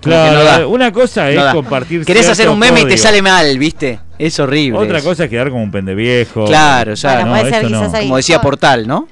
Claro, 0.02 0.34
no 0.40 0.44
da. 0.44 0.68
una 0.68 0.92
cosa 0.92 1.30
es 1.30 1.36
No 1.38 1.52
compartir. 1.54 2.04
Querés 2.06 2.28
hacer 2.28 2.50
un 2.50 2.58
meme 2.58 2.82
y 2.82 2.86
te 2.86 2.98
sale 2.98 3.22
mal, 3.22 3.56
¿viste? 3.60 4.00
Es 4.18 4.40
horrible. 4.40 4.80
Otra 4.80 4.98
eso. 4.98 5.10
cosa 5.10 5.26
es 5.26 5.30
quedar 5.30 5.52
como 5.52 5.62
un 5.62 5.70
pendeviejo. 5.70 6.46
Claro, 6.46 6.96
ya. 6.96 7.14
Bueno, 7.14 7.26
no, 7.36 7.40
puede 7.40 7.54
ser 7.54 7.66
eso 7.66 7.70
no. 7.70 7.80
quizás 7.82 7.94
ahí. 7.94 8.06
Como 8.06 8.18
decía 8.18 8.42
Portal, 8.42 8.88
¿no? 8.88 9.08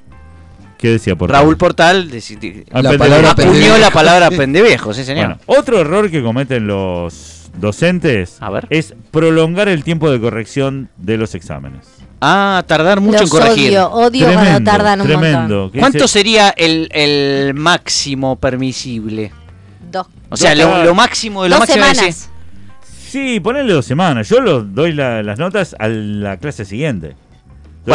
¿Qué 0.80 0.90
decía 0.90 1.16
por 1.16 1.30
Raúl 1.30 1.58
Portal 1.58 2.10
Ah, 2.72 2.82
La 2.82 2.98
palabra 2.98 3.32
acuñó 3.32 3.46
pendeviejo. 3.52 3.78
la 3.78 3.92
palabra 3.92 4.30
pendeviejo, 4.36 4.94
sí, 4.96 5.04
señor. 5.04 5.28
Bueno, 5.28 5.42
otro 5.46 5.80
error 5.80 6.10
que 6.10 6.24
cometen 6.24 6.66
los 6.66 7.52
docentes 7.60 8.38
A 8.40 8.50
ver. 8.50 8.66
es 8.72 8.96
prolongar 9.12 9.70
el 9.70 9.84
tiempo 9.84 10.10
de 10.10 10.20
corrección 10.20 10.90
de 10.98 11.18
los 11.18 11.36
exámenes. 11.36 11.86
Ah, 12.22 12.64
tardar 12.66 13.02
mucho 13.02 13.22
Los 13.22 13.34
en 13.34 13.40
corregir. 13.40 13.70
odio, 13.72 13.92
odio 13.92 14.34
cuando 14.34 14.64
tardan 14.64 15.02
un 15.02 15.08
tremendo. 15.08 15.62
montón. 15.64 15.80
¿Cuánto 15.80 16.08
sería 16.08 16.50
el, 16.50 16.88
el 16.92 17.54
máximo 17.54 18.38
permisible? 18.38 19.32
Dos, 19.92 20.08
O 20.30 20.38
sea, 20.38 20.56
Dos- 20.56 20.66
lo, 20.80 20.84
lo 20.86 20.96
máximo 20.96 21.44
de 21.44 21.50
lo 21.50 21.56
dos 21.58 21.68
máximo 21.68 21.86
semanas. 21.86 22.30
Sí, 23.10 23.40
ponele 23.40 23.72
dos 23.74 23.86
semanas. 23.86 24.28
Yo 24.30 24.42
lo, 24.42 24.62
doy 24.64 24.94
la- 24.94 25.22
las 25.24 25.38
notas 25.40 25.76
a 25.78 25.88
la 25.88 26.38
clase 26.38 26.66
siguiente. 26.66 27.10
Doy 27.10 27.16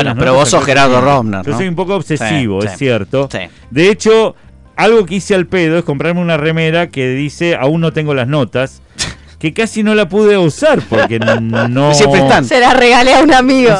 Bueno, 0.04 0.14
pero 0.16 0.34
vos 0.34 0.48
sos 0.48 0.64
Gerardo. 0.64 1.00
Romner, 1.00 1.44
Yo 1.44 1.50
¿no? 1.52 1.56
soy 1.58 1.66
un 1.68 1.74
poco 1.74 1.96
obsesivo, 1.96 2.60
Sí, 2.60 2.66
es 2.68 2.72
sí. 2.74 2.78
cierto. 2.78 3.28
Sí. 3.32 3.38
De 3.70 3.90
hecho, 3.90 4.36
algo 4.76 5.04
que 5.04 5.16
hice 5.16 5.34
al 5.34 5.46
pedo 5.46 5.78
es 5.78 5.84
comprarme 5.84 6.20
una 6.20 6.36
remera 6.36 6.88
que 6.90 7.08
dice 7.08 7.56
aún 7.56 7.80
no 7.80 7.92
tengo 7.92 8.14
las 8.14 8.28
notas, 8.28 8.80
que 9.40 9.52
casi 9.54 9.82
no 9.82 9.94
la 9.94 10.06
pude 10.08 10.36
usar 10.38 10.80
porque 10.88 11.18
no... 11.70 11.94
Siempre 11.94 12.20
están. 12.20 12.44
Se 12.44 12.60
la 12.60 12.74
regalé 12.74 13.14
a 13.14 13.22
un 13.22 13.32
amigo, 13.32 13.70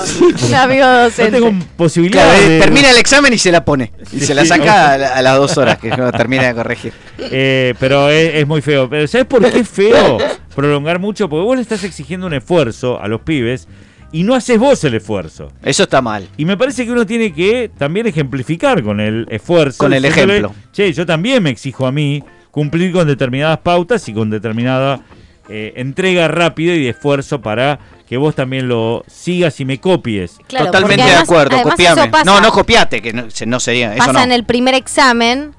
un 0.48 0.54
amigo 0.54 0.86
No 0.86 1.02
docente. 1.04 1.32
tengo 1.32 1.52
posibilidad 1.76 2.24
Claro, 2.24 2.48
de... 2.48 2.58
termina 2.58 2.90
el 2.90 2.96
examen 2.96 3.32
y 3.34 3.38
se 3.38 3.52
la 3.52 3.62
pone. 3.64 3.92
Y 4.10 4.20
Sí, 4.20 4.26
se 4.26 4.34
la 4.34 4.44
saca 4.46 4.92
a, 4.94 4.98
la- 4.98 5.08
a 5.14 5.22
las 5.22 5.36
dos 5.36 5.56
horas 5.58 5.76
que 5.78 5.90
no 5.90 6.10
termina 6.12 6.48
de 6.48 6.54
corregir. 6.54 6.92
Eh, 7.18 7.74
pero 7.78 8.08
es, 8.10 8.36
es 8.36 8.46
muy 8.46 8.62
feo. 8.62 8.88
Pero 8.88 9.06
¿sabes 9.06 9.26
por 9.26 9.48
qué 9.50 9.58
es 9.60 9.68
feo 9.68 10.16
prolongar 10.56 10.98
mucho? 10.98 11.28
Porque 11.28 11.44
vos 11.44 11.56
le 11.56 11.62
estás 11.62 11.84
exigiendo 11.84 12.26
un 12.26 12.32
esfuerzo 12.34 12.98
a 13.00 13.06
los 13.06 13.20
pibes 13.20 13.68
y 14.12 14.22
no 14.22 14.34
haces 14.34 14.58
vos 14.58 14.82
el 14.84 14.94
esfuerzo. 14.94 15.52
Eso 15.62 15.82
está 15.82 16.00
mal. 16.00 16.26
Y 16.38 16.46
me 16.46 16.56
parece 16.56 16.86
que 16.86 16.90
uno 16.92 17.04
tiene 17.04 17.34
que 17.34 17.70
también 17.76 18.06
ejemplificar 18.06 18.82
con 18.82 18.98
el 18.98 19.26
esfuerzo. 19.30 19.76
Con 19.76 19.92
el 19.92 20.06
ejemplo. 20.06 20.54
Che, 20.72 20.90
yo 20.94 21.04
también 21.04 21.42
me 21.42 21.50
exijo 21.50 21.86
a 21.86 21.92
mí 21.92 22.24
cumplir 22.50 22.92
con 22.92 23.06
determinadas 23.06 23.58
pautas 23.58 24.08
y 24.08 24.14
con 24.14 24.30
determinada 24.30 25.00
eh, 25.50 25.72
entrega 25.76 26.28
rápida 26.28 26.74
y 26.74 26.84
de 26.84 26.90
esfuerzo 26.90 27.40
para 27.40 27.78
que 28.08 28.16
vos 28.16 28.34
también 28.34 28.68
lo 28.68 29.04
sigas 29.08 29.58
y 29.60 29.64
me 29.64 29.78
copies. 29.80 30.38
Claro, 30.48 30.66
Totalmente 30.66 31.04
de 31.04 31.14
acuerdo, 31.14 31.60
copiame. 31.62 32.00
eso 32.02 32.10
pasa- 32.10 32.24
No, 32.24 32.40
no 32.40 32.50
copiate, 32.52 33.02
que 33.02 33.12
no, 33.12 33.30
se- 33.30 33.46
no 33.46 33.60
sería. 33.60 33.90
Eso 33.94 33.98
pasa 33.98 34.12
no. 34.12 34.20
en 34.22 34.32
el 34.32 34.44
primer 34.44 34.74
examen, 34.74 35.54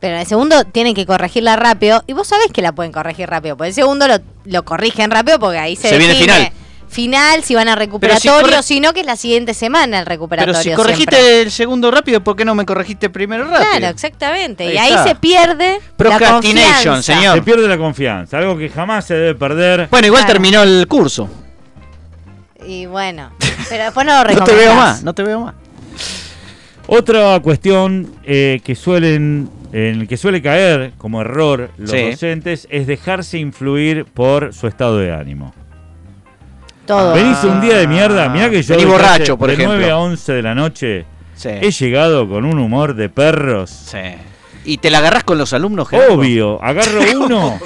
pero 0.00 0.14
en 0.14 0.20
el 0.20 0.26
segundo 0.26 0.64
tienen 0.64 0.94
que 0.94 1.06
corregirla 1.06 1.56
rápido. 1.56 2.02
Y 2.06 2.12
vos 2.12 2.28
sabés 2.28 2.48
que 2.52 2.60
la 2.62 2.72
pueden 2.72 2.92
corregir 2.92 3.28
rápido. 3.30 3.56
Porque 3.56 3.68
el 3.68 3.74
segundo 3.74 4.08
lo, 4.08 4.18
lo 4.44 4.64
corrigen 4.64 5.10
rápido 5.10 5.38
porque 5.38 5.58
ahí 5.58 5.74
se, 5.76 5.88
Se 5.88 5.96
viene 5.98 6.14
define 6.14 6.32
final. 6.34 6.52
Final, 6.88 7.42
si 7.42 7.54
van 7.54 7.68
a 7.68 7.74
recuperatorio, 7.74 8.62
si 8.62 8.80
no, 8.80 8.92
que 8.92 9.00
es 9.00 9.06
la 9.06 9.16
siguiente 9.16 9.54
semana 9.54 9.98
el 10.00 10.06
recuperatorio. 10.06 10.54
Pero 10.54 10.70
si 10.70 10.74
corregiste 10.76 11.16
siempre. 11.16 11.42
el 11.42 11.50
segundo 11.50 11.90
rápido, 11.90 12.22
¿por 12.22 12.36
qué 12.36 12.44
no 12.44 12.54
me 12.54 12.64
corregiste 12.64 13.10
primero 13.10 13.44
rápido? 13.44 13.70
Claro, 13.70 13.86
exactamente. 13.88 14.64
Ahí 14.68 14.74
y 14.74 14.78
ahí 14.78 14.90
está. 14.90 15.04
se 15.04 15.14
pierde 15.16 15.72
la 15.80 15.96
Procrastination, 15.96 16.94
confianza. 16.94 17.02
señor. 17.14 17.34
Se 17.36 17.42
pierde 17.42 17.68
la 17.68 17.76
confianza, 17.76 18.38
algo 18.38 18.56
que 18.56 18.68
jamás 18.70 19.04
se 19.04 19.14
debe 19.14 19.34
perder. 19.34 19.88
Bueno, 19.90 20.06
igual 20.06 20.22
Claro. 20.22 20.32
terminó 20.34 20.62
el 20.62 20.86
curso. 20.88 21.28
Y 22.64 22.86
bueno, 22.86 23.30
pero 23.68 23.84
después 23.84 24.06
no 24.06 24.24
lo 24.24 24.30
No 24.34 24.44
te 24.44 24.54
veo 24.54 24.74
más, 24.74 25.02
no 25.02 25.12
te 25.14 25.22
veo 25.22 25.40
más. 25.40 25.54
Otra 26.86 27.40
cuestión 27.40 28.12
eh, 28.24 28.60
que 28.64 28.74
suelen, 28.76 29.50
en 29.72 30.00
el 30.02 30.08
que 30.08 30.16
suele 30.16 30.40
caer 30.40 30.92
como 30.98 31.20
error 31.20 31.70
los 31.78 31.90
Sí. 31.90 32.10
docentes 32.12 32.68
es 32.70 32.86
dejarse 32.86 33.38
influir 33.38 34.04
por 34.04 34.54
su 34.54 34.68
estado 34.68 34.98
de 34.98 35.12
ánimo. 35.12 35.52
Todo. 36.86 37.14
Venís 37.14 37.42
un 37.44 37.60
día 37.60 37.78
de 37.78 37.86
mierda, 37.88 38.28
mirá 38.28 38.48
que 38.48 38.62
yo 38.62 38.74
Vení 38.76 38.84
borracho, 38.88 39.36
por 39.36 39.48
de 39.48 39.54
ejemplo. 39.54 39.76
9 39.76 39.90
a 39.90 39.98
11 39.98 40.32
de 40.32 40.42
la 40.42 40.54
noche 40.54 41.06
Sí. 41.34 41.50
he 41.50 41.70
llegado 41.70 42.28
con 42.28 42.44
un 42.44 42.58
humor 42.58 42.94
de 42.94 43.08
perros. 43.08 43.68
Sí. 43.70 43.98
¿Y 44.64 44.78
te 44.78 44.90
la 44.90 44.98
agarrás 44.98 45.22
con 45.24 45.36
los 45.38 45.52
alumnos, 45.52 45.88
Gerardo? 45.88 46.14
Obvio, 46.14 46.62
agarro 46.62 47.00
uno, 47.24 47.60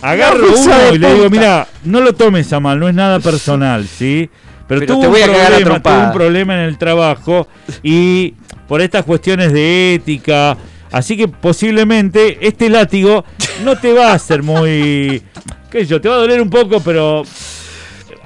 agarro 0.00 0.46
uno 0.56 0.78
de 0.78 0.94
y 0.94 0.98
le 0.98 1.14
digo, 1.14 1.28
mira, 1.30 1.66
no 1.84 2.00
lo 2.00 2.14
tomes 2.14 2.52
a 2.52 2.60
mal, 2.60 2.78
no 2.78 2.88
es 2.88 2.94
nada 2.94 3.18
personal, 3.20 3.86
¿sí? 3.86 4.30
Pero, 4.66 4.80
Pero 4.80 4.94
tuve 4.94 5.00
te 5.02 5.06
un 5.08 5.12
voy 5.12 5.22
a 5.22 5.24
problema, 5.26 5.82
tuve 5.82 5.98
un 6.06 6.12
problema 6.12 6.54
en 6.54 6.60
el 6.60 6.78
trabajo 6.78 7.48
y 7.82 8.34
por 8.68 8.80
estas 8.80 9.04
cuestiones 9.04 9.52
de 9.52 9.94
ética, 9.94 10.56
así 10.92 11.16
que 11.16 11.26
posiblemente 11.26 12.38
este 12.46 12.70
látigo 12.70 13.24
no 13.64 13.76
te 13.76 13.92
va 13.92 14.12
a 14.12 14.14
hacer 14.14 14.42
muy, 14.44 15.22
qué 15.70 15.80
sé 15.80 15.86
yo, 15.86 16.00
te 16.00 16.08
va 16.08 16.14
a 16.14 16.18
doler 16.18 16.40
un 16.40 16.48
poco, 16.50 16.80
pero 16.80 17.24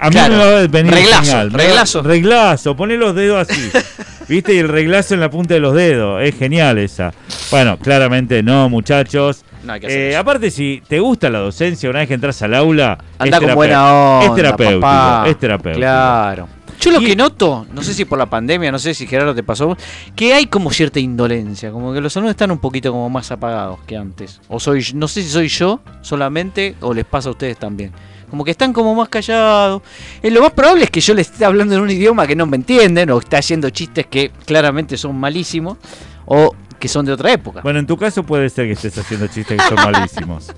a 0.06 0.08
mí 0.08 0.12
Claro. 0.14 0.34
me 0.34 0.38
va 0.38 0.58
a 0.60 0.66
venir 0.66 0.92
Reglazo, 0.92 1.36
va- 1.36 1.44
reglazo. 1.44 2.02
Reglazo, 2.02 2.76
poné 2.76 2.96
los 2.96 3.14
dedos 3.14 3.48
así. 3.48 3.70
¿Viste? 4.28 4.54
Y 4.54 4.58
el 4.58 4.68
reglazo 4.68 5.14
en 5.14 5.20
la 5.20 5.30
punta 5.30 5.54
de 5.54 5.60
los 5.60 5.74
dedos. 5.74 6.22
Es 6.22 6.34
genial 6.38 6.78
esa. 6.78 7.12
Bueno, 7.50 7.78
claramente 7.78 8.42
no, 8.42 8.68
muchachos. 8.68 9.44
No 9.64 9.72
hay 9.74 9.80
que 9.80 9.86
hacer 9.86 9.98
Eh, 9.98 10.10
eso. 10.10 10.18
aparte, 10.18 10.50
si 10.50 10.82
te 10.88 10.98
gusta 11.00 11.28
la 11.30 11.38
docencia, 11.40 11.88
una 11.90 12.00
vez 12.00 12.08
que 12.08 12.14
entras 12.14 12.40
al 12.42 12.54
aula, 12.54 12.98
Anda 13.18 13.36
es 13.38 13.42
con 13.44 13.54
buena 13.54 13.94
onda, 13.94 14.26
Es 14.26 14.34
terapéutico. 14.34 14.80
papá. 14.80 15.28
Es 15.28 15.38
terapéutico. 15.38 15.80
Claro. 15.80 16.48
Yo 16.80 16.90
lo 16.90 17.00
Y- 17.00 17.06
que 17.06 17.16
noto, 17.16 17.66
no 17.72 17.82
sé 17.82 17.94
si 17.94 18.04
por 18.04 18.18
la 18.18 18.26
pandemia, 18.26 18.70
no 18.72 18.78
sé 18.78 18.94
si 18.94 19.06
Gerardo 19.06 19.34
te 19.34 19.42
pasó, 19.42 19.76
que 20.16 20.34
hay 20.34 20.46
como 20.46 20.70
cierta 20.70 21.00
indolencia, 21.00 21.70
como 21.70 21.92
que 21.94 22.00
los 22.00 22.14
alumnos 22.16 22.30
están 22.32 22.50
un 22.50 22.58
poquito 22.58 22.90
como 22.92 23.08
más 23.08 23.30
apagados 23.30 23.78
que 23.86 23.96
antes. 23.96 24.40
O 24.48 24.58
soy, 24.60 24.84
no 24.94 25.06
sé 25.08 25.22
si 25.22 25.28
soy 25.28 25.48
yo 25.48 25.80
solamente 26.02 26.74
o 26.80 26.92
les 26.92 27.04
pasa 27.04 27.28
a 27.28 27.32
ustedes 27.32 27.56
también. 27.58 27.92
Como 28.30 28.44
que 28.44 28.50
están 28.50 28.72
como 28.72 28.94
más 28.94 29.08
callados. 29.08 29.82
Eh, 30.22 30.30
lo 30.30 30.42
más 30.42 30.52
probable 30.52 30.84
es 30.84 30.90
que 30.90 31.00
yo 31.00 31.14
les 31.14 31.30
esté 31.30 31.44
hablando 31.44 31.74
en 31.74 31.80
un 31.80 31.90
idioma 31.90 32.26
que 32.26 32.36
no 32.36 32.46
me 32.46 32.56
entienden 32.56 33.10
o 33.10 33.18
está 33.18 33.38
haciendo 33.38 33.70
chistes 33.70 34.06
que 34.06 34.30
claramente 34.44 34.96
son 34.96 35.16
malísimos 35.16 35.78
o 36.26 36.54
que 36.84 36.88
son 36.88 37.06
de 37.06 37.12
otra 37.12 37.32
época. 37.32 37.62
Bueno, 37.62 37.78
en 37.78 37.86
tu 37.86 37.96
caso 37.96 38.24
puede 38.24 38.50
ser 38.50 38.66
que 38.66 38.72
estés 38.72 38.98
haciendo 38.98 39.26
chistes 39.26 39.58
que 39.58 39.68
son 39.68 39.90
malísimos. 39.90 40.52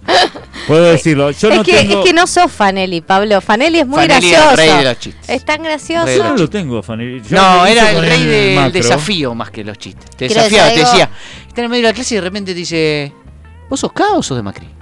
Puedo 0.67 0.83
decirlo. 0.93 1.31
Yo 1.31 1.51
es, 1.51 1.57
no 1.57 1.63
que, 1.63 1.73
tengo. 1.73 2.01
es 2.01 2.05
que 2.05 2.13
no 2.13 2.27
sos 2.27 2.51
Fanelli, 2.51 3.01
Pablo. 3.01 3.41
Fanelli 3.41 3.79
es 3.79 3.87
muy 3.87 4.01
Fanelli 4.01 4.31
gracioso. 4.31 4.51
el 4.51 4.57
rey 4.57 4.79
de 4.79 4.85
los 4.85 4.99
chistes. 4.99 5.29
Es 5.29 5.45
tan 5.45 5.63
gracioso. 5.63 6.07
Yo 6.07 6.23
de 6.25 6.29
no 6.31 6.37
lo 6.37 6.51
tengo. 6.51 6.83
Yo 6.83 7.37
no, 7.37 7.67
era 7.67 7.93
el 7.93 8.01
rey 8.01 8.25
del 8.25 8.57
macro. 8.57 8.73
desafío 8.73 9.35
más 9.35 9.51
que 9.51 9.63
los 9.63 9.79
chistes. 9.79 10.11
Te 10.17 10.29
desafiaba, 10.29 10.71
te 10.71 10.81
decía, 10.81 11.11
está 11.47 11.61
en 11.61 11.65
el 11.67 11.71
medio 11.71 11.83
de 11.85 11.91
la 11.91 11.95
clase 11.95 12.15
y 12.15 12.17
de 12.17 12.23
repente 12.23 12.53
te 12.53 12.59
dice, 12.59 13.13
¿vos 13.71 13.79
sos 13.79 13.93
K 13.93 14.05
o 14.15 14.23
sos 14.23 14.37
de 14.37 14.43
Macri? 14.43 14.76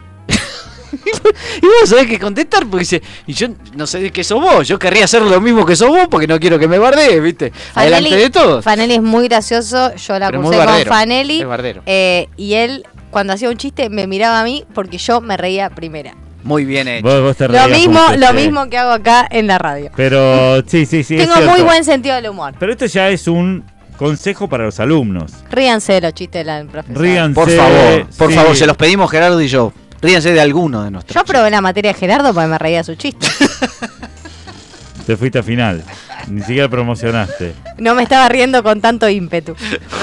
Y 1.63 1.67
vos 1.67 1.89
sabés 1.89 2.07
qué 2.07 2.19
contestar 2.19 2.67
porque 2.67 2.81
dice, 2.81 3.03
y 3.27 3.33
yo 3.33 3.49
no 3.75 3.87
sé 3.87 4.01
de 4.01 4.11
qué 4.11 4.25
sos 4.25 4.41
vos, 4.41 4.67
yo 4.67 4.79
querría 4.79 5.05
hacer 5.05 5.23
lo 5.23 5.41
mismo 5.41 5.65
que 5.65 5.77
sos 5.77 5.89
vos 5.89 6.07
porque 6.11 6.27
no 6.27 6.39
quiero 6.39 6.59
que 6.59 6.69
me 6.69 6.79
bardees, 6.79 7.23
¿viste? 7.23 7.53
Adelante 7.75 8.17
de 8.17 8.31
todos. 8.31 8.65
Fanelli 8.65 8.95
es 8.95 9.03
muy 9.03 9.29
gracioso. 9.29 9.95
Yo 9.95 10.19
la 10.19 10.31
Pero 10.31 10.43
con 10.43 10.53
Fanelli. 10.87 11.45
eh, 11.87 12.29
y 12.37 12.55
él, 12.55 12.87
cuando 13.11 13.33
hacía 13.33 13.51
un 13.51 13.57
chiste, 13.57 13.89
me 13.91 14.07
miraba 14.07 14.41
a 14.41 14.45
mí 14.45 14.65
porque 14.75 14.99
yo 14.99 15.21
me 15.21 15.37
reía 15.37 15.71
primera. 15.71 16.15
Muy 16.43 16.67
bien 16.67 16.87
hecho. 16.89 17.09
Vos, 17.09 17.23
vos 17.23 17.37
te 17.37 17.49
Lo 17.49 17.69
mismo, 17.69 18.01
lo 18.19 18.33
mismo 18.35 18.69
que 18.69 18.77
hago 18.77 18.91
acá 18.93 19.27
en 19.31 19.47
la 19.47 19.59
radio. 19.59 19.91
Pero 19.97 20.63
sí, 20.67 20.85
sí, 20.85 21.03
sí. 21.03 21.17
es 21.17 21.27
Tengo 21.27 21.51
muy 21.51 21.63
buen 21.63 21.85
sentido 21.85 22.15
del 22.15 22.29
humor. 22.29 22.55
Pero 22.59 22.73
esto 22.73 22.85
ya 22.85 23.09
es 23.09 23.27
un 23.27 23.65
consejo 23.97 24.49
para 24.49 24.65
los 24.65 24.79
alumnos. 24.79 25.33
Ríanse 25.51 25.95
de 25.95 26.01
los 26.03 26.13
chistes 26.15 26.45
del 26.45 26.67
profesor. 26.67 27.01
Ríanse. 27.01 27.35
Por 27.35 27.51
favor, 27.51 28.07
por 28.19 28.31
sí. 28.31 28.37
favor, 28.37 28.57
se 28.57 28.67
los 28.67 28.77
pedimos 28.77 29.11
Gerardo 29.11 29.41
y 29.41 29.49
yo. 29.49 29.73
Ríanse 30.05 30.33
de 30.33 30.41
alguno 30.41 30.83
de 30.85 30.91
nuestros. 30.91 31.15
Yo 31.15 31.21
aprobé 31.23 31.51
la 31.51 31.61
materia 31.61 31.93
de 31.93 31.99
Gerardo 31.99 32.33
porque 32.35 32.49
me 32.49 32.59
reía 32.59 32.79
de 32.79 32.85
su 32.85 32.95
chiste. 32.95 33.27
Te 35.07 35.17
fuiste 35.17 35.39
a 35.39 35.43
final. 35.43 35.83
Ni 36.29 36.41
siquiera 36.41 36.69
promocionaste. 36.69 37.53
No 37.79 37.95
me 37.95 38.03
estaba 38.05 38.27
riendo 38.29 38.63
con 38.63 38.81
tanto 38.81 39.07
ímpetu. 39.09 39.55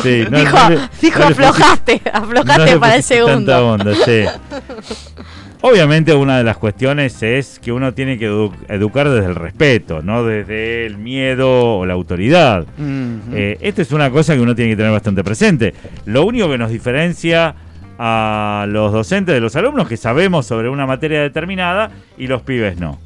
Sí, 0.04 0.24
no, 0.30 0.38
dijo, 0.40 0.58
no 0.58 0.70
le- 0.70 0.80
dijo 1.02 1.20
no 1.20 1.26
aflojaste, 1.28 2.02
aflojaste 2.14 2.78
para 2.78 2.96
el 2.96 3.04
segundo. 3.04 3.52
Tanta 3.52 3.64
onda, 3.64 3.96
sí. 4.06 4.26
Obviamente 5.64 6.14
una 6.16 6.38
de 6.40 6.44
las 6.44 6.58
cuestiones 6.58 7.22
es 7.22 7.60
que 7.60 7.72
uno 7.72 7.94
tiene 7.94 8.18
que 8.18 8.30
edu- 8.30 8.54
educar 8.68 9.10
desde 9.10 9.28
el 9.30 9.36
respeto, 9.36 10.02
no 10.02 10.24
desde 10.24 10.86
el 10.88 10.98
miedo 10.98 11.78
o 11.78 11.86
la 11.86 11.94
autoridad. 11.94 12.66
Eh, 13.34 13.58
esto 13.62 13.82
es 13.84 13.92
una 13.92 14.10
cosa 14.10 14.34
que 14.36 14.42
uno 14.42 14.56
tiene 14.56 14.72
que 14.72 14.78
tener 14.78 14.92
bastante 14.92 15.24
presente. 15.24 15.74
Lo 16.06 16.26
único 16.26 16.50
que 16.50 16.58
nos 16.58 16.72
diferencia 16.72 17.54
a 18.04 18.66
los 18.68 18.92
docentes 18.92 19.36
de 19.36 19.40
los 19.40 19.56
alumnos 19.56 19.88
que 19.88 19.96
sabemos 19.96 20.48
sobre 20.48 20.70
una 20.70 20.88
materia 20.88 21.22
determinada 21.22 21.92
y 22.18 22.26
los 22.26 22.42
pibes 22.42 22.80
no. 22.80 23.00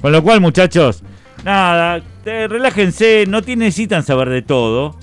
Con 0.00 0.10
lo 0.10 0.20
cual, 0.20 0.40
muchachos, 0.40 1.04
nada, 1.44 2.02
eh, 2.24 2.48
relájense, 2.48 3.24
no 3.28 3.40
necesitan 3.40 4.02
saber 4.02 4.30
de 4.30 4.42
todo. 4.42 4.96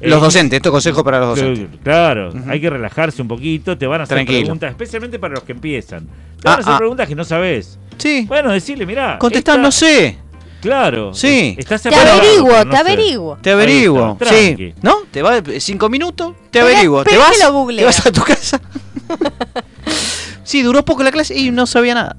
Los 0.00 0.18
Eh, 0.18 0.20
docentes, 0.24 0.56
esto 0.56 0.72
consejo 0.72 1.04
para 1.04 1.20
los 1.20 1.28
docentes. 1.38 1.68
que- 1.70 1.78
Claro, 1.84 2.32
hay 2.48 2.60
que 2.60 2.68
relajarse 2.68 3.22
un 3.22 3.28
poquito, 3.28 3.78
te 3.78 3.86
van 3.86 4.00
a 4.00 4.04
hacer 4.04 4.16
Tranquilo. 4.16 4.40
preguntas, 4.40 4.70
especialmente 4.70 5.20
para 5.20 5.34
los 5.34 5.44
que 5.44 5.52
empiezan. 5.52 6.06
Te 6.06 6.48
Ah, 6.48 6.50
van 6.50 6.54
a 6.54 6.58
hacer 6.62 6.72
ah. 6.74 6.78
preguntas 6.78 7.06
que 7.08 7.14
no 7.14 7.22
sabes. 7.22 7.78
Sí, 7.96 8.24
Bueno, 8.26 8.50
decirle, 8.50 8.86
mirá. 8.86 9.18
contestar, 9.18 9.54
esta- 9.56 9.62
no 9.62 9.70
sé. 9.70 10.18
Claro. 10.60 11.14
Sí. 11.14 11.54
Estás 11.58 11.82
Te 11.82 11.88
averiguo, 11.94 12.64
no 12.64 12.70
te 12.70 12.76
sé. 12.76 12.76
averiguo. 12.78 13.38
Te 13.40 13.50
averiguo. 13.52 14.12
está, 14.20 14.34
Sí. 14.34 14.74
¿No? 14.82 14.96
Te 15.10 15.22
va 15.22 15.40
de- 15.40 15.60
cinco 15.60 15.88
minutos, 15.88 16.34
te 16.50 16.60
averiguo. 16.60 17.02
Te 17.04 17.16
vas, 17.16 17.38
lo 17.42 17.66
te 17.74 17.84
vas 17.84 18.06
a 18.06 18.12
tu 18.12 18.22
casa. 18.22 18.60
sí, 20.44 20.62
duró 20.62 20.84
poco 20.84 21.02
la 21.02 21.10
clase 21.10 21.36
y 21.38 21.50
no 21.50 21.66
sabía 21.66 21.94
nada. 21.94 22.16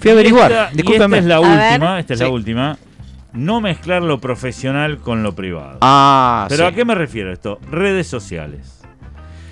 Fui 0.00 0.10
a 0.10 0.14
averiguar. 0.14 0.50
Esta- 0.50 0.70
esta 0.92 1.16
es 1.18 1.24
la 1.24 1.36
A 1.36 1.40
última, 1.40 1.90
ver. 1.92 2.00
esta 2.00 2.12
es 2.14 2.18
Sí. 2.18 2.24
la 2.24 2.30
última. 2.30 2.78
No 3.32 3.60
mezclar 3.60 4.02
lo 4.02 4.18
profesional 4.18 4.98
con 4.98 5.22
lo 5.22 5.34
privado. 5.34 5.78
Ah, 5.82 6.46
Pero 6.48 6.64
sí. 6.66 6.72
¿a 6.72 6.74
qué 6.74 6.84
me 6.86 6.94
refiero 6.94 7.32
esto? 7.32 7.60
Redes 7.70 8.06
sociales. 8.06 8.75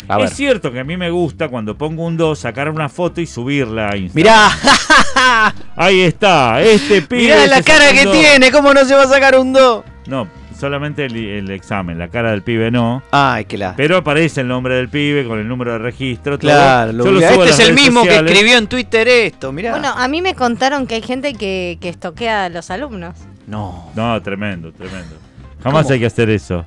A 0.09 0.16
ver. 0.18 0.26
Es 0.26 0.34
cierto 0.34 0.70
que 0.72 0.80
a 0.80 0.84
mí 0.84 0.96
me 0.96 1.11
gusta 1.11 1.48
cuando 1.48 1.76
pongo 1.76 2.05
un 2.05 2.16
2 2.16 2.38
sacar 2.38 2.68
una 2.68 2.88
foto 2.88 3.20
y 3.20 3.26
subirla 3.26 3.90
a 3.90 3.96
Instagram. 3.96 4.34
Mirá, 4.34 5.55
Ahí 5.76 6.00
está, 6.02 6.61
este 6.62 7.02
pibe. 7.09 7.22
mirá 7.22 7.46
la 7.46 7.62
cara 7.62 7.92
que 7.92 8.07
tiene, 8.07 8.50
¿cómo 8.50 8.72
no 8.74 8.84
se 8.84 8.94
va 8.94 9.02
a 9.02 9.09
sacar 9.09 9.38
un 9.38 9.52
2? 9.52 9.84
No, 10.07 10.28
solamente 10.59 11.07
el, 11.07 11.16
el 11.16 11.50
examen, 11.50 11.98
la 11.98 12.09
cara 12.09 12.30
del 12.32 12.42
pibe 12.42 12.70
no. 12.70 13.02
Ay, 13.11 13.46
que 13.46 13.57
la. 13.57 13.74
Pero 13.76 13.96
aparece 13.96 14.42
el 14.42 14.48
nombre 14.48 14.74
del 14.74 14.88
pibe 14.88 15.26
con 15.26 15.38
el 15.38 15.48
número 15.48 15.72
de 15.72 15.78
registro. 15.78 16.38
todo. 16.38 16.50
Claro, 16.50 16.92
lo 16.92 17.05
Yo 17.05 17.18
este 17.20 17.50
es 17.50 17.59
el 17.61 17.74
mismo 17.74 18.02
que 18.02 18.16
escribió 18.16 18.59
en 18.59 18.66
Twitter 18.66 19.09
esto, 19.09 19.52
mirá. 19.52 19.70
Bueno, 19.70 19.92
a 19.96 20.07
mí 20.09 20.20
me 20.20 20.34
contaron 20.34 20.86
que 20.86 20.96
hay 20.96 21.02
gente 21.02 21.34
que, 21.34 21.78
que 21.80 21.88
estoquea 21.88 22.44
a 22.44 22.48
los 22.50 22.70
alumnos. 22.70 23.16
no. 23.46 23.90
No, 23.94 24.20
tremendo, 24.22 24.70
tremendo. 24.72 25.16
Jamás 25.62 25.84
¿Cómo? 25.84 25.94
hay 25.94 26.00
que 26.00 26.07
hacer 26.07 26.28
eso. 26.28 26.66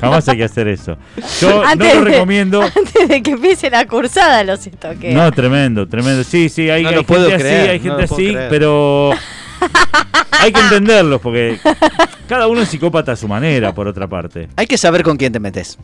Jamás 0.00 0.28
hay 0.28 0.36
que 0.38 0.44
hacer 0.44 0.68
eso. 0.68 0.96
Yo 1.40 1.62
Antes 1.64 1.94
no 1.94 2.00
lo 2.00 2.04
de- 2.06 2.10
recomiendo. 2.12 2.62
Antes 2.76 3.08
de 3.08 3.22
que 3.22 3.32
empiece 3.32 3.70
la 3.70 3.86
cursada 3.86 4.42
los 4.44 4.66
estoquea. 4.66 5.14
No, 5.14 5.30
tremendo, 5.32 5.86
tremendo. 5.88 6.24
Sí, 6.24 6.48
sí, 6.48 6.68
hay, 6.70 6.82
No 6.82 6.88
hay 6.90 6.94
lo 6.96 7.00
gente 7.00 7.12
puedo 7.14 7.28
así, 7.28 7.36
creer, 7.38 7.70
hay 7.70 7.78
no 7.78 7.84
gente 7.96 8.06
puedo 8.08 8.14
así, 8.22 8.32
creer. 8.34 8.48
pero 8.50 9.10
hay 10.40 10.52
que 10.52 10.60
entenderlos 10.60 11.20
porque 11.20 11.58
cada 12.28 12.46
uno 12.48 12.62
es 12.62 12.68
psicópata 12.68 13.12
a 13.12 13.16
su 13.16 13.28
manera, 13.28 13.74
por 13.74 13.86
otra 13.88 14.08
parte. 14.08 14.48
Hay 14.56 14.66
que 14.66 14.78
saber 14.78 15.02
con 15.02 15.16
quién 15.16 15.32
te 15.32 15.40
metes. 15.40 15.78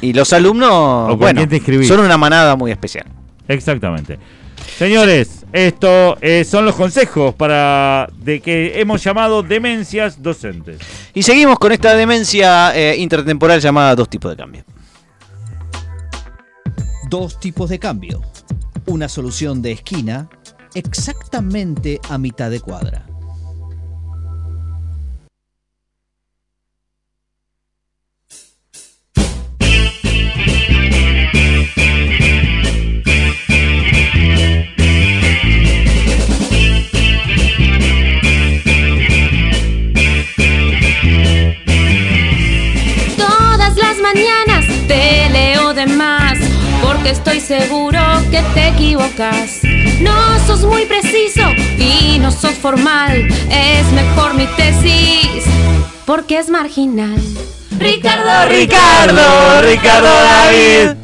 Y 0.00 0.12
los 0.12 0.32
alumnos, 0.32 1.08
con 1.08 1.18
bueno, 1.18 1.38
quién 1.38 1.48
te 1.48 1.56
inscribís. 1.56 1.88
son 1.88 2.00
una 2.00 2.16
manada 2.16 2.54
muy 2.56 2.70
especial. 2.70 3.06
Exactamente. 3.48 4.18
Señores, 4.76 5.44
esto 5.52 6.18
eh, 6.20 6.44
son 6.44 6.64
los 6.64 6.74
consejos 6.74 7.34
para 7.34 8.08
de 8.18 8.40
que 8.40 8.78
hemos 8.80 9.02
llamado 9.02 9.42
demencias 9.42 10.22
docentes. 10.22 10.78
Y 11.14 11.22
seguimos 11.22 11.58
con 11.58 11.72
esta 11.72 11.94
demencia 11.94 12.76
eh, 12.76 12.96
intertemporal 12.98 13.60
llamada 13.60 13.94
dos 13.94 14.10
tipos 14.10 14.30
de 14.32 14.36
cambio. 14.36 14.64
Dos 17.08 17.40
tipos 17.40 17.70
de 17.70 17.78
cambio. 17.78 18.20
Una 18.86 19.08
solución 19.08 19.62
de 19.62 19.72
esquina 19.72 20.28
exactamente 20.74 22.00
a 22.10 22.18
mitad 22.18 22.50
de 22.50 22.60
cuadra. 22.60 23.05
Mañanas 44.16 44.64
te 44.88 45.28
leo 45.30 45.74
de 45.74 45.86
más, 45.86 46.38
porque 46.82 47.10
estoy 47.10 47.38
seguro 47.40 48.00
que 48.30 48.42
te 48.54 48.68
equivocas. 48.68 49.60
No 50.00 50.14
sos 50.46 50.64
muy 50.64 50.86
preciso 50.86 51.42
y 51.76 52.18
no 52.18 52.30
sos 52.30 52.54
formal, 52.54 53.28
es 53.50 53.86
mejor 53.92 54.34
mi 54.34 54.46
tesis, 54.56 55.44
porque 56.06 56.38
es 56.38 56.48
marginal. 56.48 57.20
Ricardo, 57.78 58.48
Ricardo, 58.48 59.62
Ricardo 59.62 60.08
David, 60.08 60.96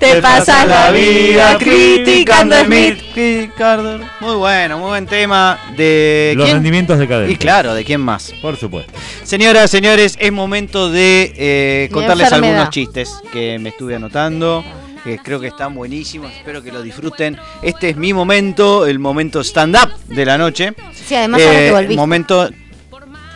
te 0.00 0.22
pasas 0.22 0.66
la 0.66 0.90
vida 0.90 1.56
criticando 1.58 2.56
a 2.56 2.64
Smith. 2.64 2.98
Ricardo. 3.14 4.00
Muy 4.20 4.36
bueno, 4.36 4.78
muy 4.78 4.88
buen 4.88 5.06
tema. 5.06 5.58
De 5.76 6.32
Los 6.36 6.44
quién? 6.44 6.56
rendimientos 6.56 6.98
decadentes. 6.98 7.34
Y 7.34 7.38
claro, 7.38 7.74
¿de 7.74 7.84
quién 7.84 8.00
más? 8.00 8.32
Por 8.40 8.56
supuesto. 8.56 8.92
Señoras, 9.24 9.70
señores, 9.70 10.16
es 10.20 10.32
momento 10.32 10.90
de 10.90 11.32
eh, 11.36 11.88
contarles 11.92 12.26
enfermedad. 12.26 12.54
algunos 12.54 12.70
chistes 12.74 13.10
que 13.32 13.58
me 13.58 13.70
estuve 13.70 13.94
anotando. 13.96 14.64
Que 15.04 15.16
creo 15.16 15.40
que 15.40 15.46
están 15.46 15.74
buenísimos, 15.74 16.30
espero 16.32 16.60
que 16.62 16.70
lo 16.72 16.82
disfruten. 16.82 17.38
Este 17.62 17.90
es 17.90 17.96
mi 17.96 18.12
momento, 18.12 18.84
el 18.84 18.98
momento 18.98 19.40
stand-up 19.42 19.90
de 20.08 20.26
la 20.26 20.36
noche. 20.36 20.74
Sí, 20.92 21.14
además 21.14 21.40
ahora 21.40 21.52
que 21.54 21.68
Eh, 21.68 21.72
volviste. 21.72 21.96
momento. 21.96 22.50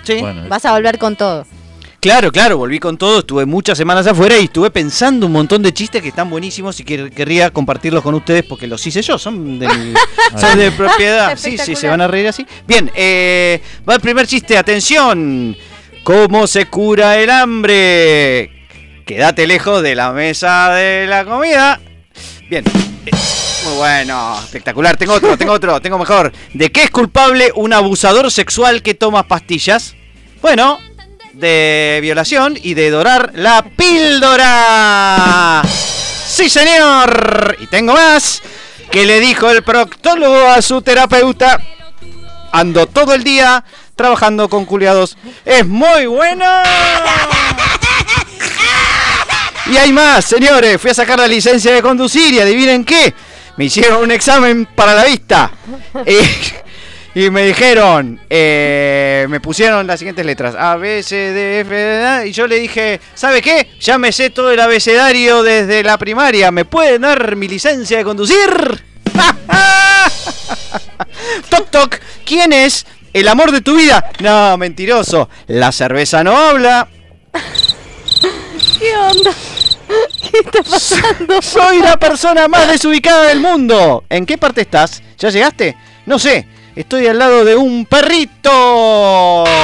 Sí, 0.02 0.16
Bueno, 0.20 0.42
Vas 0.48 0.64
a 0.66 0.72
volver 0.72 0.98
con 0.98 1.14
todo. 1.16 1.46
Claro, 2.02 2.30
claro, 2.30 2.58
volví 2.58 2.78
con 2.78 2.98
todo. 2.98 3.20
Estuve 3.20 3.46
muchas 3.46 3.78
semanas 3.78 4.06
afuera 4.06 4.36
y 4.38 4.44
estuve 4.44 4.70
pensando 4.70 5.24
un 5.26 5.32
montón 5.32 5.62
de 5.62 5.72
chistes 5.72 6.02
que 6.02 6.08
están 6.08 6.28
buenísimos 6.28 6.78
y 6.80 6.84
que 6.84 7.10
querría 7.10 7.50
compartirlos 7.50 8.02
con 8.02 8.14
ustedes 8.14 8.42
porque 8.44 8.66
los 8.66 8.86
hice 8.86 9.00
yo, 9.00 9.18
son 9.18 9.58
de, 9.58 9.68
mi- 9.68 9.94
son 10.40 10.58
de 10.58 10.70
propiedad. 10.72 11.36
Sí, 11.38 11.56
sí, 11.56 11.74
se 11.74 11.88
van 11.88 12.00
a 12.00 12.08
reír 12.08 12.28
así. 12.28 12.46
Bien, 12.66 12.90
eh, 12.94 13.62
va 13.88 13.94
el 13.94 14.00
primer 14.00 14.26
chiste, 14.26 14.58
atención. 14.58 15.56
¿Cómo 16.04 16.46
se 16.48 16.66
cura 16.66 17.16
el 17.18 17.30
hambre? 17.30 18.50
Quédate 19.06 19.46
lejos 19.46 19.82
de 19.82 19.94
la 19.94 20.12
mesa 20.12 20.70
de 20.74 21.06
la 21.06 21.24
comida. 21.24 21.80
Bien. 22.50 22.64
eh, 23.06 23.10
Muy 23.64 23.76
bueno, 23.76 24.36
espectacular. 24.42 24.96
Tengo 24.96 25.14
otro, 25.14 25.36
tengo 25.38 25.52
otro, 25.52 25.80
tengo 25.80 25.98
mejor. 25.98 26.32
¿De 26.52 26.72
qué 26.72 26.82
es 26.84 26.90
culpable 26.90 27.52
un 27.54 27.72
abusador 27.72 28.30
sexual 28.32 28.82
que 28.82 28.94
toma 28.94 29.28
pastillas? 29.28 29.94
Bueno, 30.40 30.78
de 31.42 31.98
violación 32.00 32.56
y 32.62 32.74
de 32.74 32.90
dorar 32.90 33.32
la 33.34 33.64
píldora. 33.64 35.62
Sí, 36.26 36.48
señor. 36.48 37.56
Y 37.60 37.66
tengo 37.66 37.92
más. 37.92 38.40
Que 38.90 39.04
le 39.04 39.20
dijo 39.20 39.50
el 39.50 39.62
proctólogo 39.62 40.46
a 40.46 40.62
su 40.62 40.80
terapeuta. 40.82 41.60
Ando 42.52 42.86
todo 42.86 43.12
el 43.14 43.24
día 43.24 43.64
trabajando 43.96 44.48
con 44.48 44.64
culiados. 44.64 45.18
Es 45.44 45.66
muy 45.66 46.06
bueno. 46.06 46.46
Y 49.66 49.76
hay 49.76 49.92
más, 49.92 50.24
señores. 50.24 50.80
Fui 50.80 50.92
a 50.92 50.94
sacar 50.94 51.18
la 51.18 51.26
licencia 51.26 51.72
de 51.72 51.82
conducir 51.82 52.32
y 52.32 52.38
adivinen 52.38 52.84
qué. 52.84 53.12
Me 53.56 53.64
hicieron 53.64 54.04
un 54.04 54.12
examen 54.12 54.66
para 54.76 54.94
la 54.94 55.04
vista. 55.04 55.50
Eh, 56.06 56.62
y 57.14 57.28
me 57.28 57.44
dijeron, 57.44 58.20
eh, 58.30 59.26
me 59.28 59.40
pusieron 59.40 59.86
las 59.86 59.98
siguientes 59.98 60.24
letras. 60.24 60.54
A, 60.58 60.76
B, 60.76 61.02
C, 61.02 61.16
D, 61.16 61.60
F, 61.60 61.74
D, 61.74 62.28
y 62.28 62.32
yo 62.32 62.46
le 62.46 62.58
dije, 62.58 63.00
¿sabe 63.14 63.42
qué? 63.42 63.68
Ya 63.80 63.98
me 63.98 64.12
sé 64.12 64.30
todo 64.30 64.50
el 64.50 64.60
abecedario 64.60 65.42
desde 65.42 65.82
la 65.82 65.98
primaria. 65.98 66.50
¿Me 66.50 66.64
pueden 66.64 67.02
dar 67.02 67.36
mi 67.36 67.48
licencia 67.48 67.98
de 67.98 68.04
conducir? 68.04 68.82
toc, 71.50 71.70
toc. 71.70 72.00
¿Quién 72.24 72.54
es 72.54 72.86
el 73.12 73.28
amor 73.28 73.52
de 73.52 73.60
tu 73.60 73.76
vida? 73.76 74.10
No, 74.20 74.56
mentiroso. 74.56 75.28
La 75.48 75.70
cerveza 75.70 76.24
no 76.24 76.34
habla. 76.34 76.88
¿Qué 78.78 78.96
onda? 78.96 79.32
¿Qué 80.30 80.38
está 80.38 80.62
pasando? 80.62 81.42
Soy 81.42 81.80
la 81.80 81.98
persona 81.98 82.48
más 82.48 82.68
desubicada 82.68 83.24
del 83.24 83.40
mundo. 83.40 84.04
¿En 84.08 84.24
qué 84.24 84.38
parte 84.38 84.62
estás? 84.62 85.02
¿Ya 85.18 85.28
llegaste? 85.28 85.76
No 86.06 86.18
sé. 86.18 86.46
Estoy 86.74 87.06
al 87.06 87.18
lado 87.18 87.44
de 87.44 87.54
un 87.56 87.86
perrito. 87.86 89.44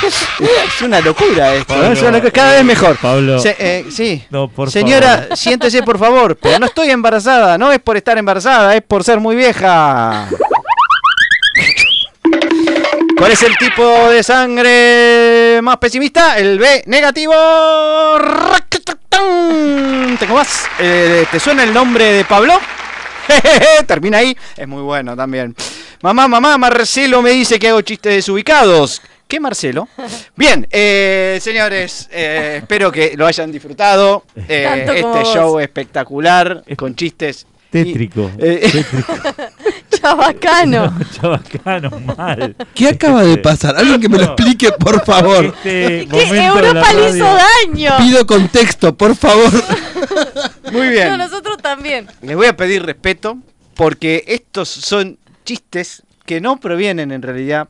Es 0.00 0.80
una 0.82 1.00
locura 1.00 1.54
esto. 1.54 1.74
Pablo, 1.74 1.92
es 1.92 2.00
una 2.00 2.12
locura, 2.12 2.30
cada 2.30 2.52
vez 2.52 2.64
mejor. 2.64 2.96
Pablo. 2.98 3.38
Se- 3.40 3.56
eh, 3.58 3.84
sí. 3.90 4.24
No, 4.30 4.46
por 4.48 4.70
Señora, 4.70 5.18
favor. 5.22 5.36
siéntese 5.36 5.82
por 5.82 5.98
favor. 5.98 6.36
Pero 6.40 6.58
no 6.60 6.66
estoy 6.66 6.90
embarazada. 6.90 7.58
No 7.58 7.72
es 7.72 7.80
por 7.80 7.96
estar 7.96 8.16
embarazada, 8.16 8.76
es 8.76 8.82
por 8.82 9.02
ser 9.02 9.18
muy 9.18 9.34
vieja. 9.34 10.28
¿Cuál 13.18 13.32
es 13.32 13.42
el 13.42 13.58
tipo 13.58 13.82
de 14.08 14.22
sangre 14.22 15.58
más 15.62 15.78
pesimista? 15.78 16.38
El 16.38 16.58
B 16.60 16.84
negativo. 16.86 17.34
Tengo 20.20 20.34
más. 20.34 20.66
Eh, 20.78 21.26
¿Te 21.30 21.40
suena 21.40 21.64
el 21.64 21.74
nombre 21.74 22.04
de 22.12 22.24
Pablo? 22.24 22.54
Termina 23.86 24.18
ahí. 24.18 24.36
Es 24.56 24.68
muy 24.68 24.82
bueno 24.82 25.16
también. 25.16 25.54
Mamá, 26.02 26.28
mamá, 26.28 26.58
Marcelo 26.58 27.22
me 27.22 27.30
dice 27.30 27.58
que 27.58 27.68
hago 27.68 27.80
chistes 27.82 28.14
desubicados. 28.14 29.02
¿Qué 29.26 29.40
Marcelo? 29.40 29.88
Bien, 30.36 30.66
eh, 30.70 31.38
señores, 31.42 32.08
eh, 32.10 32.60
espero 32.62 32.90
que 32.90 33.14
lo 33.16 33.26
hayan 33.26 33.52
disfrutado. 33.52 34.24
Eh, 34.48 34.86
este 34.86 35.24
show 35.24 35.58
espectacular 35.58 36.64
con 36.76 36.94
chistes. 36.94 37.46
Tétrico. 37.70 38.30
Eh, 38.38 38.70
tétrico. 38.72 39.12
Chabacano. 40.08 40.94
Chabacano, 41.12 41.90
mal. 42.16 42.56
¿Qué 42.74 42.88
acaba 42.88 43.22
de 43.22 43.36
pasar? 43.36 43.76
Alguien 43.76 44.00
que 44.00 44.08
me 44.08 44.18
lo 44.18 44.24
explique, 44.24 44.72
por 44.72 45.04
favor. 45.04 45.44
Este 45.46 46.06
Que 46.08 46.46
Europa 46.46 46.92
le 46.94 47.10
hizo 47.10 47.24
daño. 47.24 47.92
Pido 47.98 48.26
contexto, 48.26 48.96
por 48.96 49.14
favor. 49.14 49.50
Muy 50.72 50.88
bien. 50.88 51.10
No, 51.10 51.18
nosotros 51.18 51.58
también. 51.58 52.06
Les 52.22 52.36
voy 52.36 52.46
a 52.46 52.56
pedir 52.56 52.84
respeto 52.84 53.38
porque 53.74 54.24
estos 54.26 54.68
son 54.68 55.18
chistes 55.44 56.02
que 56.24 56.40
no 56.40 56.58
provienen 56.58 57.12
en 57.12 57.22
realidad 57.22 57.68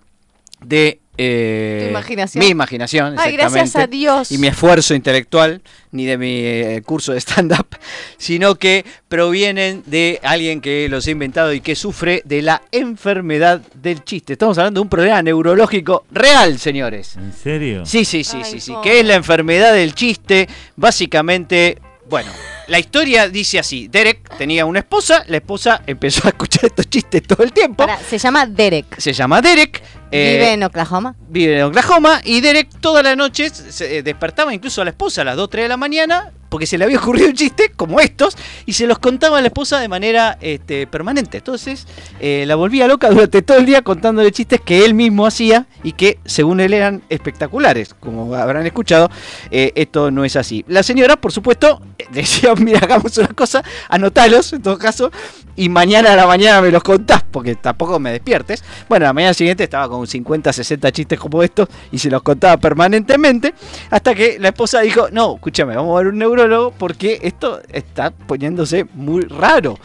de 0.60 1.00
eh, 1.18 1.80
Tu 1.84 1.90
imaginación. 1.90 2.44
mi 2.44 2.50
imaginación. 2.50 3.14
Ay, 3.18 3.32
gracias 3.36 3.76
a 3.76 3.86
Dios. 3.86 4.30
Y 4.32 4.38
mi 4.38 4.46
esfuerzo 4.46 4.94
intelectual, 4.94 5.60
ni 5.90 6.06
de 6.06 6.16
mi 6.16 6.40
eh, 6.44 6.82
curso 6.84 7.12
de 7.12 7.18
stand-up, 7.20 7.66
sino 8.16 8.54
que 8.54 8.84
provienen 9.08 9.82
de 9.86 10.20
alguien 10.22 10.60
que 10.60 10.88
los 10.88 11.06
ha 11.06 11.10
inventado 11.10 11.52
y 11.52 11.60
que 11.60 11.74
sufre 11.74 12.22
de 12.24 12.42
la 12.42 12.62
enfermedad 12.72 13.60
del 13.74 14.04
chiste. 14.04 14.34
Estamos 14.34 14.56
hablando 14.58 14.80
de 14.80 14.82
un 14.82 14.88
problema 14.88 15.20
neurológico 15.22 16.04
real, 16.10 16.58
señores. 16.58 17.16
¿En 17.16 17.32
serio? 17.32 17.84
Sí, 17.84 18.04
sí, 18.04 18.24
sí, 18.24 18.38
Ay, 18.38 18.44
sí, 18.44 18.60
sí. 18.60 18.72
Que 18.82 19.00
es 19.00 19.06
la 19.06 19.14
enfermedad 19.14 19.72
del 19.72 19.94
chiste. 19.94 20.48
Básicamente, 20.76 21.78
bueno, 22.08 22.30
la 22.66 22.78
historia 22.78 23.28
dice 23.28 23.58
así: 23.58 23.88
Derek 23.88 24.36
tenía 24.36 24.64
una 24.66 24.80
esposa, 24.80 25.24
la 25.28 25.36
esposa 25.38 25.82
empezó 25.86 26.26
a 26.26 26.30
escuchar 26.30 26.66
estos 26.66 26.88
chistes 26.88 27.22
todo 27.22 27.42
el 27.42 27.52
tiempo. 27.52 27.76
Pará, 27.86 27.98
se 27.98 28.18
llama 28.18 28.46
Derek. 28.46 28.98
Se 28.98 29.12
llama 29.12 29.40
Derek. 29.40 29.82
eh, 30.10 30.32
Vive 30.34 30.52
en 30.52 30.62
Oklahoma. 30.62 31.14
vive 31.28 31.58
en 31.58 31.64
Oklahoma 31.64 32.20
y 32.24 32.40
Derek 32.40 32.68
todas 32.80 33.04
las 33.04 33.16
noches 33.16 33.52
se 33.52 33.98
eh, 33.98 34.02
despertaba 34.02 34.54
incluso 34.54 34.80
a 34.82 34.84
la 34.84 34.90
esposa 34.90 35.22
a 35.22 35.24
las 35.24 35.36
2, 35.36 35.50
3 35.50 35.64
de 35.64 35.68
la 35.68 35.76
mañana 35.76 36.32
porque 36.48 36.66
se 36.66 36.78
le 36.78 36.84
había 36.84 36.98
ocurrido 36.98 37.28
un 37.28 37.34
chiste 37.34 37.72
como 37.74 38.00
estos 38.00 38.36
y 38.66 38.72
se 38.72 38.86
los 38.86 38.98
contaba 38.98 39.38
a 39.38 39.40
la 39.40 39.48
esposa 39.48 39.78
de 39.78 39.88
manera 39.88 40.38
este, 40.40 40.86
permanente. 40.86 41.38
Entonces 41.38 41.86
eh, 42.20 42.44
la 42.46 42.56
volvía 42.56 42.86
loca 42.86 43.10
durante 43.10 43.42
todo 43.42 43.58
el 43.58 43.66
día 43.66 43.82
contándole 43.82 44.32
chistes 44.32 44.60
que 44.60 44.84
él 44.84 44.94
mismo 44.94 45.26
hacía 45.26 45.66
y 45.82 45.92
que 45.92 46.18
según 46.24 46.60
él 46.60 46.74
eran 46.74 47.02
espectaculares. 47.08 47.94
Como 47.94 48.34
habrán 48.34 48.66
escuchado, 48.66 49.10
eh, 49.50 49.72
esto 49.74 50.10
no 50.10 50.24
es 50.24 50.36
así. 50.36 50.64
La 50.68 50.82
señora, 50.82 51.16
por 51.16 51.32
supuesto, 51.32 51.80
decía, 52.10 52.54
mira, 52.54 52.80
hagamos 52.80 53.16
una 53.18 53.28
cosa, 53.28 53.62
anotalos 53.88 54.52
en 54.52 54.62
todo 54.62 54.78
caso 54.78 55.10
y 55.56 55.68
mañana 55.68 56.12
a 56.12 56.16
la 56.16 56.26
mañana 56.26 56.62
me 56.62 56.70
los 56.70 56.82
contás 56.82 57.24
porque 57.30 57.56
tampoco 57.56 57.98
me 57.98 58.12
despiertes. 58.12 58.62
Bueno, 58.88 59.06
la 59.06 59.12
mañana 59.12 59.34
siguiente 59.34 59.64
estaba 59.64 59.88
con 59.88 60.06
50, 60.06 60.52
60 60.52 60.92
chistes 60.92 61.18
como 61.18 61.42
estos 61.42 61.68
y 61.90 61.98
se 61.98 62.10
los 62.10 62.22
contaba 62.22 62.56
permanentemente 62.56 63.54
hasta 63.90 64.14
que 64.14 64.38
la 64.38 64.48
esposa 64.48 64.80
dijo, 64.80 65.08
no, 65.10 65.34
escúchame, 65.34 65.74
vamos 65.74 65.94
a 65.94 66.04
ver 66.04 66.12
un 66.12 66.18
neurólogo 66.38 66.72
porque 66.76 67.18
esto 67.22 67.60
está 67.72 68.10
poniéndose 68.10 68.86
muy 68.94 69.22
raro, 69.22 69.78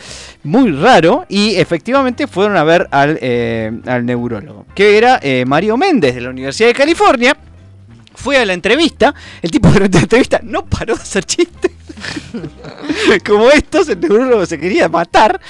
muy 0.44 0.72
raro 0.72 1.26
y 1.28 1.56
efectivamente 1.56 2.28
fueron 2.28 2.58
a 2.58 2.64
ver 2.64 2.88
al, 2.92 3.18
eh, 3.22 3.72
al 3.86 4.06
neurólogo, 4.06 4.66
que 4.76 4.98
era 4.98 5.20
eh, 5.22 5.46
Mario 5.46 5.78
Méndez 5.78 6.16
de 6.16 6.22
la 6.22 6.30
Universidad 6.30 6.70
de 6.70 6.74
California. 6.74 7.38
Fue 8.16 8.38
a 8.38 8.46
la 8.46 8.54
entrevista, 8.54 9.14
el 9.42 9.50
tipo 9.50 9.70
de 9.70 9.80
la 9.80 9.86
entrevista 9.86 10.40
no 10.44 10.66
paró 10.66 10.96
de 10.96 11.02
hacer 11.02 11.26
chistes. 11.26 11.72
Como 13.26 13.50
estos, 13.50 13.90
el 13.90 14.00
neurólogo 14.00 14.46
se 14.46 14.60
quería 14.60 14.88
matar. 14.88 15.42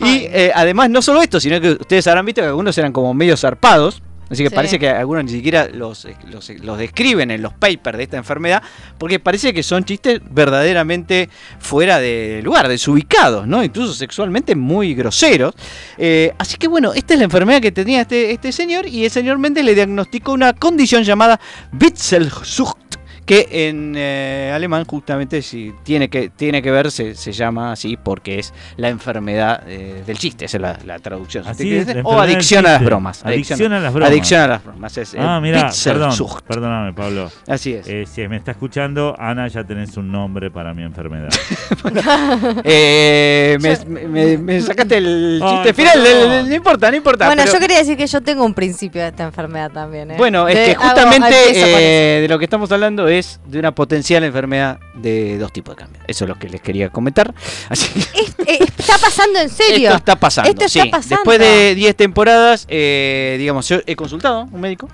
Y 0.00 0.26
eh, 0.26 0.52
además, 0.54 0.90
no 0.90 1.02
solo 1.02 1.22
esto, 1.22 1.40
sino 1.40 1.60
que 1.60 1.72
ustedes 1.72 2.06
habrán 2.06 2.26
visto 2.26 2.42
que 2.42 2.48
algunos 2.48 2.76
eran 2.78 2.92
como 2.92 3.14
medio 3.14 3.36
zarpados. 3.36 4.02
Así 4.30 4.42
que 4.44 4.48
Sí. 4.48 4.54
parece 4.54 4.78
que 4.78 4.88
algunos 4.88 5.24
ni 5.24 5.32
siquiera 5.32 5.68
los, 5.72 6.04
eh, 6.04 6.16
los, 6.30 6.48
los 6.62 6.78
describen 6.78 7.30
en 7.30 7.42
los 7.42 7.52
papers 7.52 7.98
de 7.98 8.04
esta 8.04 8.16
enfermedad, 8.16 8.62
porque 8.96 9.18
parece 9.18 9.52
que 9.52 9.62
son 9.62 9.84
chistes 9.84 10.20
verdaderamente 10.30 11.28
fuera 11.58 11.98
de 11.98 12.40
lugar, 12.44 12.68
desubicados, 12.68 13.46
¿no? 13.46 13.62
Incluso 13.64 13.92
sexualmente 13.92 14.54
muy 14.54 14.94
groseros. 14.94 15.54
Eh, 15.98 16.32
así 16.38 16.56
que 16.56 16.68
bueno, 16.68 16.92
esta 16.94 17.14
es 17.14 17.18
la 17.18 17.24
enfermedad 17.24 17.60
que 17.60 17.72
tenía 17.72 18.02
este, 18.02 18.30
este 18.30 18.52
señor 18.52 18.86
y 18.86 19.04
el 19.04 19.10
señor 19.10 19.38
Méndez 19.38 19.64
le 19.64 19.74
diagnosticó 19.74 20.32
una 20.32 20.52
condición 20.52 21.02
llamada 21.02 21.40
Witzelsucht, 21.80 22.89
que 23.26 23.48
en 23.68 23.94
eh, 23.96 24.50
alemán 24.54 24.84
justamente 24.84 25.42
si 25.42 25.72
tiene 25.82 26.08
que, 26.08 26.30
tiene 26.30 26.62
que 26.62 26.70
ver, 26.70 26.90
se, 26.90 27.14
se 27.14 27.32
llama 27.32 27.72
así 27.72 27.96
porque 28.02 28.38
es 28.38 28.52
la 28.76 28.88
enfermedad 28.88 29.62
eh, 29.66 30.02
del 30.06 30.18
chiste, 30.18 30.44
esa 30.46 30.56
es 30.56 30.60
la, 30.62 30.78
la 30.84 30.98
traducción. 30.98 31.46
Así 31.46 31.74
es, 31.76 31.94
la 31.94 32.02
o 32.02 32.20
adicción 32.20 32.66
a 32.66 32.72
las 32.72 32.84
bromas. 32.84 33.24
Adicción 33.24 33.72
a 33.72 33.80
las 33.80 33.92
bromas. 33.92 34.10
Adicción 34.10 34.42
a 34.42 34.48
las 34.48 34.64
bromas. 34.64 34.96
Es, 34.98 35.16
Ah, 35.18 35.40
mira, 35.40 35.70
perdón, 35.84 36.12
perdóname, 36.46 36.92
Pablo. 36.92 37.30
Así 37.46 37.74
es. 37.74 37.86
Eh, 37.86 38.04
si 38.10 38.26
me 38.28 38.36
está 38.36 38.50
escuchando, 38.52 39.14
Ana, 39.18 39.48
ya 39.48 39.64
tenés 39.64 39.96
un 39.96 40.10
nombre 40.10 40.50
para 40.50 40.74
mi 40.74 40.82
enfermedad. 40.82 41.28
Eh, 42.64 43.56
me, 43.60 44.06
me- 44.06 44.38
me 44.38 44.60
sacaste 44.60 44.96
el 44.98 45.40
Ay, 45.42 45.50
chiste 45.56 45.74
final, 45.74 46.48
no 46.48 46.54
importa, 46.54 46.90
no 46.90 46.96
importa. 46.96 47.26
Bueno, 47.26 47.42
pero- 47.42 47.54
yo 47.54 47.60
quería 47.60 47.78
decir 47.78 47.96
que 47.96 48.06
yo 48.06 48.20
tengo 48.20 48.44
un 48.44 48.54
principio 48.54 49.02
de 49.02 49.08
esta 49.08 49.24
enfermedad 49.24 49.70
también. 49.70 50.10
¿eh? 50.12 50.14
Bueno, 50.16 50.48
es 50.48 50.56
De- 50.56 50.64
que 50.66 50.74
justamente 50.74 51.34
eh, 51.54 52.20
de 52.22 52.28
lo 52.28 52.38
que 52.38 52.44
estamos 52.44 52.70
hablando 52.72 53.08
es 53.10 53.40
de 53.46 53.58
una 53.58 53.74
potencial 53.74 54.24
enfermedad 54.24 54.78
de 54.94 55.38
dos 55.38 55.52
tipos 55.52 55.76
de 55.76 55.82
cambio. 55.82 56.02
Eso 56.06 56.24
es 56.24 56.28
lo 56.28 56.38
que 56.38 56.48
les 56.48 56.60
quería 56.60 56.88
comentar. 56.90 57.34
Así 57.68 57.88
que 57.92 58.00
eso. 58.20 58.34
Eh, 58.46 58.58
está 58.78 58.98
pasando 58.98 59.38
en 59.40 59.48
serio. 59.50 59.88
esto 59.88 59.96
está 59.98 60.16
pasando. 60.16 60.50
Esto 60.50 60.64
está 60.64 60.82
sí. 60.82 60.88
pasando. 60.88 61.16
Después 61.16 61.38
de 61.38 61.74
10 61.74 61.96
temporadas, 61.96 62.66
eh, 62.68 63.36
digamos, 63.38 63.68
yo 63.68 63.78
he 63.86 63.94
consultado 63.96 64.40
a 64.40 64.44
un 64.44 64.60
médico 64.60 64.88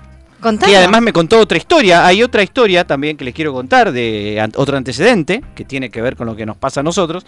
y 0.67 0.75
además 0.75 1.01
me 1.01 1.11
contó 1.11 1.39
otra 1.39 1.57
historia. 1.57 2.05
Hay 2.05 2.21
otra 2.21 2.43
historia 2.43 2.85
también 2.85 3.17
que 3.17 3.25
les 3.25 3.33
quiero 3.33 3.53
contar 3.53 3.91
de 3.91 4.39
an- 4.39 4.51
otro 4.55 4.77
antecedente 4.77 5.41
que 5.55 5.65
tiene 5.65 5.89
que 5.89 5.99
ver 5.99 6.15
con 6.15 6.27
lo 6.27 6.35
que 6.35 6.45
nos 6.45 6.55
pasa 6.55 6.81
a 6.81 6.83
nosotros, 6.83 7.25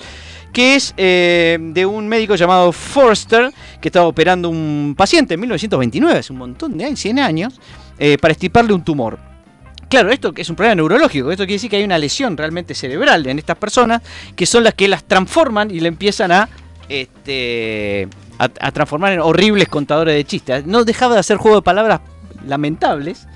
que 0.53 0.75
es 0.75 0.93
eh, 0.95 1.57
de 1.59 1.85
un 1.87 2.07
médico 2.07 2.35
llamado 2.35 2.71
Forster 2.71 3.51
que 3.81 3.87
estaba 3.87 4.05
operando 4.05 4.49
un 4.49 4.93
paciente 4.95 5.33
en 5.33 5.39
1929, 5.39 6.19
hace 6.19 6.31
un 6.33 6.39
montón 6.39 6.77
de 6.77 6.85
años, 6.85 6.99
100 6.99 7.19
años, 7.19 7.59
eh, 7.97 8.17
para 8.21 8.31
estiparle 8.31 8.73
un 8.73 8.83
tumor. 8.83 9.17
Claro, 9.89 10.11
esto 10.11 10.33
es 10.35 10.49
un 10.49 10.55
problema 10.55 10.75
neurológico. 10.75 11.31
Esto 11.31 11.43
quiere 11.43 11.55
decir 11.55 11.69
que 11.69 11.77
hay 11.77 11.83
una 11.83 11.97
lesión 11.97 12.37
realmente 12.37 12.73
cerebral 12.73 13.27
en 13.27 13.39
estas 13.39 13.57
personas 13.57 14.01
que 14.35 14.45
son 14.45 14.63
las 14.63 14.73
que 14.73 14.87
las 14.87 15.03
transforman 15.03 15.71
y 15.71 15.79
le 15.79 15.87
empiezan 15.87 16.31
a. 16.31 16.49
Este, 16.87 18.07
a, 18.39 18.45
a 18.45 18.71
transformar 18.71 19.13
en 19.13 19.19
horribles 19.19 19.67
contadores 19.67 20.15
de 20.15 20.23
chistes. 20.23 20.65
No 20.65 20.83
dejaba 20.85 21.13
de 21.13 21.19
hacer 21.19 21.37
juego 21.37 21.57
de 21.57 21.61
palabras 21.61 21.99
lamentables. 22.47 23.27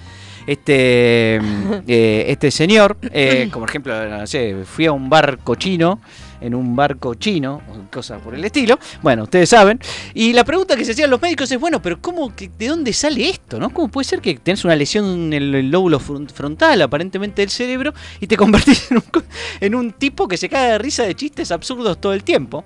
Este, 0.46 1.40
eh, 1.88 2.26
este 2.28 2.52
señor, 2.52 2.98
eh, 3.12 3.50
como 3.52 3.66
ejemplo, 3.66 4.08
no 4.10 4.28
sé, 4.28 4.64
fui 4.66 4.86
a 4.86 4.92
un 4.92 5.10
bar 5.10 5.40
cochino, 5.44 6.00
en 6.44 6.54
un 6.54 6.76
barco 6.76 7.16
chino, 7.16 7.62
o 7.70 7.92
cosas 7.92 8.22
por 8.22 8.36
el 8.36 8.44
estilo. 8.44 8.78
Bueno, 9.02 9.24
ustedes 9.24 9.50
saben. 9.50 9.80
Y 10.14 10.34
la 10.34 10.44
pregunta 10.44 10.76
que 10.76 10.84
se 10.86 10.92
hacían 10.92 11.10
los 11.10 11.22
médicos 11.22 11.52
es, 11.52 11.60
bueno, 11.60 11.82
pero 11.82 12.02
¿cómo, 12.02 12.36
que- 12.36 12.50
¿de 12.58 12.68
dónde 12.68 12.92
sale 12.94 13.30
esto? 13.30 13.60
¿no? 13.60 13.70
¿Cómo 13.72 13.88
puede 13.88 14.06
ser 14.06 14.22
que 14.22 14.36
tenés 14.36 14.64
una 14.66 14.76
lesión 14.76 15.32
en 15.32 15.56
el, 15.56 15.72
lóbulo 15.72 16.00
front- 16.00 16.32
frontal, 16.32 16.82
aparentemente 16.82 17.42
del 17.42 17.50
cerebro, 17.50 17.94
y 18.20 18.28
te 18.28 18.36
convertís 18.44 18.92
en 18.92 18.98
un, 18.98 19.04
co- 19.04 19.24
en 19.60 19.74
un 19.76 19.92
tipo 19.94 20.28
que 20.28 20.38
se 20.38 20.50
cae 20.50 20.74
de 20.74 20.78
risa 20.78 21.04
de 21.04 21.16
chistes 21.16 21.52
absurdos 21.52 22.00
todo 22.00 22.14
el 22.14 22.24
tiempo? 22.24 22.66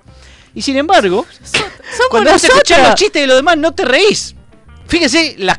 Y 0.54 0.62
sin 0.62 0.76
embargo, 0.76 1.24
cuando 2.10 2.30
vas 2.32 2.42
a 2.42 2.46
escuchar 2.48 2.82
los 2.88 2.94
chistes 2.96 3.22
de 3.22 3.26
los 3.28 3.36
demás 3.36 3.56
no 3.58 3.72
te 3.72 3.84
reís. 3.84 4.34
Fíjese 4.86 5.36
las 5.38 5.58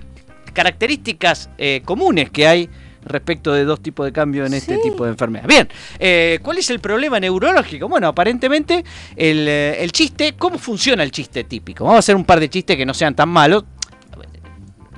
características 0.53 1.49
eh, 1.57 1.81
comunes 1.85 2.29
que 2.31 2.47
hay 2.47 2.69
respecto 3.09 3.51
de 3.51 3.65
dos 3.65 3.81
tipos 3.81 4.05
de 4.05 4.13
cambio 4.13 4.45
en 4.45 4.53
este 4.53 4.77
tipo 4.77 5.03
de 5.03 5.11
enfermedad. 5.11 5.47
Bien, 5.47 5.67
eh, 5.99 6.39
¿cuál 6.41 6.59
es 6.59 6.69
el 6.69 6.79
problema 6.79 7.19
neurológico? 7.19 7.89
Bueno, 7.89 8.07
aparentemente 8.07 8.85
el, 9.15 9.47
eh, 9.47 9.83
el 9.83 9.91
chiste, 9.91 10.35
¿cómo 10.37 10.57
funciona 10.57 11.03
el 11.03 11.11
chiste 11.11 11.43
típico? 11.43 11.83
Vamos 11.83 11.97
a 11.97 11.99
hacer 11.99 12.15
un 12.15 12.23
par 12.23 12.39
de 12.39 12.49
chistes 12.49 12.77
que 12.77 12.85
no 12.85 12.93
sean 12.93 13.15
tan 13.15 13.29
malos. 13.29 13.65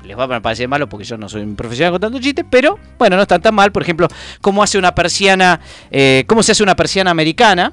Les 0.03 0.17
va 0.17 0.23
a 0.23 0.41
parecer 0.41 0.67
malo 0.67 0.89
porque 0.89 1.05
yo 1.05 1.15
no 1.17 1.29
soy 1.29 1.43
un 1.43 1.55
profesional 1.55 1.93
contando 1.93 2.19
chistes, 2.19 2.43
pero 2.49 2.77
bueno, 2.97 3.15
no 3.15 3.21
están 3.21 3.41
tan 3.41 3.53
mal. 3.53 3.71
Por 3.71 3.83
ejemplo, 3.83 4.07
¿cómo 4.41 4.63
hace 4.63 4.77
una 4.77 4.93
persiana, 4.93 5.61
eh, 5.91 6.25
cómo 6.27 6.43
se 6.43 6.51
hace 6.51 6.63
una 6.63 6.75
persiana 6.75 7.11
americana? 7.11 7.71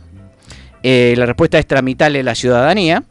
Eh, 0.83 1.15
la 1.17 1.27
respuesta 1.27 1.59
es 1.59 1.67
tramitarle 1.67 2.23
la 2.23 2.35
ciudadanía. 2.35 3.03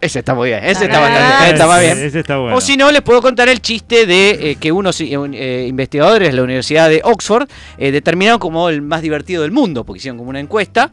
Ese 0.00 0.18
está 0.20 0.34
muy 0.34 0.48
bien, 0.48 0.64
ese 0.64 0.86
está, 0.86 0.98
bastante, 0.98 1.50
está 1.52 1.66
más 1.66 1.80
bien. 1.80 1.98
Ese 1.98 2.20
está 2.20 2.38
bueno. 2.38 2.56
O 2.56 2.60
si 2.60 2.76
no, 2.76 2.90
les 2.90 3.02
puedo 3.02 3.22
contar 3.22 3.48
el 3.48 3.60
chiste 3.60 4.06
de 4.06 4.30
eh, 4.30 4.56
que 4.56 4.72
unos 4.72 5.00
eh, 5.00 5.10
eh, 5.12 5.66
investigadores 5.68 6.30
de 6.30 6.34
la 6.34 6.42
Universidad 6.42 6.88
de 6.88 7.00
Oxford 7.04 7.48
eh, 7.78 7.92
determinaron 7.92 8.40
como 8.40 8.68
el 8.68 8.82
más 8.82 9.02
divertido 9.02 9.42
del 9.42 9.52
mundo, 9.52 9.84
porque 9.84 9.98
hicieron 9.98 10.18
como 10.18 10.30
una 10.30 10.40
encuesta. 10.40 10.90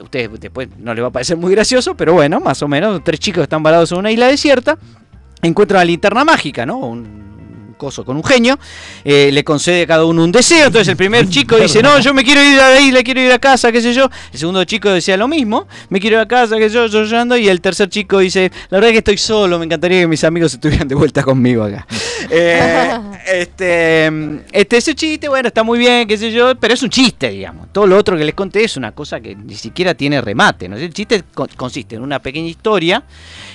Ustedes 0.00 0.30
después 0.40 0.68
no 0.78 0.94
les 0.94 1.02
va 1.02 1.08
a 1.08 1.12
parecer 1.12 1.36
muy 1.36 1.52
gracioso, 1.52 1.94
pero 1.94 2.12
bueno, 2.12 2.40
más 2.40 2.62
o 2.62 2.68
menos. 2.68 3.02
Tres 3.04 3.18
chicos 3.18 3.40
que 3.40 3.44
están 3.44 3.62
varados 3.62 3.90
en 3.92 3.98
una 3.98 4.10
isla 4.10 4.28
desierta, 4.28 4.78
encuentran 5.42 5.80
la 5.80 5.84
linterna 5.84 6.24
mágica, 6.24 6.64
¿no? 6.64 6.78
Un 6.78 7.30
coso 7.80 8.04
con 8.04 8.14
un 8.16 8.22
genio, 8.22 8.58
eh, 9.04 9.30
le 9.32 9.42
concede 9.42 9.82
a 9.82 9.86
cada 9.86 10.04
uno 10.04 10.22
un 10.22 10.30
deseo. 10.30 10.66
Entonces 10.66 10.88
el 10.88 10.96
primer 10.96 11.28
chico 11.34 11.56
dice, 11.56 11.82
no, 11.82 11.98
yo 11.98 12.12
me 12.12 12.22
quiero 12.22 12.44
ir 12.44 12.60
a 12.60 12.74
la 12.74 12.80
isla, 12.80 13.02
quiero 13.02 13.22
ir 13.22 13.32
a 13.32 13.38
casa, 13.38 13.72
qué 13.72 13.80
sé 13.80 13.94
yo. 13.94 14.08
El 14.32 14.38
segundo 14.38 14.62
chico 14.64 14.90
decía 14.90 15.16
lo 15.16 15.26
mismo, 15.26 15.66
me 15.88 15.98
quiero 15.98 16.18
ir 16.18 16.22
a 16.22 16.28
casa, 16.28 16.58
qué 16.58 16.68
sé 16.68 16.74
yo, 16.74 16.86
yo 16.86 17.04
llorando. 17.04 17.36
Y 17.38 17.48
el 17.48 17.60
tercer 17.62 17.88
chico 17.88 18.18
dice, 18.18 18.52
la 18.68 18.76
verdad 18.76 18.90
es 18.90 18.92
que 18.92 18.98
estoy 18.98 19.16
solo, 19.16 19.58
me 19.58 19.64
encantaría 19.64 20.00
que 20.00 20.06
mis 20.06 20.22
amigos 20.22 20.52
estuvieran 20.52 20.86
de 20.86 20.94
vuelta 20.94 21.22
conmigo 21.22 21.64
acá. 21.64 21.86
Eh, 22.30 22.98
este, 23.26 24.10
este, 24.52 24.76
ese 24.76 24.94
chiste, 24.94 25.28
bueno, 25.28 25.48
está 25.48 25.62
muy 25.62 25.78
bien, 25.78 26.06
qué 26.06 26.16
sé 26.16 26.30
yo, 26.30 26.54
pero 26.54 26.74
es 26.74 26.82
un 26.82 26.90
chiste, 26.90 27.30
digamos. 27.30 27.72
Todo 27.72 27.86
lo 27.86 27.96
otro 27.96 28.16
que 28.16 28.24
les 28.24 28.34
conté 28.34 28.64
es 28.64 28.76
una 28.76 28.92
cosa 28.92 29.20
que 29.20 29.34
ni 29.34 29.54
siquiera 29.54 29.94
tiene 29.94 30.20
remate. 30.20 30.68
¿no? 30.68 30.76
El 30.76 30.92
chiste 30.94 31.22
con- 31.34 31.48
consiste 31.56 31.96
en 31.96 32.02
una 32.02 32.20
pequeña 32.20 32.48
historia. 32.48 33.02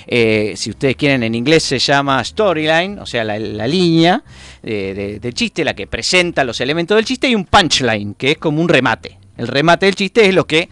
eh, 0.06 0.52
si 0.56 0.70
ustedes 0.70 0.94
quieren, 0.96 1.22
en 1.24 1.34
inglés 1.34 1.62
se 1.64 1.78
llama 1.78 2.22
storyline, 2.22 2.98
o 3.00 3.06
sea, 3.06 3.24
la, 3.24 3.38
la 3.38 3.66
línea 3.66 4.22
eh, 4.62 4.92
de- 4.94 5.18
del 5.20 5.34
chiste, 5.34 5.64
la 5.64 5.74
que 5.74 5.86
presenta 5.86 6.44
los 6.44 6.60
elementos 6.60 6.94
del 6.96 7.04
chiste, 7.04 7.28
y 7.28 7.34
un 7.34 7.44
punchline, 7.44 8.14
que 8.14 8.32
es 8.32 8.38
como 8.38 8.60
un 8.62 8.68
remate. 8.68 9.18
El 9.36 9.48
remate 9.48 9.86
del 9.86 9.94
chiste 9.96 10.26
es 10.26 10.34
lo 10.34 10.46
que 10.46 10.68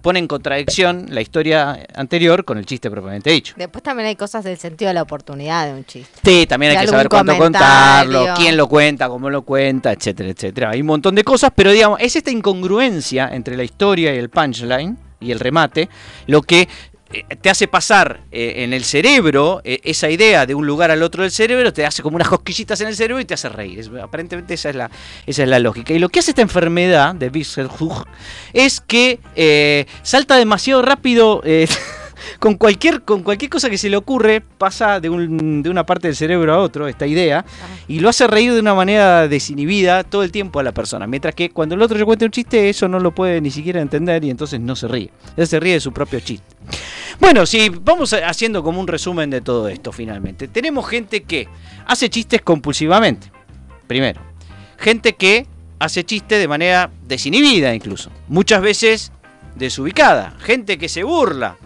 pone 0.00 0.18
en 0.18 0.26
contradicción 0.26 1.06
la 1.10 1.20
historia 1.20 1.86
anterior 1.94 2.44
con 2.44 2.58
el 2.58 2.66
chiste 2.66 2.90
propiamente 2.90 3.30
dicho. 3.30 3.54
Después 3.56 3.82
también 3.82 4.08
hay 4.08 4.16
cosas 4.16 4.44
del 4.44 4.56
sentido 4.56 4.88
de 4.88 4.94
la 4.94 5.02
oportunidad 5.02 5.66
de 5.66 5.74
un 5.74 5.84
chiste. 5.84 6.20
Sí, 6.24 6.46
también 6.46 6.72
hay 6.72 6.84
que 6.84 6.90
saber 6.90 7.08
cuánto 7.08 7.36
contarlo, 7.36 8.26
quién 8.36 8.56
lo 8.56 8.68
cuenta, 8.68 9.08
cómo 9.08 9.30
lo 9.30 9.42
cuenta, 9.42 9.92
etcétera, 9.92 10.30
etcétera. 10.30 10.70
Hay 10.70 10.80
un 10.80 10.86
montón 10.86 11.14
de 11.14 11.24
cosas, 11.24 11.50
pero 11.54 11.70
digamos, 11.70 12.00
es 12.00 12.16
esta 12.16 12.30
incongruencia 12.30 13.28
entre 13.32 13.56
la 13.56 13.64
historia 13.64 14.14
y 14.14 14.18
el 14.18 14.30
punchline 14.30 14.96
y 15.20 15.32
el 15.32 15.40
remate 15.40 15.88
lo 16.26 16.42
que 16.42 16.68
te 17.40 17.50
hace 17.50 17.68
pasar 17.68 18.20
eh, 18.32 18.64
en 18.64 18.72
el 18.72 18.84
cerebro 18.84 19.60
eh, 19.64 19.80
esa 19.84 20.10
idea 20.10 20.46
de 20.46 20.54
un 20.54 20.66
lugar 20.66 20.90
al 20.90 21.02
otro 21.02 21.22
del 21.22 21.30
cerebro, 21.30 21.72
te 21.72 21.86
hace 21.86 22.02
como 22.02 22.16
unas 22.16 22.28
cosquillitas 22.28 22.80
en 22.80 22.88
el 22.88 22.96
cerebro 22.96 23.20
y 23.20 23.24
te 23.24 23.34
hace 23.34 23.48
reír. 23.48 23.90
Aparentemente 24.02 24.54
esa 24.54 24.70
es, 24.70 24.76
la, 24.76 24.90
esa 25.26 25.42
es 25.42 25.48
la 25.48 25.58
lógica. 25.58 25.92
Y 25.92 25.98
lo 25.98 26.08
que 26.08 26.20
hace 26.20 26.32
esta 26.32 26.42
enfermedad 26.42 27.14
de 27.14 27.30
Bisselhug 27.30 28.06
es 28.52 28.80
que 28.80 29.20
eh, 29.36 29.86
salta 30.02 30.36
demasiado 30.36 30.82
rápido. 30.82 31.42
con 32.38 32.54
cualquier, 32.54 33.02
con 33.02 33.22
cualquier 33.22 33.50
cosa 33.50 33.68
que 33.70 33.78
se 33.78 33.88
le 33.90 33.96
ocurre, 33.96 34.40
pasa 34.40 35.00
de, 35.00 35.08
un- 35.10 35.62
de 35.62 35.70
una 35.70 35.84
parte 35.86 36.08
del 36.08 36.16
cerebro 36.16 36.52
a 36.54 36.58
otro, 36.58 36.88
esta 36.88 37.06
idea, 37.06 37.44
y 37.88 38.00
lo 38.00 38.08
hace 38.08 38.26
reír 38.26 38.52
de 38.52 38.60
una 38.60 38.74
manera 38.74 39.28
desinhibida 39.28 40.04
todo 40.04 40.22
el 40.22 40.32
tiempo 40.32 40.60
a 40.60 40.62
la 40.62 40.72
persona. 40.72 41.06
Mientras 41.06 41.34
que 41.34 41.50
cuando 41.50 41.74
el 41.74 41.82
otro 41.82 41.96
le 41.98 42.04
cuenta 42.04 42.24
un 42.24 42.30
chiste, 42.30 42.68
eso 42.68 42.88
no 42.88 42.98
lo 43.00 43.14
puede 43.14 43.40
ni 43.40 43.50
siquiera 43.50 43.80
entender 43.80 44.24
y 44.24 44.30
entonces 44.30 44.60
no 44.60 44.76
se 44.76 44.88
ríe. 44.88 45.10
Él 45.36 45.46
se 45.46 45.58
ríe 45.60 45.74
de 45.74 45.80
su 45.80 45.92
propio 45.92 46.20
chiste. 46.20 46.46
Bueno, 47.20 47.46
si 47.46 47.68
vamos 47.68 48.12
haciendo 48.12 48.62
como 48.62 48.80
un 48.80 48.88
resumen 48.88 49.30
de 49.30 49.40
todo 49.40 49.68
esto 49.68 49.92
finalmente. 49.92 50.48
Tenemos 50.48 50.88
gente 50.88 51.22
que 51.22 51.46
hace 51.86 52.10
chistes 52.10 52.42
compulsivamente, 52.42 53.30
primero. 53.86 54.20
Gente 54.78 55.14
que 55.14 55.46
hace 55.78 56.04
chistes 56.04 56.38
de 56.40 56.48
manera 56.48 56.90
desinhibida 57.06 57.74
incluso. 57.74 58.10
Muchas 58.28 58.60
veces 58.62 59.12
desubicada. 59.54 60.34
Gente 60.40 60.78
que 60.78 60.88
se 60.88 61.04
burla 61.04 61.56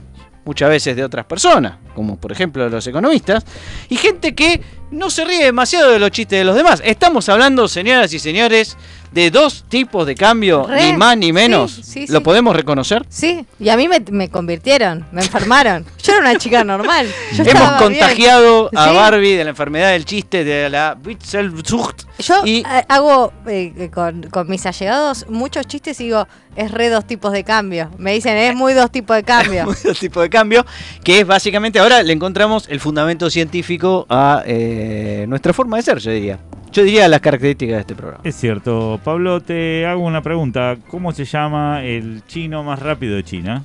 muchas 0.49 0.71
veces 0.71 0.97
de 0.97 1.05
otras 1.05 1.27
personas, 1.27 1.75
como 1.95 2.17
por 2.17 2.33
ejemplo 2.33 2.67
los 2.71 2.87
economistas, 2.87 3.45
y 3.91 3.97
gente 3.97 4.35
que 4.35 4.63
no 4.91 5.11
se 5.11 5.23
ríe 5.27 5.45
demasiado 5.45 5.91
de 5.93 5.99
los 5.99 6.11
chistes 6.11 6.39
de 6.39 6.45
los 6.47 6.57
demás. 6.57 6.81
Estamos 6.83 7.29
hablando, 7.29 7.69
señoras 7.69 8.11
y 8.15 8.19
señores, 8.19 8.79
de 9.13 9.31
dos 9.31 9.67
tipos 9.69 10.07
de 10.07 10.15
cambio, 10.15 10.67
Re, 10.67 10.93
ni 10.93 10.97
más 10.97 11.19
ni 11.19 11.35
menos. 11.35 11.71
sí, 11.73 11.83
sí, 12.07 12.13
¿Lo 12.13 12.21
sí. 12.21 12.25
podemos 12.25 12.57
reconocer? 12.57 13.05
Sí, 13.11 13.45
y 13.61 13.69
a 13.69 13.77
mí 13.77 13.89
me, 13.89 14.01
me 14.11 14.31
convirtieron, 14.31 15.07
me 15.13 15.21
enfermaron. 15.21 15.85
Yo 16.03 16.13
era 16.13 16.23
una 16.23 16.39
chica 16.39 16.65
normal. 16.65 17.07
Yo 17.35 17.43
Hemos 17.45 17.53
bien. 17.53 17.75
contagiado 17.79 18.71
a. 18.75 18.91
Barbie 18.93 19.35
de 19.37 19.45
la 19.45 19.51
enfermedad 19.51 19.91
del 19.93 20.07
chiste 20.07 20.45
de 20.45 20.71
la 20.71 20.97
Witzelsucht. 21.05 22.08
Yo 22.19 22.45
y 22.45 22.59
eh, 22.59 22.85
hago 22.89 23.33
eh, 23.47 23.91
con, 23.93 24.23
con 24.25 24.49
mis 24.49 24.67
allegados 24.67 25.27
muchos 25.29 25.67
chistes 25.67 26.01
y 26.01 26.05
digo, 26.05 26.27
es 26.57 26.71
re 26.71 26.89
dos 26.89 27.07
tipos 27.07 27.33
de 27.33 27.45
cambio. 27.45 27.91
Me 27.99 28.13
dicen, 28.13 28.37
es 28.37 28.55
muy 28.55 28.75
dos 28.75 28.91
tipos 28.91 29.17
de 29.17 29.23
cambio. 29.25 29.67
otro 29.69 29.95
tipo 29.95 30.21
de 30.21 30.29
cambio, 30.29 30.67
que 31.05 31.21
es 31.21 31.27
básicamente, 31.27 31.79
ahora 31.79 32.03
le 32.03 32.13
encontramos 32.13 32.69
el 32.69 32.81
fundamento 32.81 33.31
científico 33.31 34.07
a 34.09 34.43
eh, 34.47 35.27
nuestra 35.29 35.53
forma 35.53 35.77
de 35.77 35.83
ser, 35.83 35.99
yo 35.99 36.11
diría. 36.11 36.39
Yo 36.71 36.83
diría 36.83 37.09
las 37.09 37.21
características 37.21 37.77
de 37.77 37.81
este 37.81 37.95
programa. 37.95 38.21
Es 38.25 38.37
cierto. 38.37 39.01
Pablo, 39.03 39.41
te 39.41 39.87
hago 39.87 40.05
una 40.05 40.21
pregunta. 40.21 40.77
¿Cómo 40.89 41.13
se 41.13 41.25
llama 41.25 41.83
el 41.83 42.23
chino 42.27 42.63
más 42.63 42.79
rápido 42.79 43.17
de 43.17 43.25
China? 43.25 43.65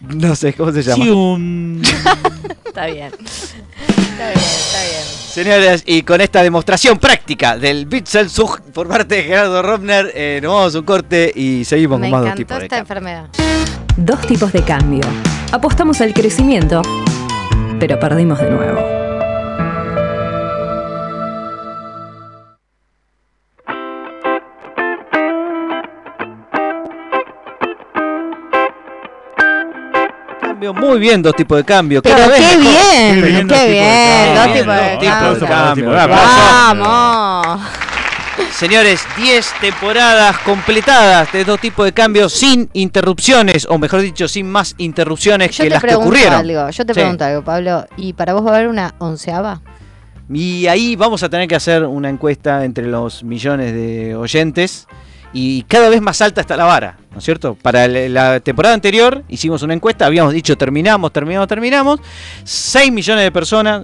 No 0.00 0.36
sé, 0.36 0.52
¿cómo 0.52 0.70
se 0.70 0.82
llama? 0.82 1.04
Chiun. 1.04 1.82
está 2.64 2.86
bien. 2.86 3.10
Está 3.18 4.28
bien, 4.28 4.38
está 4.38 4.82
bien. 4.84 5.25
Señoras, 5.36 5.82
y 5.84 6.00
con 6.00 6.22
esta 6.22 6.42
demostración 6.42 6.96
práctica 6.96 7.58
del 7.58 7.84
Bitzelzug 7.84 8.62
por 8.72 8.88
parte 8.88 9.16
de 9.16 9.24
Gerardo 9.24 9.60
Robner, 9.60 10.10
eh, 10.14 10.40
nos 10.42 10.54
vamos 10.54 10.74
a 10.74 10.78
un 10.78 10.84
corte 10.86 11.30
y 11.36 11.62
seguimos 11.66 12.00
Me 12.00 12.08
con 12.10 12.20
más 12.22 12.28
dos 12.30 12.36
tipos 12.36 12.58
de 12.58 12.64
esta 12.64 12.76
cambio. 12.76 12.94
enfermedad. 12.94 13.26
Dos 13.98 14.20
tipos 14.22 14.50
de 14.54 14.62
cambio. 14.62 15.02
Apostamos 15.52 16.00
al 16.00 16.14
crecimiento, 16.14 16.80
pero 17.78 18.00
perdimos 18.00 18.40
de 18.40 18.50
nuevo. 18.50 19.05
Cambio, 30.72 30.88
muy 30.88 30.98
bien, 30.98 31.22
dos 31.22 31.34
tipos 31.34 31.56
de 31.58 31.64
cambio. 31.64 32.02
Pero 32.02 32.16
cada 32.16 32.34
qué 32.36 32.56
bien, 32.56 33.22
Qué 33.22 33.30
bien, 33.30 34.34
dos 34.34 34.52
tipos 34.52 35.40
de 35.40 35.46
cambio. 35.46 35.92
Cambio. 35.92 36.16
Vamos. 36.16 37.60
Señores, 38.52 39.00
10 39.18 39.46
temporadas 39.60 40.38
completadas 40.38 41.30
de 41.32 41.44
dos 41.44 41.60
tipos 41.60 41.84
de 41.84 41.92
cambios 41.92 42.32
sin 42.32 42.68
interrupciones, 42.72 43.66
o 43.68 43.78
mejor 43.78 44.00
dicho, 44.00 44.28
sin 44.28 44.50
más 44.50 44.74
interrupciones 44.78 45.50
Yo 45.56 45.64
que 45.64 45.70
las 45.70 45.84
que 45.84 45.94
ocurrieron. 45.94 46.34
algo, 46.34 46.70
yo 46.70 46.86
te 46.86 46.94
Sí. 46.94 47.00
pregunto 47.00 47.24
algo, 47.24 47.42
Pablo. 47.44 47.86
¿Y 47.96 48.12
para 48.14 48.32
vos 48.32 48.44
va 48.46 48.52
a 48.52 48.54
haber 48.56 48.68
una 48.68 48.94
onceava? 48.98 49.60
Y 50.32 50.66
ahí 50.66 50.96
vamos 50.96 51.22
a 51.22 51.28
tener 51.28 51.48
que 51.48 51.54
hacer 51.54 51.84
una 51.84 52.08
encuesta 52.08 52.64
entre 52.64 52.86
los 52.86 53.22
millones 53.24 53.72
de 53.74 54.16
oyentes. 54.16 54.86
Y 55.38 55.64
cada 55.64 55.90
vez 55.90 56.00
más 56.00 56.22
alta 56.22 56.40
está 56.40 56.56
la 56.56 56.64
vara, 56.64 56.96
¿no 57.12 57.18
es 57.18 57.24
cierto? 57.24 57.56
Para 57.60 57.86
la 57.86 58.40
temporada 58.40 58.74
anterior 58.74 59.22
hicimos 59.28 59.60
una 59.62 59.74
encuesta, 59.74 60.06
habíamos 60.06 60.32
dicho 60.32 60.56
terminamos, 60.56 61.12
terminamos, 61.12 61.46
terminamos. 61.46 62.00
6 62.44 62.90
millones 62.90 63.22
de 63.22 63.30
personas 63.30 63.82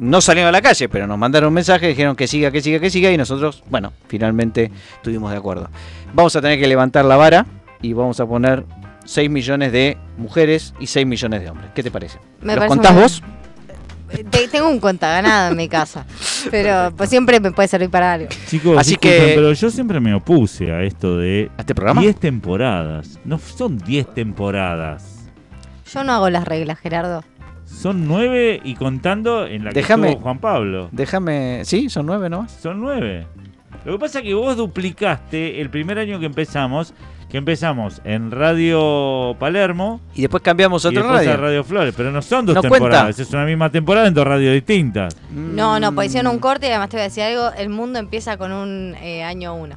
no 0.00 0.20
salieron 0.20 0.48
a 0.48 0.50
la 0.52 0.60
calle, 0.60 0.88
pero 0.88 1.06
nos 1.06 1.16
mandaron 1.16 1.52
mensajes, 1.52 1.88
dijeron 1.88 2.16
que 2.16 2.26
siga, 2.26 2.50
que 2.50 2.60
siga, 2.60 2.80
que 2.80 2.90
siga, 2.90 3.12
y 3.12 3.16
nosotros, 3.16 3.62
bueno, 3.70 3.92
finalmente 4.08 4.72
estuvimos 4.96 5.30
de 5.30 5.36
acuerdo. 5.36 5.70
Vamos 6.14 6.34
a 6.34 6.40
tener 6.40 6.58
que 6.58 6.66
levantar 6.66 7.04
la 7.04 7.14
vara 7.14 7.46
y 7.80 7.92
vamos 7.92 8.18
a 8.18 8.26
poner 8.26 8.64
6 9.04 9.30
millones 9.30 9.70
de 9.70 9.96
mujeres 10.16 10.74
y 10.80 10.88
6 10.88 11.06
millones 11.06 11.42
de 11.42 11.50
hombres. 11.50 11.70
¿Qué 11.76 11.84
te 11.84 11.92
parece? 11.92 12.18
Me 12.40 12.56
¿Los 12.56 12.66
parece 12.66 12.68
contás 12.68 12.94
vos? 12.96 13.22
Te- 14.30 14.48
tengo 14.48 14.68
un 14.68 14.80
cuenta 14.80 15.08
ganado 15.08 15.52
en 15.52 15.56
mi 15.56 15.68
casa. 15.68 16.04
Pero 16.50 16.92
pues 16.96 17.10
siempre 17.10 17.40
me 17.40 17.50
puede 17.52 17.68
servir 17.68 17.90
para 17.90 18.12
algo. 18.14 18.28
Chicos, 18.46 18.76
Así 18.78 18.96
que- 18.96 19.32
pero 19.34 19.52
yo 19.52 19.70
siempre 19.70 20.00
me 20.00 20.14
opuse 20.14 20.72
a 20.72 20.82
esto 20.82 21.16
de 21.18 21.50
¿A 21.56 21.60
este 21.60 21.74
programa? 21.74 22.00
10 22.00 22.16
temporadas. 22.16 23.18
No 23.24 23.38
son 23.38 23.78
10 23.78 24.12
temporadas. 24.14 25.28
Yo 25.92 26.04
no 26.04 26.12
hago 26.12 26.30
las 26.30 26.46
reglas, 26.46 26.78
Gerardo. 26.78 27.22
Son 27.64 28.06
9 28.06 28.60
y 28.64 28.74
contando 28.74 29.46
en 29.46 29.64
la 29.64 29.72
que 29.72 29.80
estuvo 29.80 30.16
Juan 30.20 30.38
Pablo. 30.38 30.88
Déjame. 30.92 31.62
¿Sí? 31.64 31.88
¿Son 31.88 32.04
nueve 32.06 32.28
nomás? 32.28 32.52
Son 32.62 32.80
9. 32.80 33.26
Lo 33.84 33.92
que 33.94 33.98
pasa 33.98 34.18
es 34.20 34.24
que 34.24 34.34
vos 34.34 34.56
duplicaste 34.56 35.60
el 35.60 35.70
primer 35.70 35.98
año 35.98 36.20
que 36.20 36.26
empezamos, 36.26 36.94
que 37.32 37.38
empezamos 37.38 38.02
en 38.04 38.30
Radio 38.30 39.34
Palermo 39.38 40.02
Y 40.14 40.20
después 40.20 40.42
cambiamos 40.42 40.84
y 40.84 40.88
otra 40.88 41.00
después 41.00 41.20
radio. 41.20 41.32
a 41.32 41.36
Radio 41.38 41.64
Flores, 41.64 41.94
pero 41.96 42.12
no 42.12 42.20
son 42.20 42.44
dos 42.44 42.60
temporadas, 42.60 43.04
cuenta. 43.04 43.22
es 43.22 43.30
una 43.32 43.46
misma 43.46 43.70
temporada 43.70 44.06
en 44.06 44.12
dos 44.12 44.26
radios 44.26 44.52
distintas. 44.52 45.16
No, 45.30 45.80
no, 45.80 45.94
pues 45.94 46.08
hicieron 46.08 46.30
un 46.30 46.38
corte 46.38 46.66
y 46.66 46.68
además 46.68 46.90
te 46.90 46.98
voy 46.98 47.00
a 47.00 47.04
decir 47.04 47.22
algo. 47.22 47.50
El 47.56 47.70
mundo 47.70 47.98
empieza 47.98 48.36
con 48.36 48.52
un 48.52 48.94
eh, 49.00 49.22
año 49.22 49.54
uno. 49.54 49.76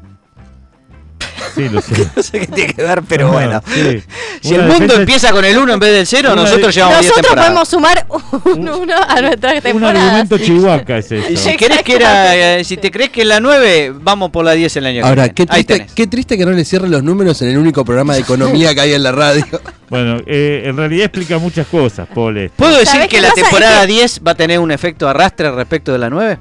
Sí, 1.56 1.70
lo 1.70 1.82
sé. 1.82 1.96
No 2.16 2.24
sé 2.24 2.40
qué 2.40 2.48
tiene 2.48 2.74
que 2.74 2.82
ver, 2.84 3.02
pero 3.08 3.28
No, 3.28 3.34
bueno. 3.34 3.62
sí. 3.74 4.04
Si 4.42 4.54
Una 4.54 4.64
el 4.64 4.70
mundo 4.70 4.84
defensa- 4.86 5.00
empieza 5.02 5.32
con 5.32 5.46
el 5.46 5.58
1 5.58 5.74
en 5.74 5.80
vez 5.80 5.92
del 5.94 6.08
0, 6.08 6.30
Una 6.34 6.42
nosotros 6.44 6.68
de- 6.68 6.72
llevamos 6.74 7.00
10 7.02 7.10
Nosotros 7.12 7.36
podemos 7.36 7.68
sumar 7.70 8.06
un 8.46 8.70
uno 8.70 8.94
a 9.08 9.22
nuestra 9.22 9.54
Un 9.54 9.62
temporada. 9.62 10.02
argumento 10.06 10.38
chihuahua 10.38 10.84
es 10.98 11.12
Y 11.12 11.16
eso. 11.16 11.50
si 11.50 11.58
querés 11.58 11.82
que 11.84 11.96
era, 11.96 12.36
eh, 12.60 12.64
si 12.64 12.78
te 12.78 12.92
crees 12.92 13.10
que 13.10 13.22
es 13.22 13.28
la 13.28 13.40
9, 13.40 13.94
vamos 14.02 14.32
por 14.32 14.46
la 14.46 14.52
10 14.54 14.76
el 14.78 14.86
año 14.86 15.02
que 15.02 15.08
Ahora, 15.08 15.24
viene. 15.24 15.34
qué 15.36 15.46
triste, 15.46 15.88
qué 15.96 16.08
triste 16.08 16.38
que 16.38 16.46
no 16.46 16.52
le 16.52 16.64
cierren 16.66 16.92
los 16.92 17.04
números 17.04 17.42
en 17.42 17.50
el 17.50 17.58
único 17.58 17.84
programa 17.86 18.14
de 18.16 18.22
economía 18.22 18.74
que 18.74 18.82
hay 18.82 18.94
en 18.94 19.04
la 19.04 19.12
radio. 19.12 19.46
Bueno, 19.88 20.18
eh, 20.26 20.64
en 20.66 20.76
realidad 20.76 21.06
explica 21.06 21.38
muchas 21.38 21.68
cosas, 21.68 22.08
Paul. 22.14 22.50
¿Puedo 22.56 22.72
decir 22.72 22.88
¿Sabés 22.88 23.08
que 23.08 23.18
qué 23.18 23.22
la 23.22 23.32
temporada 23.34 23.82
que- 23.82 23.88
10 23.94 24.20
va 24.28 24.32
a 24.32 24.36
tener 24.36 24.58
un 24.58 24.72
efecto 24.72 25.08
arrastre 25.08 25.52
respecto 25.52 25.92
de 25.92 26.00
la 26.00 26.10
9? 26.10 26.40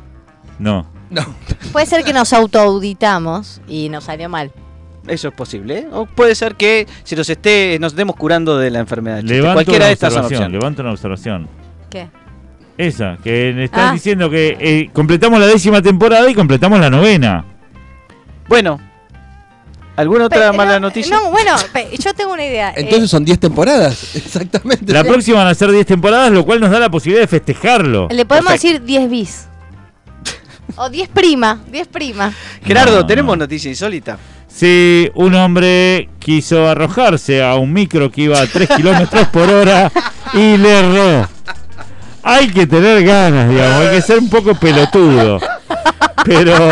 No. 0.59 0.87
No. 1.11 1.27
Puede 1.71 1.85
ser 1.85 2.05
que 2.05 2.15
nos 2.15 2.33
autoauditamos 2.33 3.61
y 3.69 3.91
nos 3.91 4.05
salió 4.05 4.31
mal. 4.31 4.51
Eso 5.07 5.29
es 5.29 5.35
posible. 5.35 5.79
¿eh? 5.81 5.87
O 5.93 6.07
puede 6.07 6.35
ser 6.35 6.55
que 6.55 6.87
se 7.03 7.15
nos 7.17 7.29
esté, 7.29 7.77
nos 7.81 7.93
estemos 7.93 8.17
curando 8.17 8.57
de 8.59 8.71
la 8.71 8.79
enfermedad. 8.81 9.21
Levanto 9.23 9.55
Cualquiera 9.55 9.79
una 9.85 9.87
de 9.89 9.93
estas 9.93 10.09
observación, 10.13 10.39
opciones. 10.45 10.61
levanto 10.61 10.83
una 10.83 10.91
observación. 10.93 11.49
¿Qué? 11.91 12.09
Esa, 12.79 13.19
que 13.23 13.53
me 13.55 13.65
están 13.65 13.91
Ah. 13.91 13.93
diciendo 13.93 14.29
que 14.31 14.57
eh, 14.59 14.91
completamos 14.93 15.39
la 15.39 15.47
décima 15.47 15.81
temporada 15.83 16.29
y 16.31 16.35
completamos 16.35 16.81
la 16.81 16.91
novena. 16.91 17.45
Bueno, 18.49 18.81
¿alguna 19.97 20.25
otra 20.27 20.51
Pe- 20.51 20.57
mala 20.57 20.75
no, 20.81 20.89
noticia? 20.89 21.15
No, 21.17 21.31
bueno, 21.31 21.53
yo 21.99 22.15
tengo 22.15 22.33
una 22.33 22.45
idea. 22.45 22.73
Entonces 22.75 23.05
Eh, 23.05 23.09
son 23.09 23.25
10 23.25 23.39
temporadas, 23.39 24.17
exactamente. 24.17 24.93
La 24.93 25.05
próxima 25.05 25.39
van 25.39 25.49
a 25.49 25.55
ser 25.55 25.71
10 25.71 25.87
temporadas, 25.87 26.33
lo 26.33 26.45
cual 26.45 26.61
nos 26.61 26.71
da 26.71 26.81
la 26.81 26.91
posibilidad 26.91 27.23
de 27.23 27.29
festejarlo. 27.29 28.09
le 28.11 28.25
podemos 28.25 28.53
decir 28.53 28.83
10 28.83 29.09
bis. 29.11 29.49
O 30.77 30.89
10 30.91 31.09
prima, 31.09 31.61
10 31.71 31.87
prima. 31.89 32.33
Gerardo, 32.65 32.97
No, 33.01 33.07
¿tenemos 33.07 33.37
no. 33.37 33.45
noticia 33.45 33.69
insólita? 33.71 34.19
Si 34.49 35.11
un 35.15 35.35
hombre 35.35 36.09
quiso 36.19 36.69
arrojarse 36.69 37.43
a 37.43 37.55
un 37.57 37.73
micro 37.73 38.11
que 38.11 38.23
iba 38.23 38.41
a 38.41 38.47
3 38.47 38.69
kilómetros 38.77 39.29
por 39.29 39.49
hora 39.51 39.91
y 40.33 40.57
le 40.57 40.79
erró. 40.79 41.29
Hay 42.23 42.49
que 42.49 42.67
tener 42.67 43.05
ganas, 43.05 43.51
digamos, 43.51 43.81
hay 43.87 43.97
que 43.97 44.03
ser 44.03 44.19
un 44.19 44.31
poco 44.31 44.55
pelotudo. 44.55 45.39
Pero 46.25 46.71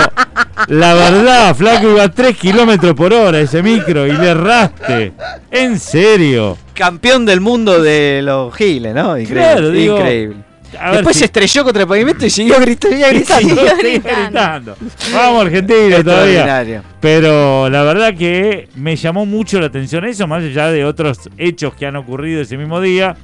la 0.68 0.94
verdad, 0.94 1.54
Flaco 1.54 1.90
iba 1.90 2.04
a 2.04 2.08
3 2.08 2.36
kilómetros 2.38 2.94
por 2.94 3.12
hora 3.12 3.38
ese 3.38 3.62
micro 3.62 4.06
y 4.06 4.12
le 4.12 4.28
erraste. 4.28 5.12
En 5.50 5.78
serio. 5.78 6.56
Campeón 6.74 7.26
del 7.26 7.40
mundo 7.42 7.82
de 7.82 8.20
los 8.22 8.54
giles, 8.54 8.94
¿no? 8.94 9.18
Increíble. 9.18 9.42
Claro, 9.52 9.70
digo, 9.70 9.98
increíble. 9.98 10.36
A 10.80 10.92
Después 10.92 11.14
si- 11.16 11.20
se 11.20 11.24
estrelló 11.26 11.64
contra 11.64 11.82
el 11.82 11.88
pavimento 11.88 12.24
y 12.26 12.30
siguió 12.30 12.58
gritando. 12.60 12.96
Siguió 12.96 13.76
gritando. 13.78 14.24
Gritando. 14.24 14.76
Vamos 15.12 15.46
Argentina 15.46 16.02
todavía. 16.02 16.82
Pero 17.00 17.68
la 17.70 17.82
verdad 17.82 18.14
que 18.16 18.68
me 18.76 18.96
llamó 18.96 19.26
mucho 19.26 19.60
la 19.60 19.66
atención 19.66 20.04
eso, 20.04 20.26
más 20.26 20.42
allá 20.44 20.68
de 20.70 20.84
otros 20.84 21.18
hechos 21.38 21.74
que 21.74 21.86
han 21.86 21.96
ocurrido 21.96 22.42
ese 22.42 22.56
mismo 22.56 22.80
día. 22.80 23.16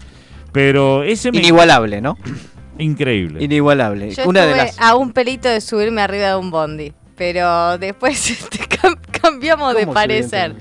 Pero 0.52 1.02
ese 1.02 1.30
me... 1.30 1.38
Inigualable, 1.38 2.00
¿no? 2.00 2.16
Increíble. 2.78 3.42
Inigualable. 3.42 4.10
Yo 4.12 4.26
Una 4.28 4.42
de 4.42 4.50
estuve 4.52 4.66
las. 4.66 4.80
a 4.80 4.94
un 4.96 5.12
pelito 5.12 5.48
de 5.48 5.60
subirme 5.60 6.00
arriba 6.00 6.28
de 6.28 6.36
un 6.36 6.50
bondi. 6.50 6.92
Pero 7.16 7.76
después 7.78 8.30
este, 8.30 8.58
cam- 8.60 8.98
cambiamos 9.10 9.74
de 9.74 9.80
¿Cómo 9.82 9.94
parecer. 9.94 10.54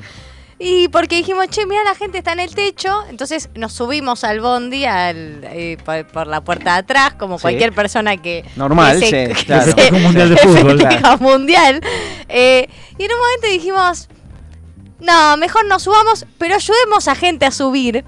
Y 0.60 0.88
porque 0.88 1.18
dijimos, 1.18 1.48
che, 1.50 1.68
mira, 1.68 1.84
la 1.84 1.94
gente 1.94 2.18
está 2.18 2.34
en 2.34 2.40
el 2.40 2.56
techo. 2.56 3.04
Entonces 3.10 3.50
nos 3.54 3.74
subimos 3.74 4.24
al 4.24 4.40
bondi 4.42 4.86
al, 4.86 5.42
eh, 5.44 5.78
por, 5.86 6.06
por 6.08 6.26
la 6.28 6.42
puerta 6.42 6.74
de 6.74 6.80
atrás, 6.80 7.14
como 7.14 7.38
Sí. 7.38 7.44
cualquier 7.44 7.74
persona 7.74 8.18
que. 8.18 8.44
Normal, 8.56 9.00
que 9.00 9.06
se- 9.10 9.28
sí, 9.28 9.34
que 9.40 9.46
claro. 9.46 9.72
se- 9.72 9.92
mundial 9.92 10.30
de 10.30 10.36
que 10.36 10.42
fútbol. 10.48 10.80
festeja 10.80 11.18
mundial. 11.18 11.82
Eh, 12.28 12.68
y 12.98 13.04
en 13.04 13.12
un 13.12 13.18
momento 13.20 13.48
dijimos, 13.52 14.10
no, 15.00 15.38
mejor 15.38 15.66
nos 15.68 15.84
subamos, 15.84 16.26
pero 16.40 16.56
ayudemos 16.56 17.08
a 17.08 17.14
gente 17.14 17.46
a 17.46 17.52
subir. 17.52 18.04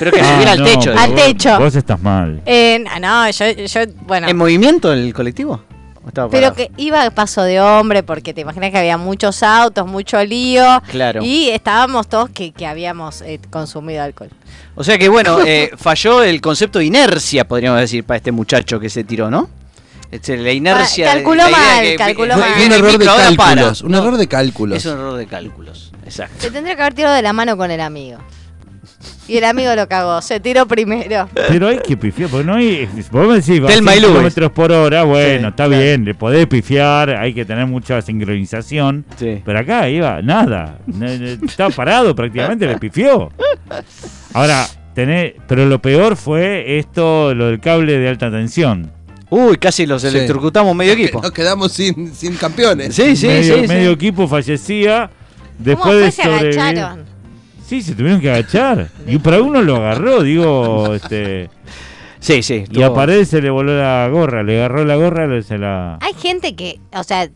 Pero 0.00 0.10
que 0.10 0.20
Ah, 0.22 0.32
subiera 0.34 0.52
al 0.52 0.58
no, 0.58 0.64
techo. 0.64 0.90
Al 0.98 1.10
vos- 1.12 1.22
techo. 1.24 1.58
Vos 1.60 1.76
estás 1.76 2.02
mal. 2.02 2.42
Eh, 2.46 2.80
no, 2.80 2.98
no, 2.98 3.30
yo, 3.30 3.46
yo 3.52 3.80
bueno. 4.02 4.26
¿En 4.28 4.36
movimiento 4.36 4.92
el 4.92 5.14
colectivo? 5.14 5.62
¿O 6.04 6.08
estaba 6.08 6.28
Pero 6.30 6.50
parado? 6.52 6.56
que 6.56 6.70
iba 6.82 7.02
a 7.04 7.10
paso 7.10 7.42
de 7.42 7.60
hombre, 7.60 8.02
porque 8.02 8.34
te 8.34 8.42
imaginas 8.42 8.70
que 8.70 8.78
había 8.78 8.98
muchos 8.98 9.42
autos, 9.42 9.86
mucho 9.86 10.22
lío. 10.24 10.82
Claro. 10.90 11.22
Y 11.22 11.48
estábamos 11.48 12.08
todos 12.08 12.28
que, 12.30 12.52
que 12.52 12.66
habíamos 12.66 13.22
eh, 13.22 13.40
consumido 13.50 14.02
alcohol. 14.02 14.28
O 14.74 14.84
sea 14.84 14.98
que 14.98 15.08
bueno, 15.08 15.38
eh, 15.46 15.70
falló 15.76 16.22
el 16.22 16.40
concepto 16.40 16.78
de 16.78 16.84
inercia, 16.86 17.46
podríamos 17.48 17.80
decir, 17.80 18.04
para 18.04 18.18
este 18.18 18.32
muchacho 18.32 18.78
que 18.78 18.90
se 18.90 19.04
tiró, 19.04 19.30
¿no? 19.30 19.48
Este, 20.10 20.36
la 20.36 20.52
inercia. 20.52 21.10
Ah, 21.10 21.14
calculó 21.14 21.48
mal, 21.50 21.82
que- 21.82 21.96
calculó 21.96 22.36
mal. 22.36 22.50
un 22.52 22.58
viene 22.58 22.74
el 22.76 22.84
error 22.84 22.98
de 22.98 23.06
cálculos. 23.06 23.80
Un 23.82 23.90
No, 23.92 23.98
error 23.98 24.16
de 24.16 24.28
cálculos. 24.28 24.78
Es 24.78 24.86
un 24.86 24.92
error 24.92 25.16
de 25.16 25.26
cálculos, 25.26 25.90
exacto. 26.04 26.36
Se 26.38 26.50
tendría 26.50 26.76
que 26.76 26.82
haber 26.82 26.94
tirado 26.94 27.14
de 27.16 27.22
la 27.22 27.32
mano 27.32 27.56
con 27.56 27.70
el 27.70 27.80
amigo. 27.80 28.18
Y 29.26 29.38
el 29.38 29.44
amigo 29.44 29.74
lo 29.74 29.88
cagó, 29.88 30.20
se 30.22 30.38
tiró 30.40 30.66
primero. 30.66 31.28
Pero 31.48 31.68
hay 31.68 31.78
que 31.78 31.96
pifiar, 31.96 32.28
porque 32.30 32.44
no 32.46 32.54
hay. 32.54 32.86
Vos 33.10 33.26
me 33.28 33.34
decís, 33.36 33.62
va 33.62 33.66
a 33.68 33.72
Telma 33.72 33.92
100 33.92 33.98
y 33.98 34.00
Luis. 34.02 34.12
kilómetros 34.12 34.52
por 34.52 34.72
hora, 34.72 35.02
bueno, 35.04 35.40
Sí, 35.40 35.46
está 35.50 35.66
claro. 35.66 35.82
bien, 35.82 36.04
le 36.04 36.14
podés 36.14 36.46
pifiar, 36.46 37.10
hay 37.10 37.32
que 37.32 37.44
tener 37.44 37.66
mucha 37.66 38.00
sincronización. 38.02 39.04
Sí. 39.16 39.40
Pero 39.44 39.58
acá 39.58 39.88
iba, 39.88 40.20
nada. 40.22 40.78
Estaba 41.42 41.70
parado 41.70 42.14
prácticamente, 42.14 42.66
le 42.66 42.78
pifió. 42.78 43.30
Ahora, 44.32 44.66
tenés, 44.94 45.34
pero 45.46 45.66
lo 45.66 45.80
peor 45.80 46.16
fue 46.16 46.78
esto, 46.78 47.34
lo 47.34 47.46
del 47.46 47.60
cable 47.60 47.98
de 47.98 48.08
alta 48.08 48.30
tensión. 48.30 48.90
Uy, 49.30 49.56
casi 49.56 49.86
los 49.86 50.02
Sí. 50.02 50.08
electrocutamos 50.08 50.74
medio 50.76 50.92
equipo. 50.92 51.20
Nos 51.20 51.32
quedamos 51.32 51.72
sin, 51.72 52.14
sin 52.14 52.36
campeones. 52.36 52.94
Sí, 52.94 53.16
sí, 53.16 53.26
medio, 53.26 53.54
sí, 53.56 53.60
sí. 53.62 53.68
medio 53.68 53.90
equipo 53.92 54.28
fallecía. 54.28 55.10
Después 55.58 55.84
¿Cómo 55.86 55.92
fue? 55.98 56.02
de 56.04 56.12
Se 56.12 56.22
agacharon. 56.62 57.04
Sí, 57.74 57.82
se 57.82 57.94
tuvieron 57.94 58.20
que 58.20 58.30
agachar. 58.30 58.88
Y 59.06 59.18
para 59.18 59.42
uno 59.42 59.60
lo 59.62 59.76
agarró, 59.76 60.22
digo, 60.22 60.94
este. 60.94 61.50
Sí, 62.20 62.42
sí. 62.42 62.64
Y 62.70 62.82
a 62.82 62.94
Paredes 62.94 63.28
se 63.28 63.42
le 63.42 63.50
voló 63.50 63.76
la 63.76 64.08
gorra, 64.08 64.42
le 64.42 64.58
agarró 64.58 64.84
la 64.84 64.96
gorra, 64.96 65.26
le- 65.26 65.42
se 65.42 65.58
la. 65.58 65.98
Hay 66.00 66.14
gente 66.14 66.54
que, 66.54 66.78
o 66.92 67.02
sea, 67.04 67.28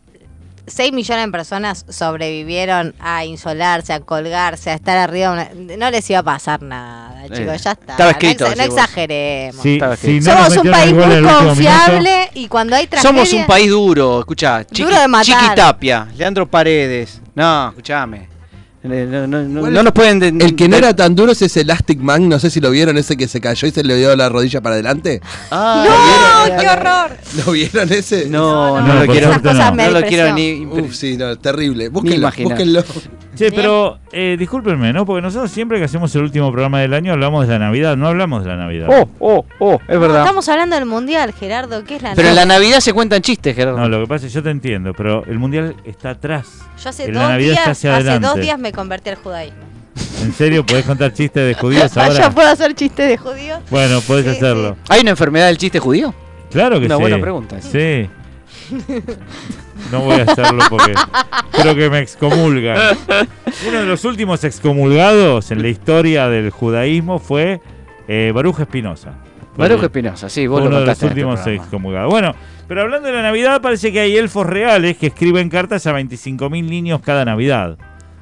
6 0.66 0.92
millones 0.92 1.26
de 1.26 1.32
personas 1.32 1.84
sobrevivieron 1.88 2.94
a 3.00 3.24
insolarse, 3.24 3.92
a 3.92 4.00
colgarse, 4.00 4.70
a 4.70 4.74
estar 4.74 4.96
arriba. 4.96 5.34
de 5.34 5.56
una- 5.64 5.76
No 5.76 5.90
les 5.90 6.08
iba 6.08 6.20
a 6.20 6.22
pasar 6.22 6.62
nada, 6.62 7.22
chicos, 7.24 7.38
Eh, 7.40 7.44
ya 7.64 7.72
está. 7.72 7.92
estaba 7.92 8.10
escrito, 8.12 8.48
No, 8.48 8.54
no 8.56 8.62
exageremos. 8.62 9.62
Sí, 9.62 9.78
no 9.80 9.96
Somos 10.32 10.56
un 10.56 10.70
país 10.70 10.94
muy 10.94 11.22
confiable 11.22 12.30
y 12.34 12.48
cuando 12.48 12.76
hay 12.76 12.86
tragedia... 12.86 13.10
Somos 13.10 13.32
un 13.32 13.46
país 13.46 13.68
duro, 13.70 14.20
escuchá. 14.20 14.64
Chiqui, 14.64 14.84
Duro 14.84 15.00
de 15.00 15.08
matar. 15.08 15.24
Chiqui 15.24 15.54
Tapia, 15.54 16.06
Leandro 16.16 16.46
Paredes. 16.46 17.20
No, 17.34 17.68
escuchame. 17.70 18.37
Eh, 18.84 19.06
No, 19.10 19.26
no, 19.26 19.42
no, 19.42 19.82
nos 19.82 19.92
pueden. 19.92 20.20
de- 20.20 20.28
El 20.28 20.54
que 20.54 20.68
no 20.68 20.76
era 20.76 20.94
tan 20.94 21.14
duro 21.16 21.32
es 21.32 21.42
ese 21.42 21.62
Elastic 21.62 21.98
Man, 22.00 22.28
no 22.28 22.38
sé 22.38 22.48
si 22.48 22.60
lo 22.60 22.70
vieron, 22.70 22.96
ese 22.96 23.16
que 23.16 23.26
se 23.26 23.40
cayó 23.40 23.66
y 23.66 23.72
se 23.72 23.82
le 23.82 23.96
dio 23.96 24.14
la 24.14 24.28
rodilla 24.28 24.60
para 24.60 24.74
adelante. 24.76 25.20
Ah, 25.50 26.46
¡No! 26.48 26.56
¡Qué 26.60 26.68
horror! 26.68 27.16
¿Lo 27.44 27.52
vieron 27.52 27.92
ese? 27.92 28.26
No, 28.30 28.80
no, 28.80 28.86
No, 28.86 29.04
lo 29.04 29.12
quiero. 29.12 29.36
no. 29.36 29.90
lo 29.90 30.02
quiero 30.02 30.32
ni. 30.34 30.64
Uf, 30.64 30.94
sí, 30.94 31.16
no, 31.16 31.36
terrible. 31.36 31.88
Búsquenlo, 31.88 32.18
imaginar. 32.28 32.50
búsquenlo. 32.52 32.84
Che, 33.38 33.52
pero 33.52 33.98
eh, 34.12 34.36
discúlpenme, 34.38 34.92
¿no? 34.92 35.06
Porque 35.06 35.22
nosotros 35.22 35.50
siempre 35.50 35.78
que 35.78 35.84
hacemos 35.84 36.14
el 36.16 36.22
último 36.22 36.50
programa 36.50 36.80
del 36.80 36.92
año 36.92 37.12
hablamos 37.12 37.46
de 37.46 37.52
la 37.52 37.58
Navidad, 37.60 37.96
no 37.96 38.08
hablamos 38.08 38.42
de 38.42 38.50
la 38.50 38.56
Navidad. 38.56 38.88
Oh, 38.90 39.08
oh, 39.20 39.44
oh, 39.60 39.74
es 39.86 39.94
No, 39.94 40.00
verdad. 40.00 40.20
estamos 40.20 40.48
hablando 40.48 40.74
del 40.76 40.86
mundial, 40.86 41.32
Gerardo. 41.32 41.84
¿Qué 41.84 41.96
es 41.96 42.02
la 42.02 42.14
Pero 42.14 42.28
en 42.28 42.34
la 42.34 42.44
Navidad? 42.44 42.58
Navidad 42.66 42.80
se 42.80 42.92
cuentan 42.92 43.22
chistes, 43.22 43.54
Gerardo. 43.54 43.78
No, 43.78 43.88
lo 43.88 44.00
que 44.00 44.06
pasa 44.08 44.26
es 44.26 44.32
que 44.32 44.36
yo 44.36 44.42
te 44.42 44.50
entiendo, 44.50 44.92
pero 44.94 45.24
el 45.26 45.38
mundial 45.38 45.76
está 45.84 46.10
atrás. 46.10 46.48
Yo 46.82 46.88
hace 46.90 47.04
en 47.04 47.12
dos, 47.14 47.22
la 47.22 47.28
Navidad 47.30 47.50
días, 47.52 47.58
está 47.60 47.70
hacia 47.70 47.90
hace 47.96 48.00
adelante. 48.10 48.26
dos 48.28 48.40
días 48.40 48.58
me 48.58 48.72
convertí 48.72 49.10
al 49.10 49.16
judaísmo. 49.16 49.58
¿En 50.22 50.32
serio 50.32 50.66
podés 50.66 50.84
contar 50.84 51.12
chistes 51.12 51.46
de 51.46 51.54
judíos 51.54 51.96
Ah, 51.96 52.04
ahora? 52.06 52.18
¿Ya 52.18 52.30
puedo 52.30 52.48
hacer 52.48 52.74
chistes 52.74 53.08
de 53.08 53.16
judíos? 53.16 53.60
Bueno, 53.70 54.00
podés 54.00 54.24
Sí, 54.24 54.30
hacerlo. 54.32 54.76
¿Hay 54.88 55.00
una 55.02 55.10
enfermedad 55.10 55.46
del 55.46 55.58
chiste 55.58 55.78
judío? 55.78 56.12
Claro 56.50 56.80
que 56.80 56.86
Una 56.86 56.96
sí. 56.96 57.00
buena 57.00 57.20
pregunta 57.20 57.58
esa. 57.58 57.70
Sí. 57.70 58.08
No 59.92 60.00
voy 60.00 60.20
a 60.20 60.24
hacerlo 60.24 60.62
porque 60.68 60.94
creo 61.52 61.74
que 61.74 61.88
me 61.90 62.00
excomulgan. 62.00 62.96
Uno 63.68 63.78
de 63.80 63.86
los 63.86 64.04
últimos 64.04 64.44
excomulgados 64.44 65.50
en 65.50 65.62
la 65.62 65.68
historia 65.68 66.28
del 66.28 66.50
judaísmo 66.50 67.18
fue 67.18 67.60
eh, 68.06 68.32
Baruch 68.34 68.60
Espinosa. 68.60 69.14
Baruch 69.56 69.82
Espinosa, 69.82 70.28
sí, 70.28 70.46
vos 70.46 70.60
lo 70.60 70.66
uno 70.68 70.80
de 70.80 70.86
los 70.86 70.92
este 70.92 71.06
últimos 71.06 71.46
excomulgados. 71.46 72.10
Bueno, 72.10 72.34
pero 72.68 72.82
hablando 72.82 73.08
de 73.08 73.14
la 73.14 73.22
Navidad, 73.22 73.60
parece 73.60 73.90
que 73.92 74.00
hay 74.00 74.16
elfos 74.16 74.46
reales 74.46 74.96
que 74.98 75.08
escriben 75.08 75.48
cartas 75.48 75.86
a 75.86 75.92
25.000 75.92 76.50
niños 76.68 77.00
cada 77.00 77.24
Navidad. 77.24 77.76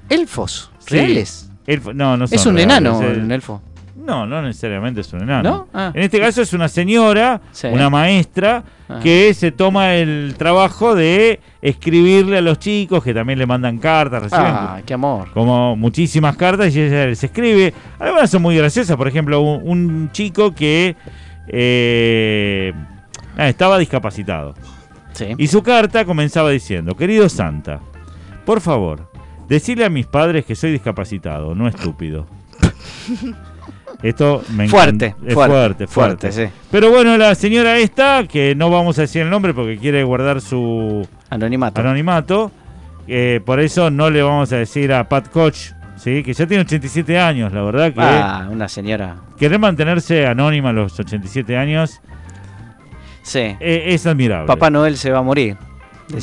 ¿Elfos? 0.09 0.71
Sí. 0.79 0.95
¿Reales? 0.97 1.51
Elfo- 1.67 1.93
no, 1.93 2.17
no 2.17 2.27
son 2.29 2.39
Es 2.39 2.47
un 2.47 2.55
reales, 2.55 2.77
enano 2.77 3.03
es- 3.03 3.19
un 3.19 3.33
elfo. 3.33 3.61
No, 4.07 4.25
no 4.27 4.41
necesariamente 4.41 5.01
es 5.01 5.13
un 5.13 5.23
enano. 5.23 5.51
¿No? 5.51 5.69
Ah. 5.75 5.91
En 5.93 6.03
este 6.03 6.21
caso 6.21 6.41
es 6.43 6.53
una 6.53 6.69
señora, 6.69 7.41
Sí. 7.53 7.67
una 7.67 7.91
maestra, 7.91 8.63
Ah. 8.89 9.01
que 9.03 9.35
se 9.35 9.51
toma 9.51 9.95
el 9.95 10.37
trabajo 10.39 10.95
de 10.95 11.41
escribirle 11.61 12.39
a 12.39 12.41
los 12.41 12.61
chicos, 12.61 13.03
que 13.03 13.13
también 13.13 13.39
le 13.41 13.47
mandan 13.47 13.79
cartas, 13.79 14.23
reciben 14.23 14.47
Ah, 14.47 14.81
qué 14.87 14.95
amor. 14.95 15.33
como 15.33 15.75
muchísimas 15.75 16.37
cartas 16.37 16.75
y 16.77 16.81
ella 16.83 17.07
les 17.07 17.25
escribe. 17.25 17.75
Algunas 17.99 18.31
son 18.31 18.43
muy 18.43 18.57
graciosas, 18.57 18.97
por 18.97 19.09
ejemplo, 19.09 19.41
un, 19.41 19.69
un 19.69 20.13
chico 20.13 20.55
que 20.55 20.95
eh, 21.49 22.73
ah, 23.37 23.49
estaba 23.49 23.79
discapacitado. 23.79 24.55
Sí. 25.13 25.27
Y 25.39 25.47
su 25.49 25.63
carta 25.63 26.05
comenzaba 26.05 26.51
diciendo, 26.51 26.95
querido 26.97 27.29
Santa, 27.29 27.81
por 28.45 28.61
favor, 28.61 29.11
decirle 29.49 29.85
a 29.85 29.89
mis 29.91 30.07
padres 30.07 30.45
que 30.45 30.55
soy 30.55 30.71
discapacitado, 30.73 31.55
no 31.57 31.67
estúpido. 31.67 32.27
Esto 34.03 34.43
me 34.55 34.69
Fuerte, 34.69 35.15
fuerte, 35.15 35.35
fuerte, 35.35 35.87
fuerte. 35.87 35.87
fuerte, 35.87 36.33
sí. 36.33 36.53
Pero 36.71 36.91
bueno, 36.91 37.17
la 37.17 37.35
señora 37.35 37.79
esta, 37.79 38.27
que 38.29 38.55
no 38.55 38.69
vamos 38.71 38.99
a 38.99 39.03
decir 39.03 39.23
el 39.23 39.31
nombre 39.31 39.55
porque 39.55 39.79
quiere 39.79 40.05
guardar 40.05 40.41
su 40.41 41.07
Anonimato. 41.31 41.81
anonimato, 41.81 42.51
eh, 43.09 43.41
por 43.45 43.59
eso 43.61 43.91
no 43.91 44.11
le 44.11 44.23
vamos 44.23 44.53
a 44.53 44.57
decir 44.57 44.93
a 44.93 45.09
Pat 45.09 45.29
Koch, 45.31 45.57
¿sí? 45.97 46.23
que 46.23 46.35
ya 46.35 46.47
tiene 46.47 46.63
87 46.63 47.19
años, 47.19 47.53
la 47.53 47.63
verdad 47.63 47.93
que 47.93 48.01
Ah, 48.01 48.49
una 48.51 48.69
señora. 48.69 49.17
querer 49.39 49.59
mantenerse 49.59 50.27
anónima 50.27 50.69
a 50.71 50.73
los 50.75 50.99
87 51.01 51.57
años 51.57 52.01
Sí. 53.23 53.41
eh, 53.41 53.85
es 53.89 54.07
admirable. 54.07 54.47
Papá 54.47 54.71
Noel 54.71 54.97
se 54.99 55.11
va 55.11 55.19
a 55.19 55.23
morir. 55.23 55.57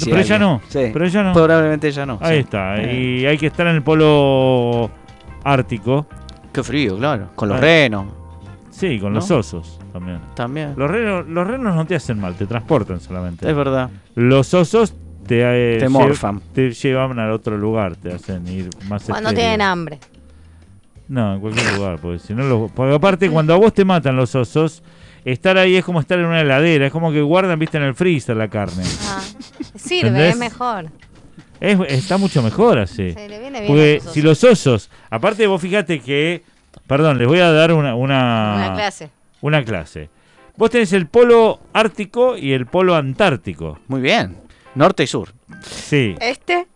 pero 0.05 0.17
ella 0.19 0.39
no, 0.39 0.61
Sí. 0.69 0.89
pero 0.93 1.05
ella 1.05 1.24
no. 1.24 1.34
Probablemente 1.34 1.88
ella 1.89 2.05
no. 2.05 2.17
Ahí 2.21 2.36
sí. 2.38 2.43
está, 2.43 2.78
Eh, 2.82 3.19
y 3.21 3.26
hay 3.26 3.38
que 3.38 3.47
estar 3.47 3.67
en 3.67 3.76
el 3.76 3.82
polo 3.82 4.89
ártico, 5.43 6.05
Qué 6.53 6.63
frío, 6.63 6.97
claro. 6.97 7.29
Con 7.35 7.49
los 7.49 7.57
Ah. 7.57 7.61
renos 7.61 8.05
sí, 8.69 8.99
con 8.99 9.13
¿No? 9.13 9.19
los 9.19 9.29
osos 9.31 9.79
también. 9.91 10.19
también. 10.35 10.73
Los 10.77 10.89
renos, 10.89 11.27
los 11.27 11.45
renos 11.47 11.75
no 11.75 11.85
te 11.85 11.95
hacen 11.95 12.19
mal, 12.19 12.35
te 12.35 12.45
transportan 12.45 12.99
solamente. 12.99 13.49
Es 13.49 13.55
verdad. 13.55 13.89
Los 14.15 14.53
osos 14.53 14.93
te, 15.27 15.75
eh, 15.75 15.77
Te 15.79 15.89
morfan. 15.89 16.41
te 16.53 16.71
llevan 16.71 17.17
al 17.19 17.31
otro 17.31 17.57
lugar, 17.57 17.95
te 17.95 18.11
hacen 18.13 18.47
ir 18.47 18.69
más 18.89 19.03
Cuando 19.03 19.29
estéril. 19.29 19.35
tienen 19.35 19.61
hambre. 19.61 19.99
No, 21.07 21.35
en 21.35 21.41
cualquier 21.41 21.73
lugar, 21.75 21.99
porque 22.01 22.19
si 22.19 22.33
no 22.33 22.43
lo- 22.45 22.67
porque 22.73 22.95
aparte 22.95 23.29
cuando 23.29 23.53
a 23.53 23.57
vos 23.57 23.73
te 23.73 23.85
matan 23.85 24.15
los 24.15 24.33
osos, 24.35 24.81
estar 25.25 25.57
ahí 25.57 25.75
es 25.75 25.83
como 25.85 25.99
estar 25.99 26.17
en 26.17 26.25
una 26.25 26.41
heladera, 26.41 26.87
es 26.87 26.91
como 26.91 27.11
que 27.11 27.21
guardan, 27.21 27.59
viste, 27.59 27.77
en 27.77 27.83
el 27.83 27.93
freezer 27.93 28.35
la 28.35 28.47
carne. 28.47 28.83
Ah, 29.07 29.21
sirve, 29.75 30.07
¿Entendés? 30.07 30.33
es 30.33 30.39
mejor. 30.39 30.85
Es- 31.59 31.79
está 31.89 32.17
mucho 32.17 32.41
mejor 32.41 32.79
así. 32.79 33.11
Se 33.13 33.29
le 33.29 33.39
viene 33.39 33.61
bien 33.61 33.67
Porque 33.67 33.99
a 34.01 34.03
los 34.03 34.13
si 34.13 34.21
los 34.21 34.43
osos, 34.43 34.89
aparte 35.16 35.47
vos 35.47 35.61
fíjate 35.61 35.99
que, 35.99 36.43
perdón, 36.88 37.18
les 37.18 37.28
voy 37.28 37.39
a 37.39 37.51
dar 37.51 37.74
una, 37.74 37.95
una, 37.95 38.53
Una 38.57 38.74
clase. 38.74 39.09
una 39.41 39.64
clase. 39.64 40.09
Vos 40.55 40.70
tenés 40.70 40.93
el 40.93 41.07
polo 41.07 41.59
ártico 41.74 42.38
y 42.38 42.53
el 42.53 42.66
polo 42.68 42.95
antártico. 42.95 43.80
Muy 43.88 44.01
bien. 44.01 44.38
Norte 44.76 45.03
y 45.03 45.07
sur. 45.07 45.30
Sí. 45.61 46.16
Este. 46.20 46.68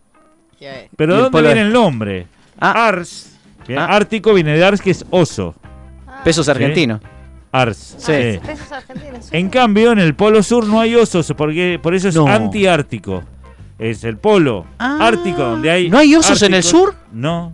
Pero 0.96 1.14
¿dónde 1.16 1.30
polo- 1.30 1.44
viene 1.46 1.60
el 1.62 1.72
nombre? 1.72 2.26
Ah. 2.58 2.88
Ars. 2.88 3.36
Bien, 3.66 3.78
Ah. 3.78 3.86
Ártico 3.94 4.34
viene 4.34 4.56
de 4.56 4.64
Ars, 4.64 4.80
que 4.80 4.90
es 4.90 5.04
oso. 5.10 5.54
Pesos 6.24 6.48
argentinos. 6.48 7.00
Ars. 7.52 7.94
Sí. 7.98 8.12
sí. 8.32 8.40
Pesos 8.44 8.72
argentinos. 8.72 9.24
sí. 9.26 9.36
En 9.36 9.48
cambio, 9.48 9.92
en 9.92 10.00
el 10.00 10.14
polo 10.14 10.42
sur 10.42 10.66
no 10.66 10.80
hay 10.80 10.94
osos, 10.96 11.32
porque 11.36 11.78
por 11.80 11.94
eso 11.94 12.08
es 12.08 12.16
No. 12.16 12.26
antiártico. 12.26 13.22
Es 13.78 14.02
el 14.02 14.16
polo 14.16 14.66
Ah. 14.78 14.98
ártico 15.00 15.42
donde 15.42 15.70
hay. 15.70 15.88
¿No 15.88 15.98
hay 15.98 16.14
osos 16.16 16.42
en 16.42 16.54
el 16.54 16.64
sur? 16.64 16.96
No. 17.12 17.52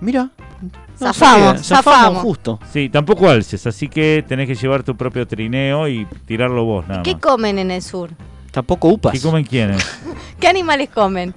Mira. 0.00 0.30
No 0.62 0.70
Zafamos, 1.12 1.60
sabía. 1.66 1.82
zafamos. 1.82 2.22
justo. 2.22 2.58
Sí, 2.72 2.88
tampoco 2.90 3.28
alces, 3.30 3.66
así 3.66 3.88
que 3.88 4.22
tenés 4.28 4.46
que 4.46 4.54
llevar 4.54 4.82
tu 4.82 4.94
propio 4.96 5.26
trineo 5.26 5.88
y 5.88 6.06
tirarlo 6.26 6.64
vos 6.64 6.86
nada 6.86 7.02
¿Qué 7.02 7.12
más. 7.14 7.22
comen 7.22 7.58
en 7.58 7.70
el 7.70 7.80
sur? 7.82 8.10
Tampoco 8.50 8.88
upas. 8.88 9.14
¿Y 9.14 9.20
comen 9.20 9.44
quiénes? 9.44 9.82
¿Qué 10.40 10.48
animales 10.48 10.90
comen? 10.90 11.32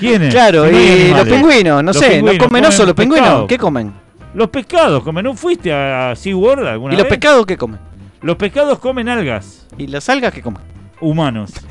¿Quiénes? 0.00 0.34
Claro, 0.34 0.64
Si 0.66 0.72
no 0.72 0.76
hay 0.78 0.84
y 0.84 0.88
los 0.88 1.04
animales. 1.20 1.34
pingüinos, 1.34 1.84
no 1.84 1.92
Los 1.92 1.96
sé, 1.98 2.08
pingüinos, 2.08 2.34
no 2.34 2.38
comen 2.38 2.48
comen 2.48 2.64
osos 2.64 2.86
los 2.86 2.94
pingüinos. 2.96 3.26
pescado. 3.28 3.46
¿Qué 3.46 3.58
comen? 3.58 3.92
Los 4.34 4.48
pescados 4.50 5.02
comen. 5.04 5.24
¿No 5.24 5.34
fuiste 5.34 5.72
a 5.72 6.14
SeaWorld 6.16 6.66
alguna 6.66 6.94
¿Y 6.94 6.96
los 6.96 7.04
vez? 7.04 7.10
pescados 7.10 7.46
qué 7.46 7.56
comen? 7.56 7.78
Los 8.22 8.36
pescados 8.36 8.78
comen 8.80 9.08
algas 9.08 9.66
¿Y 9.78 9.86
las 9.86 10.08
algas 10.08 10.32
qué 10.32 10.42
comen? 10.42 10.62
humanos. 11.00 11.52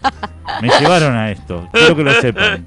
Me 0.60 0.68
llevaron 0.80 1.16
a 1.16 1.30
esto. 1.30 1.68
Quiero 1.72 1.96
que 1.96 2.02
lo 2.02 2.12
sepan. 2.20 2.66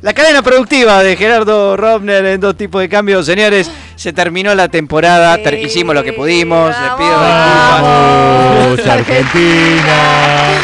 La 0.00 0.12
cadena 0.12 0.42
productiva 0.42 1.02
de 1.02 1.16
Gerardo 1.16 1.76
Robner 1.76 2.24
en 2.26 2.40
dos 2.40 2.56
tipos 2.56 2.80
de 2.80 2.88
cambios, 2.88 3.24
señores. 3.26 3.70
Se 3.96 4.12
terminó 4.12 4.54
la 4.54 4.68
temporada, 4.68 5.36
ter- 5.38 5.54
hicimos 5.60 5.94
lo 5.94 6.02
que 6.02 6.12
pudimos. 6.12 6.68
Les 6.68 6.90
pido 6.92 7.10
vamos. 7.10 8.76
disculpas. 8.76 8.86
¡Vamos, 8.86 8.86
Argentina! 8.88 10.58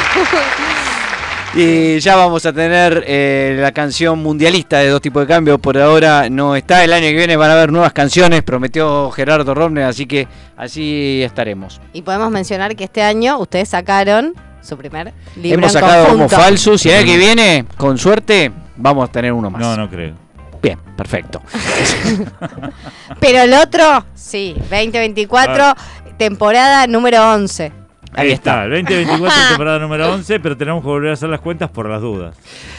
Y 1.55 1.99
ya 2.01 2.15
vamos 2.15 2.45
a 2.47 2.53
tener 2.53 3.03
eh, 3.07 3.57
la 3.61 3.73
canción 3.73 4.19
mundialista 4.23 4.79
de 4.79 4.89
dos 4.91 5.01
tipos 5.01 5.23
de 5.23 5.27
cambio. 5.27 5.59
Por 5.59 5.79
ahora 5.79 6.29
no 6.31 6.55
está. 6.55 6.85
El 6.85 6.93
año 6.93 7.07
que 7.07 7.15
viene 7.15 7.37
van 7.37 7.51
a 7.51 7.55
haber 7.55 7.73
nuevas 7.73 7.93
canciones. 7.93 8.43
Prometió 8.43 9.11
Gerardo 9.11 9.55
Robner, 9.55 9.85
así 9.85 10.07
que 10.07 10.29
así 10.57 11.23
estaremos. 11.25 11.81
Y 11.93 12.03
podemos 12.03 12.31
mencionar 12.31 12.77
que 12.77 12.85
este 12.85 13.03
año 13.03 13.39
ustedes 13.39 13.71
sacaron 13.71 14.35
su 14.69 14.77
primer 14.77 15.13
libro 15.37 15.59
Hemos 15.59 15.73
sacado 15.73 16.09
como 16.09 16.29
falsos 16.29 16.85
y 16.85 16.91
el 16.91 16.97
año 16.99 17.07
que 17.07 17.17
viene, 17.17 17.65
con 17.77 17.97
suerte, 17.99 18.53
vamos 18.77 19.09
a 19.09 19.13
tener 19.13 19.33
uno 19.33 19.51
más. 19.51 19.61
No, 19.61 19.77
no 19.77 19.89
creo. 19.89 20.15
Bien, 20.61 20.79
perfecto. 20.97 21.41
Pero 23.21 23.41
el 23.43 23.55
otro, 23.55 24.05
sí, 24.15 24.55
2024, 24.59 25.65
Ah. 25.65 25.77
temporada 26.19 26.87
número 26.87 27.33
11. 27.33 27.73
Ahí 28.15 28.31
está. 28.31 28.65
El 28.65 28.71
2024 28.85 29.49
temporada 29.49 29.79
número 29.79 30.13
11, 30.13 30.41
pero 30.41 30.57
tenemos 30.57 30.83
que 30.83 30.89
volver 30.89 31.11
a 31.11 31.13
hacer 31.15 31.29
las 31.29 31.41
cuentas 31.41 31.71
por 31.71 31.89
las 31.89 32.01
dudas. 32.01 32.37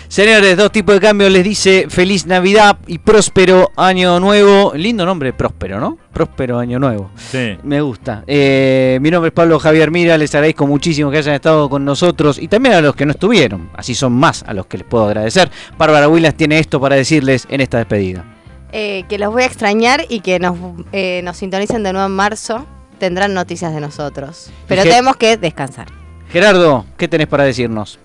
Señores, 0.07 0.57
dos 0.57 0.71
tipos 0.71 0.95
de 0.95 1.01
cambio 1.01 1.29
les 1.29 1.43
dice 1.43 1.85
feliz 1.89 2.25
Navidad 2.25 2.77
y 2.87 2.97
próspero 2.97 3.71
año 3.75 4.19
nuevo. 4.19 4.73
Lindo 4.75 5.05
nombre, 5.05 5.33
próspero, 5.33 5.79
¿no? 5.79 5.97
Próspero 6.11 6.57
año 6.57 6.79
nuevo. 6.79 7.11
Sí. 7.15 7.57
Me 7.63 7.81
gusta. 7.81 8.23
Eh, 8.25 8.97
mi 9.01 9.11
nombre 9.11 9.27
es 9.27 9.33
Pablo 9.33 9.59
Javier 9.59 9.91
Mira, 9.91 10.17
les 10.17 10.33
agradezco 10.33 10.65
muchísimo 10.65 11.11
que 11.11 11.17
hayan 11.19 11.35
estado 11.35 11.69
con 11.69 11.85
nosotros 11.85 12.39
y 12.39 12.47
también 12.47 12.75
a 12.75 12.81
los 12.81 12.95
que 12.95 13.05
no 13.05 13.11
estuvieron. 13.11 13.69
Así 13.75 13.93
son 13.93 14.13
más 14.13 14.43
a 14.43 14.53
los 14.53 14.65
que 14.65 14.79
les 14.79 14.87
puedo 14.87 15.05
agradecer. 15.05 15.49
Bárbara 15.77 16.07
Willas 16.09 16.35
tiene 16.35 16.59
esto 16.59 16.79
para 16.81 16.95
decirles 16.95 17.45
en 17.49 17.61
esta 17.61 17.77
despedida. 17.77 18.25
Eh, 18.71 19.03
que 19.09 19.17
los 19.17 19.31
voy 19.31 19.43
a 19.43 19.45
extrañar 19.45 20.05
y 20.09 20.19
que 20.19 20.39
nos, 20.39 20.55
eh, 20.91 21.21
nos 21.23 21.37
sintonicen 21.37 21.83
de 21.83 21.93
nuevo 21.93 22.07
en 22.07 22.13
marzo. 22.15 22.65
Tendrán 22.99 23.33
noticias 23.33 23.73
de 23.73 23.79
nosotros. 23.79 24.51
Pero 24.67 24.83
tenemos 24.83 25.15
que 25.15 25.37
descansar. 25.37 25.87
Gerardo, 26.31 26.85
¿qué 26.97 27.07
tenés 27.07 27.27
para 27.27 27.45
decirnos? 27.45 27.99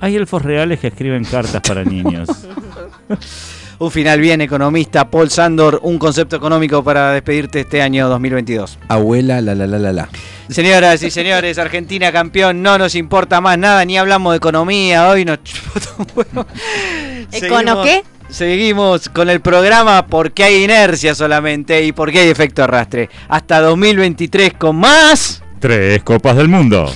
Hay 0.00 0.16
elfos 0.16 0.42
reales 0.42 0.80
que 0.80 0.88
escriben 0.88 1.24
cartas 1.24 1.62
para 1.66 1.84
niños. 1.84 2.28
Un 3.78 3.90
final 3.90 4.20
bien, 4.20 4.40
economista. 4.40 5.10
Paul 5.10 5.30
Sandor, 5.30 5.80
un 5.82 5.98
concepto 5.98 6.36
económico 6.36 6.84
para 6.84 7.10
despedirte 7.12 7.60
este 7.60 7.82
año 7.82 8.08
2022. 8.08 8.78
Abuela, 8.88 9.40
la 9.40 9.54
la 9.54 9.66
la 9.66 9.78
la 9.78 9.92
la. 9.92 10.08
Señoras 10.48 11.02
y 11.02 11.10
señores, 11.10 11.58
Argentina 11.58 12.12
campeón, 12.12 12.62
no 12.62 12.78
nos 12.78 12.94
importa 12.94 13.40
más 13.40 13.58
nada, 13.58 13.84
ni 13.84 13.98
hablamos 13.98 14.32
de 14.32 14.36
economía, 14.36 15.08
hoy 15.08 15.24
nos 15.24 15.42
chupó 15.42 15.80
un 15.98 16.06
huevo. 16.14 16.46
¿Econo 17.32 17.82
qué? 17.82 18.04
Seguimos 18.28 19.08
con 19.08 19.30
el 19.30 19.40
programa 19.40 20.06
porque 20.06 20.44
hay 20.44 20.64
inercia 20.64 21.14
solamente 21.14 21.84
y 21.84 21.92
porque 21.92 22.20
hay 22.20 22.28
efecto 22.28 22.64
arrastre. 22.64 23.08
Hasta 23.28 23.60
2023 23.60 24.54
con 24.54 24.76
más. 24.76 25.42
Tres 25.60 26.02
copas 26.02 26.36
del 26.36 26.48
mundo. 26.48 26.92